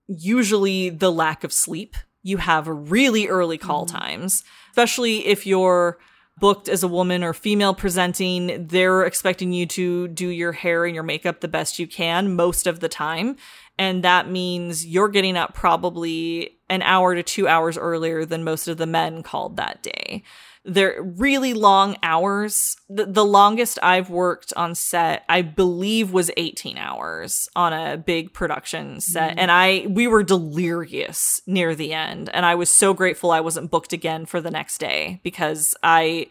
usually 0.07 0.89
the 0.89 1.11
lack 1.11 1.43
of 1.43 1.53
sleep 1.53 1.95
you 2.27 2.37
have 2.37 2.67
really 2.67 3.27
early 3.27 3.57
call 3.57 3.85
mm-hmm. 3.85 3.97
times, 3.97 4.43
especially 4.71 5.25
if 5.27 5.47
you're 5.47 5.97
booked 6.39 6.67
as 6.67 6.83
a 6.83 6.87
woman 6.87 7.23
or 7.23 7.33
female 7.33 7.73
presenting. 7.73 8.67
They're 8.67 9.03
expecting 9.05 9.53
you 9.53 9.65
to 9.67 10.09
do 10.09 10.27
your 10.27 10.51
hair 10.51 10.85
and 10.85 10.93
your 10.93 11.05
makeup 11.05 11.39
the 11.39 11.47
best 11.47 11.79
you 11.79 11.87
can 11.87 12.35
most 12.35 12.67
of 12.67 12.81
the 12.81 12.89
time. 12.89 13.37
And 13.79 14.03
that 14.03 14.29
means 14.29 14.85
you're 14.85 15.07
getting 15.07 15.37
up 15.37 15.53
probably 15.53 16.57
an 16.69 16.81
hour 16.81 17.15
to 17.15 17.23
two 17.23 17.47
hours 17.47 17.77
earlier 17.77 18.25
than 18.25 18.43
most 18.43 18.67
of 18.67 18.77
the 18.77 18.85
men 18.85 19.23
called 19.23 19.55
that 19.55 19.81
day 19.81 20.23
they're 20.67 21.01
really 21.01 21.53
long 21.53 21.95
hours. 22.03 22.75
The, 22.89 23.05
the 23.05 23.23
longest 23.23 23.79
I've 23.81 24.09
worked 24.09 24.51
on 24.57 24.75
set, 24.75 25.23
I 25.29 25.41
believe, 25.41 26.11
was 26.11 26.29
18 26.35 26.77
hours 26.77 27.47
on 27.55 27.71
a 27.71 27.97
big 27.97 28.33
production 28.33 28.99
set. 28.99 29.31
Mm. 29.31 29.39
And 29.39 29.51
I, 29.51 29.87
we 29.89 30.07
were 30.07 30.23
delirious 30.23 31.41
near 31.47 31.73
the 31.73 31.93
end. 31.93 32.29
And 32.33 32.45
I 32.45 32.55
was 32.55 32.69
so 32.69 32.93
grateful 32.93 33.31
I 33.31 33.39
wasn't 33.39 33.71
booked 33.71 33.93
again 33.93 34.25
for 34.25 34.41
the 34.41 34.51
next 34.51 34.79
day 34.79 35.21
because 35.23 35.73
I, 35.81 36.27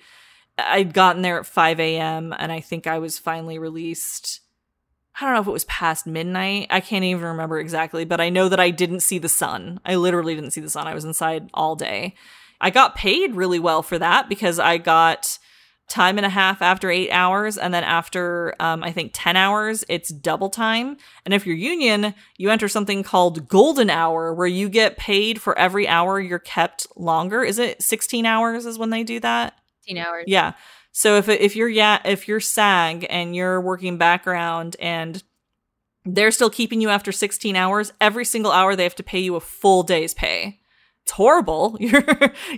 I'd 0.58 0.92
gotten 0.92 1.22
there 1.22 1.40
at 1.40 1.46
5 1.46 1.80
a.m. 1.80 2.34
and 2.38 2.52
I 2.52 2.60
think 2.60 2.86
I 2.86 2.98
was 2.98 3.18
finally 3.18 3.58
released. 3.58 4.40
I 5.18 5.24
don't 5.24 5.32
know 5.32 5.40
if 5.40 5.48
it 5.48 5.52
was 5.52 5.64
past 5.64 6.06
midnight. 6.06 6.66
I 6.68 6.80
can't 6.80 7.04
even 7.04 7.24
remember 7.24 7.58
exactly, 7.58 8.04
but 8.04 8.20
I 8.20 8.28
know 8.28 8.50
that 8.50 8.60
I 8.60 8.68
didn't 8.68 9.00
see 9.00 9.18
the 9.18 9.30
sun. 9.30 9.80
I 9.86 9.94
literally 9.94 10.34
didn't 10.34 10.50
see 10.50 10.60
the 10.60 10.68
sun. 10.68 10.86
I 10.86 10.94
was 10.94 11.06
inside 11.06 11.48
all 11.54 11.74
day. 11.74 12.14
I 12.60 12.70
got 12.70 12.94
paid 12.94 13.34
really 13.34 13.58
well 13.58 13.82
for 13.82 13.98
that 13.98 14.28
because 14.28 14.58
I 14.58 14.78
got 14.78 15.38
time 15.88 16.16
and 16.18 16.26
a 16.26 16.30
half 16.30 16.62
after 16.62 16.90
eight 16.90 17.10
hours. 17.10 17.56
And 17.56 17.72
then 17.72 17.84
after, 17.84 18.54
um, 18.58 18.82
I 18.82 18.90
think 18.90 19.12
10 19.14 19.36
hours, 19.36 19.84
it's 19.88 20.08
double 20.08 20.50
time. 20.50 20.96
And 21.24 21.32
if 21.32 21.46
you're 21.46 21.56
union, 21.56 22.14
you 22.36 22.50
enter 22.50 22.68
something 22.68 23.02
called 23.02 23.48
golden 23.48 23.88
hour 23.88 24.34
where 24.34 24.46
you 24.48 24.68
get 24.68 24.96
paid 24.96 25.40
for 25.40 25.56
every 25.56 25.86
hour 25.86 26.18
you're 26.18 26.38
kept 26.38 26.86
longer. 26.96 27.44
Is 27.44 27.58
it 27.58 27.82
16 27.82 28.26
hours 28.26 28.66
is 28.66 28.78
when 28.78 28.90
they 28.90 29.04
do 29.04 29.20
that? 29.20 29.54
16 29.84 29.98
hours. 29.98 30.24
Yeah. 30.26 30.54
So 30.90 31.16
if, 31.16 31.28
if 31.28 31.54
you're, 31.54 31.68
yeah, 31.68 32.00
if 32.04 32.26
you're 32.26 32.40
SAG 32.40 33.06
and 33.08 33.36
you're 33.36 33.60
working 33.60 33.96
background 33.96 34.76
and 34.80 35.22
they're 36.04 36.30
still 36.30 36.50
keeping 36.50 36.80
you 36.80 36.88
after 36.88 37.12
16 37.12 37.54
hours, 37.54 37.92
every 38.00 38.24
single 38.24 38.50
hour 38.50 38.74
they 38.74 38.82
have 38.84 38.94
to 38.96 39.02
pay 39.02 39.20
you 39.20 39.36
a 39.36 39.40
full 39.40 39.82
day's 39.82 40.14
pay 40.14 40.60
it's 41.06 41.12
horrible. 41.12 41.76
You're 41.80 42.04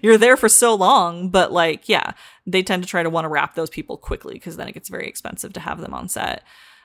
you're 0.02 0.16
there 0.16 0.36
for 0.38 0.48
so 0.48 0.74
long, 0.74 1.28
but 1.28 1.52
like, 1.52 1.86
yeah, 1.86 2.12
they 2.46 2.62
tend 2.62 2.82
to 2.82 2.88
try 2.88 3.02
to 3.02 3.10
want 3.10 3.26
to 3.26 3.28
wrap 3.28 3.54
those 3.54 3.68
people 3.68 3.98
quickly 3.98 4.34
because 4.34 4.56
then 4.56 4.66
it 4.66 4.72
gets 4.72 4.88
very 4.88 5.06
expensive 5.06 5.52
to 5.52 5.60
have 5.60 5.82
them 5.82 5.92
on 5.92 6.08
set. 6.08 6.42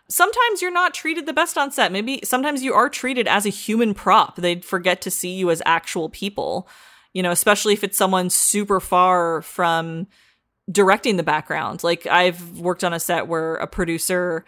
Sometimes 0.10 0.62
you're 0.62 0.74
not 0.74 0.94
treated 0.94 1.26
the 1.26 1.32
best 1.32 1.58
on 1.58 1.72
set. 1.72 1.94
Maybe 1.94 2.20
sometimes 2.26 2.64
you 2.64 2.74
are 2.74 2.90
treated 2.90 3.30
as 3.30 3.46
a 3.46 3.50
human 3.50 3.94
prop. 3.94 4.36
They 4.36 4.60
forget 4.60 5.00
to 5.04 5.12
see 5.12 5.34
you 5.36 5.50
as 5.52 5.62
actual 5.66 6.10
people. 6.10 6.68
You 7.14 7.24
know, 7.24 7.32
especially 7.32 7.72
if 7.72 7.84
it's 7.86 7.98
someone 7.98 8.30
super 8.30 8.82
far 8.82 9.42
from 9.42 10.08
directing 10.70 11.16
the 11.16 11.24
background. 11.24 11.82
Like 11.82 12.06
I've 12.08 12.60
worked 12.60 12.84
on 12.84 12.92
a 12.92 13.00
set 13.00 13.28
where 13.28 13.56
a 13.56 13.68
producer 13.68 14.44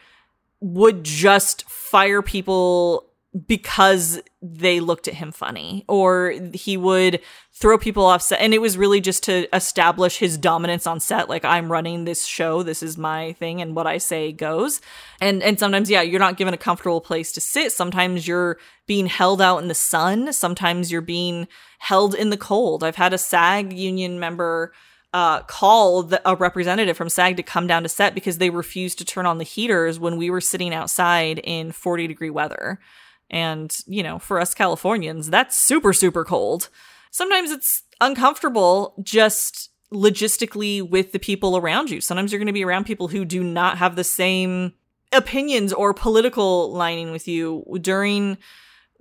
would 0.60 1.06
just 1.06 1.64
fire 1.70 2.22
people 2.22 3.10
because 3.48 4.22
they 4.42 4.80
looked 4.80 5.10
at 5.10 5.16
him 5.16 5.32
funny 5.32 5.84
or 5.90 6.34
he 6.54 6.78
would 6.78 7.20
throw 7.52 7.78
people 7.78 8.06
off 8.06 8.22
set. 8.22 8.40
And 8.40 8.54
it 8.54 8.62
was 8.62 8.78
really 8.78 9.02
just 9.02 9.24
to 9.24 9.54
establish 9.54 10.18
his 10.18 10.38
dominance 10.38 10.88
on 10.88 11.02
set. 11.02 11.28
Like 11.28 11.44
i'm 11.44 11.70
running 11.70 12.06
this 12.06 12.26
show 12.26 12.64
this 12.64 12.82
is 12.82 12.98
my 12.98 13.34
thing 13.34 13.62
and 13.62 13.76
what 13.76 13.88
i 13.88 13.98
say 13.98 14.32
goes. 14.32 14.80
And 15.20 15.44
and 15.44 15.60
sometimes 15.60 15.90
yeah 15.90 16.02
you're 16.02 16.20
not 16.20 16.38
given 16.38 16.54
a 16.54 16.58
comfortable 16.58 17.02
place 17.02 17.34
to 17.34 17.42
sit. 17.42 17.74
Sometimes 17.74 18.26
you're 18.26 18.58
being 18.88 19.08
held 19.08 19.42
out 19.42 19.58
in 19.58 19.68
the 19.68 19.76
sun. 19.76 20.32
Sometimes 20.32 20.92
you're 20.92 21.02
being 21.02 21.48
held 21.80 22.16
in 22.16 22.30
the 22.30 22.38
cold. 22.38 22.84
I've 22.84 22.96
had 22.96 23.14
a 23.14 23.18
sag 23.18 23.74
union 23.74 24.20
member 24.20 24.72
uh, 25.12 25.42
call 25.44 26.04
the, 26.04 26.22
a 26.30 26.36
representative 26.36 26.98
from 26.98 27.08
SAG 27.08 27.38
to 27.38 27.44
come 27.44 27.68
down 27.68 27.84
to 27.84 27.90
set 27.90 28.14
because 28.14 28.38
they 28.38 28.50
refused 28.50 28.98
to 28.98 29.06
turn 29.06 29.26
on 29.26 29.38
the 29.38 29.46
heaters 29.46 29.98
when 29.98 30.18
we 30.18 30.30
were 30.30 30.42
sitting 30.42 30.74
outside 30.74 31.40
in 31.40 31.72
40 31.72 32.08
degree 32.08 32.30
weather 32.30 32.80
And, 33.36 33.78
you 33.86 34.02
know, 34.02 34.18
for 34.18 34.40
us 34.40 34.54
Californians, 34.54 35.30
that's 35.30 35.62
super, 35.62 35.92
super 35.92 36.24
cold. 36.24 36.70
Sometimes 37.12 37.52
it's 37.52 37.84
uncomfortable 38.00 38.96
just 39.04 39.72
logistically 39.94 40.82
with 40.82 41.12
the 41.12 41.20
people 41.20 41.58
around 41.58 41.90
you. 41.90 42.00
Sometimes 42.00 42.32
you're 42.32 42.40
going 42.40 42.48
to 42.48 42.54
be 42.54 42.64
around 42.64 42.86
people 42.86 43.10
who 43.10 43.26
do 43.26 43.44
not 43.44 43.78
have 43.78 43.98
the 43.98 44.06
same 44.06 44.74
opinions 45.12 45.74
or 45.74 45.94
political 45.94 46.72
lining 46.72 47.12
with 47.12 47.28
you 47.28 47.66
during 47.82 48.38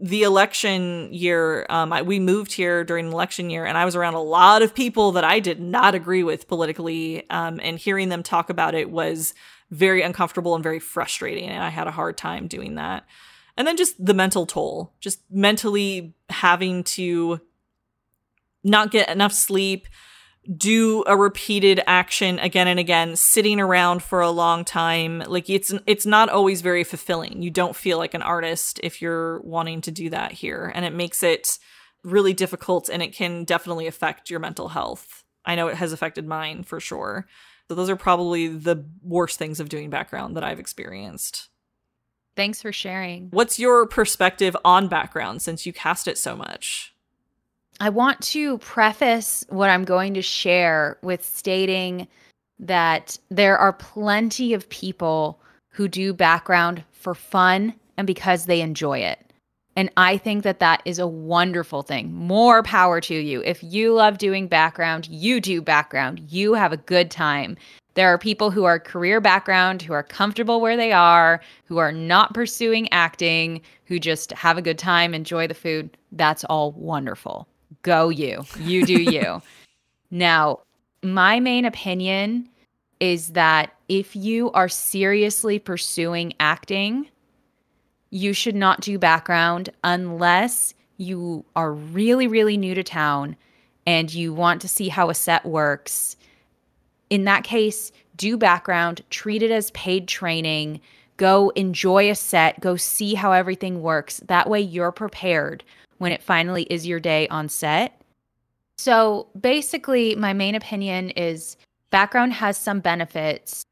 the 0.01 0.25
election 0.25 1.13
year 1.13 1.65
um, 1.71 1.93
I, 1.93 2.03
we 2.03 2.19
moved 2.19 2.53
here 2.53 2.83
during 2.83 3.13
election 3.13 3.49
year 3.49 3.65
and 3.65 3.79
i 3.79 3.85
was 3.85 3.95
around 3.95 4.15
a 4.15 4.23
lot 4.23 4.61
of 4.61 4.75
people 4.75 5.13
that 5.13 5.25
i 5.25 5.39
did 5.39 5.61
not 5.61 5.95
agree 5.95 6.25
with 6.25 6.49
politically 6.49 7.29
um, 7.31 7.61
and 7.63 7.79
hearing 7.79 8.09
them 8.09 8.23
talk 8.23 8.51
about 8.51 8.75
it 8.75 8.91
was 8.91 9.35
very 9.71 10.03
uncomfortable 10.03 10.55
and 10.57 10.65
very 10.65 10.81
frustrating 10.81 11.49
and 11.49 11.63
i 11.63 11.69
had 11.69 11.87
a 11.87 11.93
hard 11.93 12.19
time 12.19 12.49
doing 12.49 12.75
that 12.75 13.05
and 13.57 13.67
then 13.67 13.77
just 13.77 14.03
the 14.05 14.15
mental 14.15 14.47
toll 14.47 14.93
just 15.01 15.21
mentally 15.31 16.15
having 16.29 16.83
to 16.85 17.41
not 18.63 18.91
get 18.91 19.09
enough 19.09 19.33
sleep 19.33 19.87
do 20.57 21.05
a 21.07 21.17
repeated 21.17 21.81
action 21.87 22.39
again 22.39 22.69
and 22.69 22.79
again 22.79 23.17
sitting 23.17 23.61
around 23.61 24.03
for 24.03 24.21
a 24.21 24.31
long 24.31 24.65
time. 24.65 25.21
Like 25.21 25.49
it's 25.49 25.73
it's 25.87 26.07
not 26.07 26.29
always 26.29 26.61
very 26.61 26.85
fulfilling. 26.85 27.43
You 27.43 27.51
don't 27.51 27.77
feel 27.77 27.99
like 27.99 28.15
an 28.15 28.23
artist 28.23 28.81
if 28.83 29.01
you're 29.01 29.41
wanting 29.41 29.81
to 29.83 29.91
do 29.91 30.11
that 30.11 30.33
here. 30.33 30.71
And 30.75 30.85
it 30.85 30.93
makes 30.93 31.23
it 31.23 31.59
really 32.03 32.35
difficult 32.35 32.91
and 32.91 33.03
it 33.03 33.15
can 33.15 33.45
definitely 33.45 33.87
affect 33.87 34.31
your 34.31 34.41
mental 34.41 34.69
health. 34.69 35.25
I 35.47 35.55
know 35.55 35.69
it 35.69 35.77
has 35.77 35.93
affected 35.93 36.27
mine 36.27 36.63
for 36.63 36.81
sure. 36.81 37.27
So 37.69 37.75
those 37.75 37.89
are 37.89 37.97
probably 37.97 38.49
the 38.49 38.85
worst 39.03 39.39
things 39.39 39.59
of 39.61 39.71
doing 39.71 39.89
background 39.89 40.37
that 40.37 40.45
i've 40.45 40.61
experienced 40.61 41.49
thanks 42.37 42.61
for 42.63 42.73
sharing 42.73 43.29
what's 43.31 43.59
your 43.59 43.87
perspective 43.87 44.57
on 44.65 44.89
background 44.89 45.43
since 45.43 45.67
you 45.67 45.73
cast 45.73 46.09
it 46.09 46.19
so 46.19 46.37
much 46.37 46.95
I 47.81 47.89
want 47.89 48.21
to 48.23 48.59
preface 48.59 49.45
what 49.49 49.69
I'm 49.69 49.85
going 49.85 50.15
to 50.15 50.23
share 50.23 50.97
with 51.03 51.25
stating 51.25 52.07
that 52.61 53.19
there 53.31 53.59
are 53.59 53.73
plenty 53.73 54.55
of 54.55 54.69
people 54.69 55.41
who 55.71 55.89
do 55.89 56.15
background 56.15 56.85
for 56.93 57.15
fun 57.15 57.75
and 57.97 58.07
because 58.07 58.47
they 58.47 58.61
enjoy 58.61 58.99
it. 58.99 59.24
And 59.77 59.91
I 59.97 60.17
think 60.19 60.45
that 60.45 60.61
that 60.61 60.83
is 60.85 60.99
a 60.99 61.07
wonderful 61.07 61.83
thing. 61.83 62.13
More 62.13 62.63
power 62.63 63.01
to 63.03 63.15
you. 63.15 63.43
If 63.43 63.63
you 63.63 63.93
love 63.93 64.19
doing 64.19 64.47
background, 64.47 65.09
you 65.09 65.41
do 65.41 65.61
background, 65.61 66.21
you 66.29 66.55
have 66.55 66.73
a 66.73 66.77
good 66.77 67.11
time. 67.11 67.57
There 67.95 68.09
are 68.09 68.19
people 68.19 68.51
who 68.51 68.65
are 68.65 68.79
career 68.79 69.21
background, 69.21 69.83
who 69.83 69.93
are 69.93 70.03
comfortable 70.03 70.61
where 70.61 70.77
they 70.77 70.93
are, 70.93 71.41
who 71.65 71.79
are 71.79 71.93
not 71.93 72.35
pursuing 72.35 72.93
acting, 72.93 73.63
who 73.85 73.99
just 73.99 74.33
have 74.33 74.59
a 74.59 74.63
good 74.63 74.79
time, 74.79 75.15
enjoy 75.15 75.47
the 75.47 75.55
food. 75.55 75.97
That's 76.13 76.45
all 76.45 76.73
wonderful 76.73 77.49
go 77.85 78.09
you. 78.09 78.45
You 78.59 78.85
do 78.85 79.01
you. 79.01 79.41
now, 80.11 80.61
my 81.03 81.39
main 81.39 81.65
opinion 81.65 82.49
is 82.99 83.29
that 83.29 83.75
if 83.89 84.17
you 84.17 84.51
are 84.53 84.69
seriously 84.69 85.59
pursuing 85.59 86.33
acting, 86.41 87.09
you 88.15 88.33
should 88.33 88.55
not 88.55 88.81
do 88.81 88.97
background 88.97 89.71
unless 89.83 90.73
you 90.99 91.45
are 91.57 91.73
really, 91.73 92.29
really 92.29 92.57
new 92.57 92.73
to 92.73 92.85
town 92.85 93.35
and 93.89 94.15
you 94.15 94.33
want 94.33 94.61
to 94.61 94.69
see 94.69 94.89
how 94.89 95.11
a 95.11 95.15
set 95.15 95.45
works. 95.45 96.17
In 97.11 97.25
that 97.25 97.43
case, 97.43 97.91
do 98.17 98.37
background, 98.37 99.03
treat 99.11 99.43
it 99.43 99.51
as 99.51 99.73
paid 99.73 100.07
training, 100.07 100.81
go 101.17 101.49
enjoy 101.57 102.09
a 102.09 102.15
set, 102.15 102.61
go 102.61 102.77
see 102.77 103.15
how 103.15 103.33
everything 103.33 103.83
works. 103.83 104.19
That 104.29 104.49
way, 104.49 104.61
you're 104.61 104.93
prepared 104.93 105.65
when 105.99 106.13
it 106.13 106.23
finally 106.23 106.63
is 106.71 106.87
your 106.87 107.01
day 107.01 107.27
on 107.29 107.49
set. 107.49 108.01
So 108.79 109.27
basically, 109.41 110.15
my 110.15 110.33
main 110.33 110.55
opinion 110.55 111.11
is 111.11 111.57
background 111.91 112.35
has 112.35 112.57
some 112.57 112.79
benefits, 112.79 113.65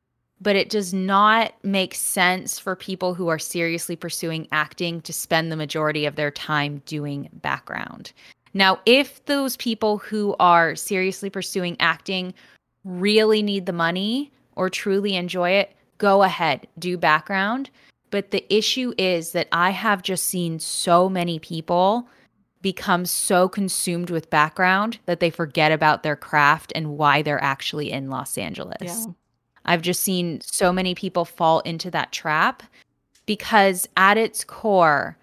but 0.42 0.56
it 0.56 0.68
does 0.68 0.92
not 0.92 1.52
make 1.62 1.94
sense 1.94 2.58
for 2.58 2.74
people 2.74 3.14
who 3.14 3.28
are 3.28 3.38
seriously 3.38 3.94
pursuing 3.94 4.48
acting 4.50 5.00
to 5.02 5.12
spend 5.12 5.52
the 5.52 5.56
majority 5.56 6.04
of 6.04 6.16
their 6.16 6.32
time 6.32 6.82
doing 6.84 7.28
background. 7.34 8.12
Now, 8.52 8.80
if 8.84 9.24
those 9.26 9.56
people 9.56 9.98
who 9.98 10.34
are 10.40 10.74
seriously 10.74 11.30
pursuing 11.30 11.76
acting 11.78 12.34
really 12.84 13.40
need 13.42 13.66
the 13.66 13.72
money 13.72 14.32
or 14.56 14.68
truly 14.68 15.14
enjoy 15.14 15.50
it, 15.50 15.74
go 15.98 16.24
ahead, 16.24 16.66
do 16.78 16.98
background. 16.98 17.70
But 18.10 18.32
the 18.32 18.44
issue 18.52 18.92
is 18.98 19.32
that 19.32 19.48
I 19.52 19.70
have 19.70 20.02
just 20.02 20.24
seen 20.24 20.58
so 20.58 21.08
many 21.08 21.38
people 21.38 22.08
become 22.60 23.06
so 23.06 23.48
consumed 23.48 24.10
with 24.10 24.28
background 24.28 24.98
that 25.06 25.20
they 25.20 25.30
forget 25.30 25.72
about 25.72 26.02
their 26.02 26.16
craft 26.16 26.72
and 26.74 26.98
why 26.98 27.22
they're 27.22 27.42
actually 27.42 27.90
in 27.90 28.10
Los 28.10 28.36
Angeles. 28.36 28.76
Yeah. 28.82 29.12
I've 29.64 29.82
just 29.82 30.02
seen 30.02 30.40
so 30.40 30.72
many 30.72 30.94
people 30.94 31.24
fall 31.24 31.60
into 31.60 31.90
that 31.90 32.12
trap 32.12 32.62
because 33.26 33.88
at 33.96 34.18
its 34.18 34.44
core, 34.44 35.16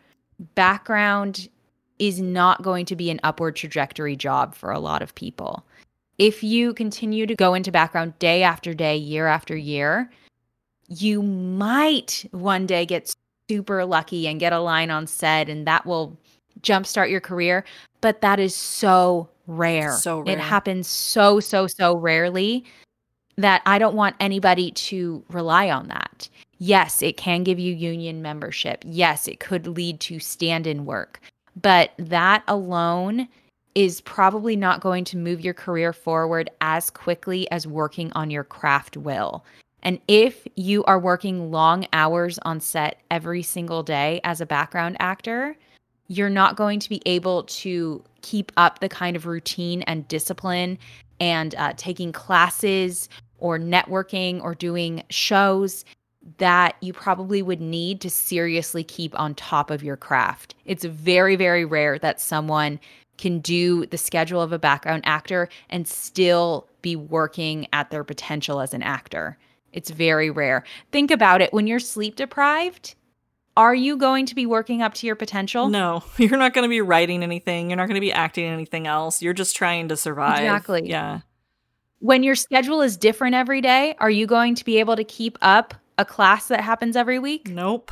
background 0.56 1.50
is 2.00 2.22
not 2.22 2.62
going 2.62 2.86
to 2.86 2.96
be 2.96 3.10
an 3.10 3.20
upward 3.24 3.56
trajectory 3.56 4.16
job 4.16 4.56
for 4.56 4.72
a 4.72 4.80
lot 4.80 5.02
of 5.02 5.14
people. 5.16 5.66
If 6.18 6.44
you 6.44 6.74
continue 6.74 7.26
to 7.26 7.36
go 7.36 7.54
into 7.54 7.72
background 7.72 8.18
day 8.20 8.44
after 8.44 8.74
day, 8.74 8.96
year 8.96 9.28
after 9.28 9.56
year, 9.56 10.10
you 10.88 11.22
might 11.22 12.26
one 12.32 12.66
day 12.66 12.86
get 12.86 13.14
super 13.50 13.86
lucky 13.86 14.28
and 14.28 14.40
get 14.40 14.54
a 14.54 14.60
line 14.60 14.92
on 14.92 15.08
set 15.08 15.50
and 15.50 15.68
that 15.68 15.86
will 15.86 16.18
jumpstart 16.62 17.10
your 17.10 17.22
career, 17.22 17.64
but 18.02 18.22
that 18.22 18.40
is 18.40 18.56
so 18.56 19.30
rare. 19.48 19.94
So 19.94 20.20
rare. 20.20 20.34
It 20.34 20.40
happens 20.40 20.88
so, 20.88 21.40
so, 21.40 21.68
so 21.68 21.96
rarely 21.96 22.66
that 23.40 23.62
I 23.66 23.80
don't 23.80 23.96
want 23.96 24.16
anybody 24.20 24.72
to 24.72 25.24
rely 25.30 25.70
on 25.70 25.88
that. 25.88 26.28
Yes, 26.58 27.02
it 27.02 27.16
can 27.16 27.44
give 27.44 27.58
you 27.58 27.74
union 27.74 28.22
membership. 28.22 28.84
Yes, 28.86 29.28
it 29.30 29.40
could 29.40 29.66
lead 29.66 30.02
to 30.02 30.20
stand 30.20 30.68
in 30.68 30.86
work. 30.86 31.22
But 31.60 31.92
that 31.98 32.44
alone 32.48 33.30
is 33.76 34.02
probably 34.02 34.58
not 34.58 34.82
going 34.82 35.06
to 35.06 35.18
move 35.18 35.40
your 35.40 35.54
career 35.54 35.94
forward 35.94 36.50
as 36.60 36.90
quickly 36.90 37.50
as 37.50 37.66
working 37.66 38.12
on 38.12 38.30
your 38.30 38.44
craft 38.44 38.98
will. 38.98 39.46
And 39.84 40.02
if 40.10 40.46
you 40.58 40.84
are 40.84 41.00
working 41.00 41.50
long 41.50 41.88
hours 41.94 42.40
on 42.40 42.60
set 42.60 43.00
every 43.10 43.42
single 43.42 43.84
day 43.84 44.20
as 44.26 44.42
a 44.42 44.46
background 44.46 44.98
actor, 45.00 45.56
you're 46.10 46.30
not 46.30 46.58
going 46.58 46.82
to 46.82 46.90
be 46.90 47.02
able 47.06 47.44
to 47.44 48.04
keep 48.22 48.52
up 48.58 48.80
the 48.80 48.90
kind 48.90 49.16
of 49.16 49.26
routine 49.26 49.82
and 49.84 50.06
discipline 50.10 50.78
and 51.22 51.56
uh, 51.56 51.74
taking 51.78 52.12
classes 52.12 53.08
or 53.40 53.60
networking 53.60 54.42
or 54.42 54.56
doing 54.56 55.04
shows 55.10 55.86
that 56.38 56.76
you 56.82 56.94
probably 56.94 57.42
would 57.42 57.62
need 57.62 58.02
to 58.02 58.10
seriously 58.10 58.84
keep 58.84 59.18
on 59.20 59.34
top 59.36 59.72
of 59.72 59.84
your 59.84 59.98
craft. 59.98 60.54
It's 60.66 60.84
very, 60.84 61.36
very 61.36 61.66
rare 61.66 61.98
that 62.00 62.20
someone 62.20 62.80
can 63.18 63.40
do 63.40 63.86
the 63.88 63.98
schedule 63.98 64.42
of 64.42 64.52
a 64.52 64.60
background 64.60 65.04
actor 65.06 65.50
and 65.70 65.88
still 65.88 66.68
be 66.82 66.96
working 66.96 67.68
at 67.74 67.90
their 67.90 68.04
potential 68.04 68.62
as 68.62 68.74
an 68.74 68.84
actor. 68.84 69.38
It's 69.74 69.90
very 69.90 70.30
rare. 70.30 70.64
Think 70.92 71.12
about 71.12 71.42
it 71.42 71.54
when 71.54 71.68
you're 71.68 71.80
sleep 71.80 72.16
deprived. 72.16 72.96
Are 73.58 73.76
you 73.76 73.98
going 73.98 74.26
to 74.28 74.36
be 74.36 74.46
working 74.46 74.82
up 74.82 74.94
to 74.96 75.08
your 75.08 75.18
potential? 75.18 75.68
No, 75.68 76.04
you're 76.18 76.38
not 76.38 76.54
going 76.54 76.64
to 76.64 76.70
be 76.70 76.82
writing 76.82 77.24
anything. 77.24 77.70
You're 77.70 77.78
not 77.78 77.88
going 77.88 77.96
to 77.96 78.02
be 78.02 78.14
acting 78.14 78.46
anything 78.46 78.88
else. 78.88 79.22
You're 79.22 79.34
just 79.34 79.56
trying 79.56 79.90
to 79.90 79.98
survive. 79.98 80.40
Exactly. 80.40 80.90
Yeah. 80.90 81.22
When 82.00 82.24
your 82.24 82.36
schedule 82.36 82.82
is 82.82 82.97
different 82.97 83.36
every 83.36 83.62
day, 83.62 83.95
are 84.00 84.10
you 84.10 84.26
going 84.26 84.56
to 84.56 84.66
be 84.66 84.80
able 84.80 84.95
to 84.95 85.04
keep 85.04 85.38
up 85.41 85.74
a 85.97 86.06
class 86.06 86.47
that 86.47 86.62
happens 86.62 86.95
every 86.95 87.20
week? 87.20 87.50
Nope. 87.50 87.91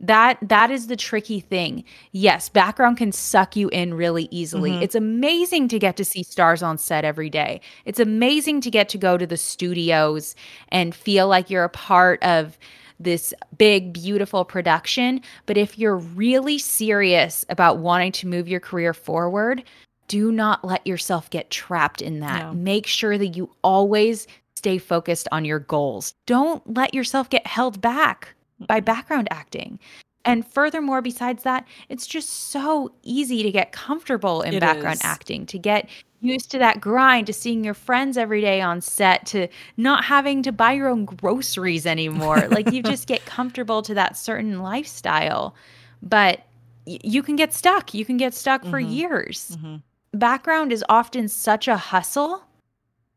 That 0.00 0.38
that 0.42 0.70
is 0.70 0.88
the 0.88 0.96
tricky 0.96 1.40
thing. 1.40 1.84
Yes, 2.12 2.48
background 2.48 2.96
can 2.96 3.12
suck 3.12 3.56
you 3.56 3.68
in 3.68 3.94
really 3.94 4.28
easily. 4.30 4.72
Mm-hmm. 4.72 4.82
It's 4.82 4.94
amazing 4.94 5.68
to 5.68 5.78
get 5.78 5.96
to 5.96 6.04
see 6.04 6.22
stars 6.22 6.62
on 6.62 6.78
set 6.78 7.04
every 7.04 7.30
day. 7.30 7.60
It's 7.84 8.00
amazing 8.00 8.60
to 8.62 8.70
get 8.70 8.88
to 8.90 8.98
go 8.98 9.16
to 9.16 9.26
the 9.26 9.36
studios 9.36 10.34
and 10.70 10.94
feel 10.94 11.28
like 11.28 11.48
you're 11.48 11.64
a 11.64 11.70
part 11.70 12.22
of 12.22 12.58
this 12.98 13.32
big, 13.56 13.92
beautiful 13.92 14.44
production. 14.44 15.20
But 15.46 15.56
if 15.56 15.78
you're 15.78 15.96
really 15.96 16.58
serious 16.58 17.44
about 17.48 17.78
wanting 17.78 18.12
to 18.12 18.26
move 18.26 18.48
your 18.48 18.60
career 18.60 18.92
forward, 18.94 19.62
do 20.08 20.30
not 20.32 20.64
let 20.64 20.86
yourself 20.86 21.30
get 21.30 21.50
trapped 21.50 22.02
in 22.02 22.20
that. 22.20 22.42
No. 22.46 22.52
Make 22.54 22.86
sure 22.86 23.16
that 23.18 23.28
you 23.28 23.50
always 23.62 24.26
stay 24.56 24.78
focused 24.78 25.28
on 25.32 25.44
your 25.44 25.58
goals. 25.58 26.14
Don't 26.26 26.62
let 26.74 26.94
yourself 26.94 27.28
get 27.30 27.46
held 27.46 27.80
back 27.80 28.34
by 28.66 28.80
background 28.80 29.28
acting. 29.30 29.78
And 30.26 30.46
furthermore, 30.46 31.02
besides 31.02 31.42
that, 31.42 31.66
it's 31.90 32.06
just 32.06 32.30
so 32.30 32.92
easy 33.02 33.42
to 33.42 33.50
get 33.50 33.72
comfortable 33.72 34.40
in 34.40 34.54
it 34.54 34.60
background 34.60 34.94
is. 34.96 35.04
acting, 35.04 35.44
to 35.46 35.58
get 35.58 35.86
used 36.22 36.50
to 36.52 36.58
that 36.58 36.80
grind, 36.80 37.26
to 37.26 37.32
seeing 37.34 37.62
your 37.62 37.74
friends 37.74 38.16
every 38.16 38.40
day 38.40 38.62
on 38.62 38.80
set, 38.80 39.26
to 39.26 39.48
not 39.76 40.04
having 40.04 40.42
to 40.44 40.50
buy 40.52 40.72
your 40.72 40.88
own 40.88 41.04
groceries 41.04 41.84
anymore. 41.84 42.38
like 42.50 42.72
you 42.72 42.82
just 42.82 43.06
get 43.06 43.26
comfortable 43.26 43.82
to 43.82 43.92
that 43.94 44.16
certain 44.16 44.62
lifestyle. 44.62 45.54
but 46.00 46.40
y- 46.86 46.98
you 47.02 47.22
can 47.22 47.36
get 47.36 47.52
stuck. 47.52 47.92
You 47.94 48.04
can 48.06 48.16
get 48.16 48.32
stuck 48.34 48.62
for 48.64 48.80
Mhm. 48.80 48.94
years. 48.94 49.56
Mhm. 49.62 49.82
Background 50.14 50.72
is 50.72 50.84
often 50.88 51.28
such 51.28 51.66
a 51.66 51.76
hustle 51.76 52.44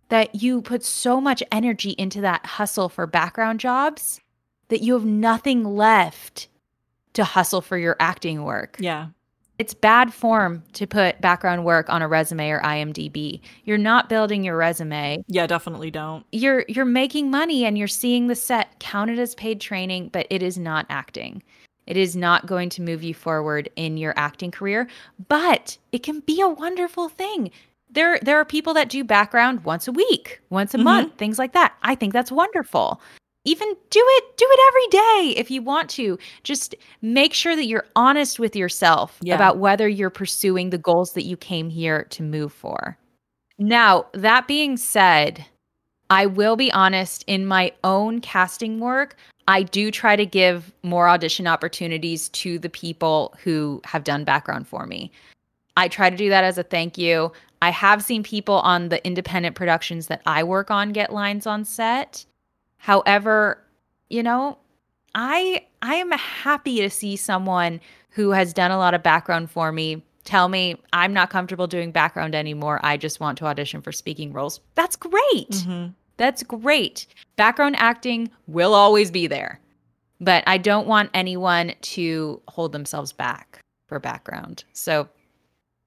that 0.10 0.36
you 0.36 0.62
put 0.62 0.84
so 0.84 1.22
much 1.22 1.44
energy 1.52 1.92
into 1.92 2.22
that 2.22 2.46
hustle 2.46 2.90
for 2.90 3.06
background 3.06 3.60
jobs 3.60 4.20
that 4.70 4.82
you 4.82 4.94
have 4.94 5.06
nothing 5.06 5.64
left 5.64 6.48
to 7.14 7.24
hustle 7.24 7.62
for 7.62 7.78
your 7.78 7.96
acting 8.00 8.44
work. 8.44 8.78
Yeah. 8.80 9.08
It's 9.60 9.74
bad 9.74 10.14
form 10.14 10.64
to 10.74 10.86
put 10.86 11.20
background 11.20 11.66
work 11.66 11.90
on 11.90 12.04
a 12.04 12.08
resume 12.08 12.50
or 12.50 12.62
IMDb. 12.62 13.42
You're 13.64 13.80
not 13.80 14.08
building 14.08 14.44
your 14.44 14.56
resume. 14.56 15.24
Yeah, 15.28 15.48
definitely 15.48 15.90
don't. 15.90 16.26
You're 16.32 16.64
you're 16.68 16.86
making 16.86 17.32
money 17.32 17.66
and 17.66 17.76
you're 17.76 17.88
seeing 17.88 18.28
the 18.28 18.36
set 18.36 18.80
counted 18.80 19.18
as 19.18 19.34
paid 19.34 19.60
training, 19.60 20.10
but 20.14 20.28
it 20.30 20.44
is 20.44 20.60
not 20.60 20.86
acting. 20.90 21.42
It 21.88 21.98
is 21.98 22.16
not 22.16 22.46
going 22.46 22.70
to 22.70 22.82
move 22.82 23.02
you 23.04 23.14
forward 23.14 23.70
in 23.76 23.98
your 23.98 24.14
acting 24.18 24.52
career, 24.52 24.88
but 25.28 25.78
it 25.92 26.04
can 26.04 26.20
be 26.22 26.42
a 26.42 26.50
wonderful 26.50 27.10
thing. 27.10 27.50
There 27.90 28.20
there 28.22 28.38
are 28.38 28.46
people 28.46 28.74
that 28.74 28.90
do 28.90 29.04
background 29.04 29.64
once 29.64 29.88
a 29.88 29.92
week, 29.94 30.42
once 30.50 30.74
a 30.74 30.78
Mhm. 30.78 30.84
month, 30.84 31.18
things 31.18 31.40
like 31.40 31.54
that. 31.54 31.74
I 31.84 31.96
think 31.96 32.12
that's 32.14 32.32
wonderful. 32.32 33.02
Even 33.46 33.70
do 33.90 34.02
it 34.04 34.38
do 34.38 34.46
it 34.50 34.60
every 34.68 34.88
day 35.32 35.40
if 35.40 35.50
you 35.50 35.62
want 35.62 35.90
to. 35.92 36.20
Just 36.44 36.76
make 37.02 37.34
sure 37.34 37.56
that 37.56 37.66
you're 37.66 37.86
honest 37.96 38.40
with 38.40 38.58
yourself 38.58 39.18
Yeah. 39.22 39.36
about 39.36 39.58
whether 39.58 39.88
you're 39.88 40.10
pursuing 40.10 40.70
the 40.70 40.78
goals 40.78 41.14
that 41.14 41.24
you 41.24 41.38
came 41.38 41.70
here 41.70 42.04
to 42.10 42.24
move 42.24 42.52
for. 42.52 42.98
Now, 43.58 44.08
that 44.14 44.48
being 44.48 44.76
said, 44.76 45.46
I 46.10 46.26
will 46.26 46.58
be 46.58 46.72
honest, 46.74 47.24
in 47.28 47.46
my 47.46 47.72
own 47.86 48.20
casting 48.20 48.80
work, 48.82 49.16
I 49.48 49.64
do 49.64 49.92
try 49.92 50.16
to 50.16 50.26
give 50.26 50.74
more 50.84 51.08
audition 51.08 51.48
opportunities 51.48 52.30
to 52.30 52.60
the 52.60 52.70
people 52.70 53.34
who 53.44 53.82
have 53.86 54.04
done 54.04 54.24
background 54.24 54.68
for 54.68 54.86
me. 54.86 55.12
I 55.78 55.88
try 55.88 56.10
to 56.10 56.18
do 56.18 56.30
that 56.30 56.44
as 56.44 56.58
a 56.58 56.64
thank 56.64 56.98
you. 56.98 57.32
I 57.62 57.70
have 57.72 58.04
seen 58.04 58.24
people 58.24 58.56
on 58.56 58.90
the 58.90 59.06
independent 59.06 59.56
productions 59.56 60.08
that 60.08 60.22
I 60.26 60.44
work 60.44 60.70
on 60.70 60.92
get 60.92 61.14
lines 61.14 61.48
on 61.48 61.66
set. 61.66 62.26
However, 62.78 63.64
you 64.10 64.22
know, 64.22 64.58
I 65.16 65.66
I 65.82 65.96
am 65.96 66.12
happy 66.12 66.82
to 66.82 66.90
see 66.90 67.16
someone 67.16 67.80
who 68.10 68.32
has 68.32 68.54
done 68.54 68.72
a 68.72 68.78
lot 68.78 68.94
of 68.94 69.04
background 69.04 69.50
for 69.52 69.72
me 69.72 70.02
tell 70.28 70.50
me 70.50 70.76
I'm 70.92 71.14
not 71.14 71.30
comfortable 71.30 71.68
doing 71.68 71.92
background 71.92 72.36
anymore. 72.36 72.80
I 72.84 72.98
just 72.98 73.20
want 73.20 73.38
to 73.40 73.46
audition 73.46 73.82
for 73.82 73.92
speaking 73.94 74.34
roles. 74.34 74.60
That's 74.76 74.96
great. 74.98 75.50
Mhm. 75.50 75.94
That's 76.18 76.44
great. 76.44 77.08
Background 77.36 77.76
acting 77.78 78.30
will 78.48 78.74
always 78.74 79.12
be 79.12 79.28
there. 79.28 79.60
But 80.20 80.44
I 80.48 80.58
don't 80.58 80.88
want 80.88 81.12
anyone 81.14 81.74
to 81.82 82.42
hold 82.48 82.72
themselves 82.72 83.14
back 83.14 83.60
for 83.88 84.00
background. 84.00 84.64
So 84.74 85.08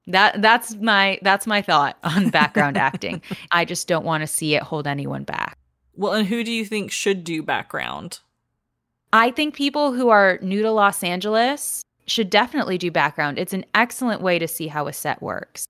that 0.06 0.40
that's 0.40 0.76
my 0.76 1.18
that's 1.22 1.46
my 1.46 1.62
thought 1.62 1.96
on 2.04 2.30
background 2.30 2.76
acting. 2.78 3.22
I 3.50 3.64
just 3.64 3.88
don't 3.88 4.04
want 4.04 4.22
to 4.22 4.26
see 4.26 4.54
it 4.54 4.62
hold 4.62 4.86
anyone 4.86 5.24
back. 5.24 5.56
Well, 5.96 6.12
and 6.12 6.26
who 6.26 6.44
do 6.44 6.52
you 6.52 6.64
think 6.64 6.90
should 6.90 7.24
do 7.24 7.42
background? 7.42 8.20
I 9.12 9.32
think 9.32 9.54
people 9.54 9.92
who 9.92 10.08
are 10.08 10.38
new 10.40 10.62
to 10.62 10.70
Los 10.70 11.02
Angeles 11.02 11.82
should 12.06 12.30
definitely 12.30 12.78
do 12.78 12.90
background. 12.90 13.38
It's 13.38 13.52
an 13.52 13.64
excellent 13.74 14.22
way 14.22 14.38
to 14.38 14.48
see 14.48 14.68
how 14.68 14.86
a 14.86 14.92
set 14.92 15.20
works. 15.20 15.66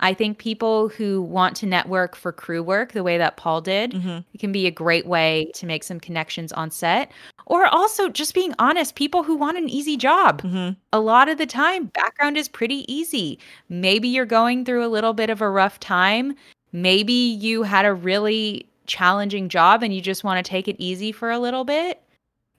I 0.00 0.14
think 0.14 0.38
people 0.38 0.88
who 0.88 1.22
want 1.22 1.56
to 1.56 1.66
network 1.66 2.16
for 2.16 2.32
crew 2.32 2.62
work 2.62 2.92
the 2.92 3.02
way 3.02 3.18
that 3.18 3.36
Paul 3.36 3.60
did, 3.60 3.92
Mhm. 3.92 4.24
it 4.34 4.38
can 4.40 4.52
be 4.52 4.66
a 4.66 4.70
great 4.70 5.06
way 5.06 5.50
to 5.54 5.66
make 5.66 5.84
some 5.84 6.00
connections 6.00 6.52
on 6.52 6.70
set. 6.70 7.12
Or 7.46 7.66
also, 7.66 8.08
just 8.08 8.34
being 8.34 8.54
honest, 8.58 8.94
people 8.94 9.22
who 9.22 9.36
want 9.36 9.58
an 9.58 9.68
easy 9.68 9.96
job. 9.96 10.42
Mhm. 10.42 10.76
A 10.92 11.00
lot 11.00 11.28
of 11.28 11.38
the 11.38 11.46
time, 11.46 11.86
background 11.86 12.36
is 12.38 12.48
pretty 12.48 12.84
easy. 12.92 13.38
Maybe 13.68 14.08
you're 14.08 14.24
going 14.26 14.64
through 14.64 14.84
a 14.84 14.88
little 14.88 15.12
bit 15.12 15.30
of 15.30 15.40
a 15.42 15.50
rough 15.50 15.78
time. 15.80 16.34
Maybe 16.72 17.12
you 17.12 17.62
had 17.64 17.84
a 17.84 17.92
really 17.94 18.66
challenging 18.86 19.48
job 19.48 19.82
and 19.82 19.94
you 19.94 20.00
just 20.00 20.24
want 20.24 20.44
to 20.44 20.48
take 20.48 20.68
it 20.68 20.76
easy 20.78 21.12
for 21.12 21.30
a 21.30 21.38
little 21.38 21.64
bit. 21.64 22.00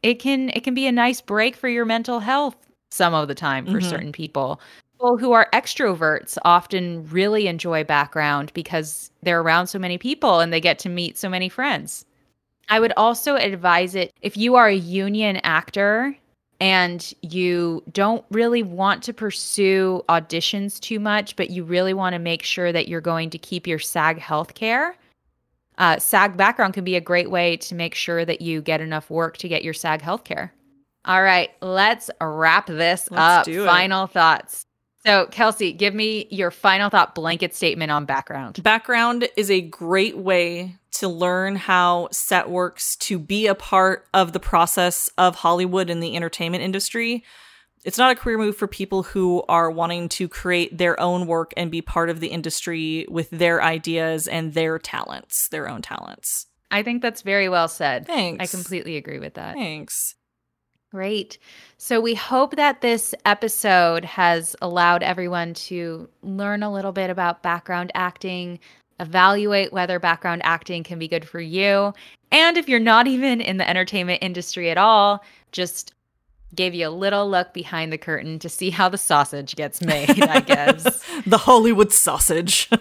It 0.04 0.16
can 0.20 0.50
it 0.52 0.64
can 0.64 0.74
be 0.74 0.88
a 0.88 0.92
nice 0.92 1.22
break 1.22 1.56
for 1.56 1.70
your 1.70 1.86
mental 1.86 2.20
health 2.22 2.56
some 2.92 3.14
of 3.14 3.28
the 3.28 3.36
time 3.36 3.66
for 3.68 3.80
Mhm. 3.80 3.84
certain 3.84 4.12
people. 4.12 4.60
People 5.02 5.18
who 5.18 5.32
are 5.32 5.50
extroverts 5.52 6.38
often 6.46 7.08
really 7.10 7.48
enjoy 7.48 7.84
background 7.84 8.54
because 8.54 9.10
they're 9.24 9.42
around 9.42 9.66
so 9.66 9.80
many 9.80 9.98
people 9.98 10.42
and 10.42 10.54
they 10.54 10.62
get 10.62 10.78
to 10.78 10.90
meet 10.90 11.18
so 11.18 11.28
many 11.28 11.50
friends. 11.50 12.06
I 12.70 12.80
would 12.80 12.94
also 12.96 13.36
advise 13.36 13.96
it 13.96 14.14
if 14.22 14.38
you 14.38 14.54
are 14.58 14.68
a 14.68 14.76
union 14.76 15.38
actor 15.38 16.16
and 16.60 17.12
you 17.24 17.82
don't 17.92 18.24
really 18.30 18.62
want 18.62 19.02
to 19.02 19.12
pursue 19.12 20.04
auditions 20.08 20.80
too 20.80 21.00
much, 21.00 21.36
but 21.36 21.50
you 21.50 21.64
really 21.64 21.96
want 21.96 22.14
to 22.14 22.20
make 22.20 22.44
sure 22.44 22.72
that 22.72 22.88
you're 22.88 23.02
going 23.02 23.32
to 23.32 23.40
keep 23.40 23.66
your 23.66 23.80
SAG 23.80 24.20
health 24.20 24.54
care. 24.54 24.96
Uh, 25.80 25.98
SAG 25.98 26.38
background 26.38 26.76
can 26.76 26.84
be 26.84 26.96
a 26.96 27.02
great 27.02 27.32
way 27.32 27.58
to 27.58 27.74
make 27.74 27.96
sure 27.96 28.24
that 28.24 28.40
you 28.40 28.62
get 28.62 28.82
enough 28.82 29.10
work 29.10 29.38
to 29.38 29.48
get 29.48 29.64
your 29.64 29.74
SAG 29.74 30.00
health 30.00 30.26
care. 30.26 30.54
All 31.06 31.24
right, 31.24 31.50
let's 31.64 32.12
wrap 32.22 32.68
this 32.68 33.10
Let's 33.10 33.40
up. 33.40 33.46
do 33.46 33.64
it. 33.64 33.66
Final 33.66 34.06
thoughts. 34.06 34.68
So, 35.06 35.26
Kelsey, 35.32 35.74
give 35.74 35.96
me 35.96 36.28
your 36.30 36.52
final 36.52 36.90
thought 36.90 37.16
blanket 37.16 37.56
statement 37.56 37.92
on 37.92 38.06
background. 38.06 38.62
Background 38.62 39.28
is 39.36 39.50
a 39.50 39.62
great 39.62 40.16
way 40.16 40.78
to 40.92 41.08
learn 41.08 41.56
how 41.56 42.10
set 42.12 42.50
works 42.50 42.96
to 42.98 43.18
be 43.18 43.48
a 43.48 43.56
part 43.56 44.08
of 44.14 44.34
the 44.34 44.40
process 44.40 45.10
of 45.18 45.36
Hollywood 45.36 45.90
and 45.90 46.04
the 46.04 46.16
entertainment 46.16 46.64
industry. 46.64 47.24
It's 47.84 47.98
not 47.98 48.12
a 48.12 48.20
career 48.20 48.38
move 48.38 48.56
for 48.56 48.68
people 48.68 49.02
who 49.02 49.44
are 49.50 49.72
wanting 49.72 50.10
to 50.10 50.28
create 50.28 50.78
their 50.78 51.00
own 51.00 51.26
work 51.26 51.52
and 51.58 51.72
be 51.72 51.82
part 51.82 52.12
of 52.12 52.20
the 52.20 52.28
industry 52.28 53.08
with 53.10 53.30
their 53.32 53.64
ideas 53.64 54.28
and 54.28 54.54
their 54.54 54.78
talents, 54.78 55.48
their 55.48 55.68
own 55.68 55.82
talents. 55.82 56.46
I 56.70 56.84
think 56.84 57.02
that's 57.02 57.24
very 57.24 57.50
well 57.50 57.68
said. 57.68 58.06
Thanks. 58.06 58.44
I 58.44 58.56
completely 58.56 58.98
agree 58.98 59.20
with 59.20 59.34
that. 59.34 59.56
Thanks. 59.56 60.16
Great. 60.92 61.38
So 61.78 62.02
we 62.02 62.16
hope 62.16 62.58
that 62.58 62.82
this 62.82 63.16
episode 63.26 64.04
has 64.04 64.58
allowed 64.62 65.04
everyone 65.04 65.54
to 65.54 66.10
learn 66.22 66.64
a 66.64 66.72
little 66.72 66.92
bit 66.92 67.10
about 67.10 67.42
background 67.42 67.92
acting, 67.96 68.60
evaluate 69.00 69.72
whether 69.72 70.00
background 70.00 70.42
acting 70.44 70.84
can 70.84 71.00
be 71.00 71.08
good 71.08 71.26
for 71.26 71.40
you. 71.40 71.94
And 72.32 72.58
if 72.58 72.68
you're 72.68 72.80
not 72.80 73.08
even 73.16 73.40
in 73.40 73.56
the 73.58 73.70
entertainment 73.70 74.22
industry 74.22 74.70
at 74.70 74.78
all, 74.78 75.24
just 75.54 75.94
gave 76.54 76.74
you 76.74 76.86
a 76.86 76.90
little 76.90 77.30
look 77.30 77.54
behind 77.54 77.94
the 77.94 77.98
curtain 77.98 78.38
to 78.40 78.50
see 78.50 78.70
how 78.70 78.90
the 78.90 78.98
sausage 78.98 79.56
gets 79.56 79.82
made, 79.86 80.22
I 80.22 80.42
guess. 80.42 80.84
the 81.26 81.38
Hollywood 81.38 81.92
sausage. 81.92 82.70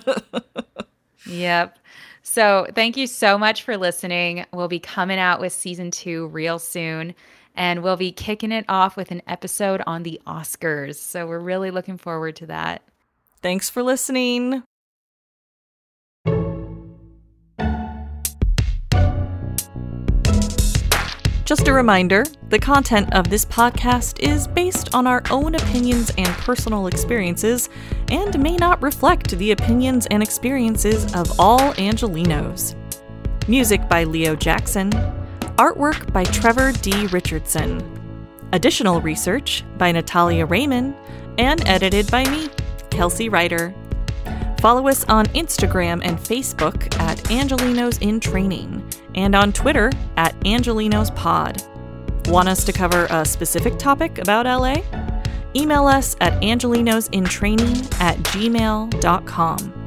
Yep. 1.26 1.78
So 2.22 2.66
thank 2.74 2.96
you 2.96 3.06
so 3.06 3.38
much 3.38 3.62
for 3.62 3.76
listening. 3.76 4.46
We'll 4.52 4.68
be 4.68 4.80
coming 4.80 5.18
out 5.18 5.40
with 5.40 5.52
season 5.52 5.90
two 5.90 6.26
real 6.28 6.58
soon. 6.58 7.14
And 7.54 7.82
we'll 7.82 7.96
be 7.96 8.12
kicking 8.12 8.52
it 8.52 8.64
off 8.68 8.96
with 8.96 9.10
an 9.10 9.22
episode 9.26 9.82
on 9.86 10.02
the 10.02 10.20
Oscars. 10.26 10.96
So 10.96 11.26
we're 11.26 11.38
really 11.38 11.70
looking 11.70 11.98
forward 11.98 12.36
to 12.36 12.46
that. 12.46 12.82
Thanks 13.42 13.68
for 13.68 13.82
listening. 13.82 14.62
Just 21.50 21.66
a 21.66 21.72
reminder 21.72 22.22
the 22.50 22.60
content 22.60 23.12
of 23.12 23.28
this 23.28 23.44
podcast 23.44 24.20
is 24.20 24.46
based 24.46 24.94
on 24.94 25.08
our 25.08 25.20
own 25.32 25.56
opinions 25.56 26.12
and 26.16 26.28
personal 26.28 26.86
experiences 26.86 27.68
and 28.08 28.38
may 28.40 28.56
not 28.56 28.80
reflect 28.80 29.36
the 29.36 29.50
opinions 29.50 30.06
and 30.12 30.22
experiences 30.22 31.12
of 31.12 31.40
all 31.40 31.72
Angelenos. 31.72 32.76
Music 33.48 33.88
by 33.88 34.04
Leo 34.04 34.36
Jackson, 34.36 34.90
artwork 35.56 36.12
by 36.12 36.24
Trevor 36.24 36.72
D. 36.72 37.06
Richardson, 37.08 37.80
additional 38.52 39.00
research 39.00 39.64
by 39.78 39.92
Natalya 39.92 40.46
Raymond, 40.46 40.94
and 41.38 41.66
edited 41.66 42.10
by 42.10 42.28
me, 42.28 42.48
Kelsey 42.90 43.28
Ryder. 43.28 43.74
Follow 44.60 44.88
us 44.88 45.04
on 45.04 45.26
Instagram 45.28 46.02
and 46.04 46.18
Facebook 46.18 46.94
at 47.00 47.18
Angelenos 47.24 48.02
in 48.02 48.20
Training 48.20 48.86
and 49.14 49.34
on 49.34 49.52
Twitter 49.52 49.90
at 50.16 50.38
Angelenos 50.40 51.14
Pod. 51.16 51.62
Want 52.26 52.48
us 52.48 52.64
to 52.64 52.72
cover 52.72 53.06
a 53.10 53.24
specific 53.24 53.78
topic 53.78 54.18
about 54.18 54.46
LA? 54.46 54.82
Email 55.56 55.86
us 55.86 56.14
at 56.20 56.40
angelinosintraining 56.42 58.00
at 58.00 58.16
gmail.com. 58.18 59.79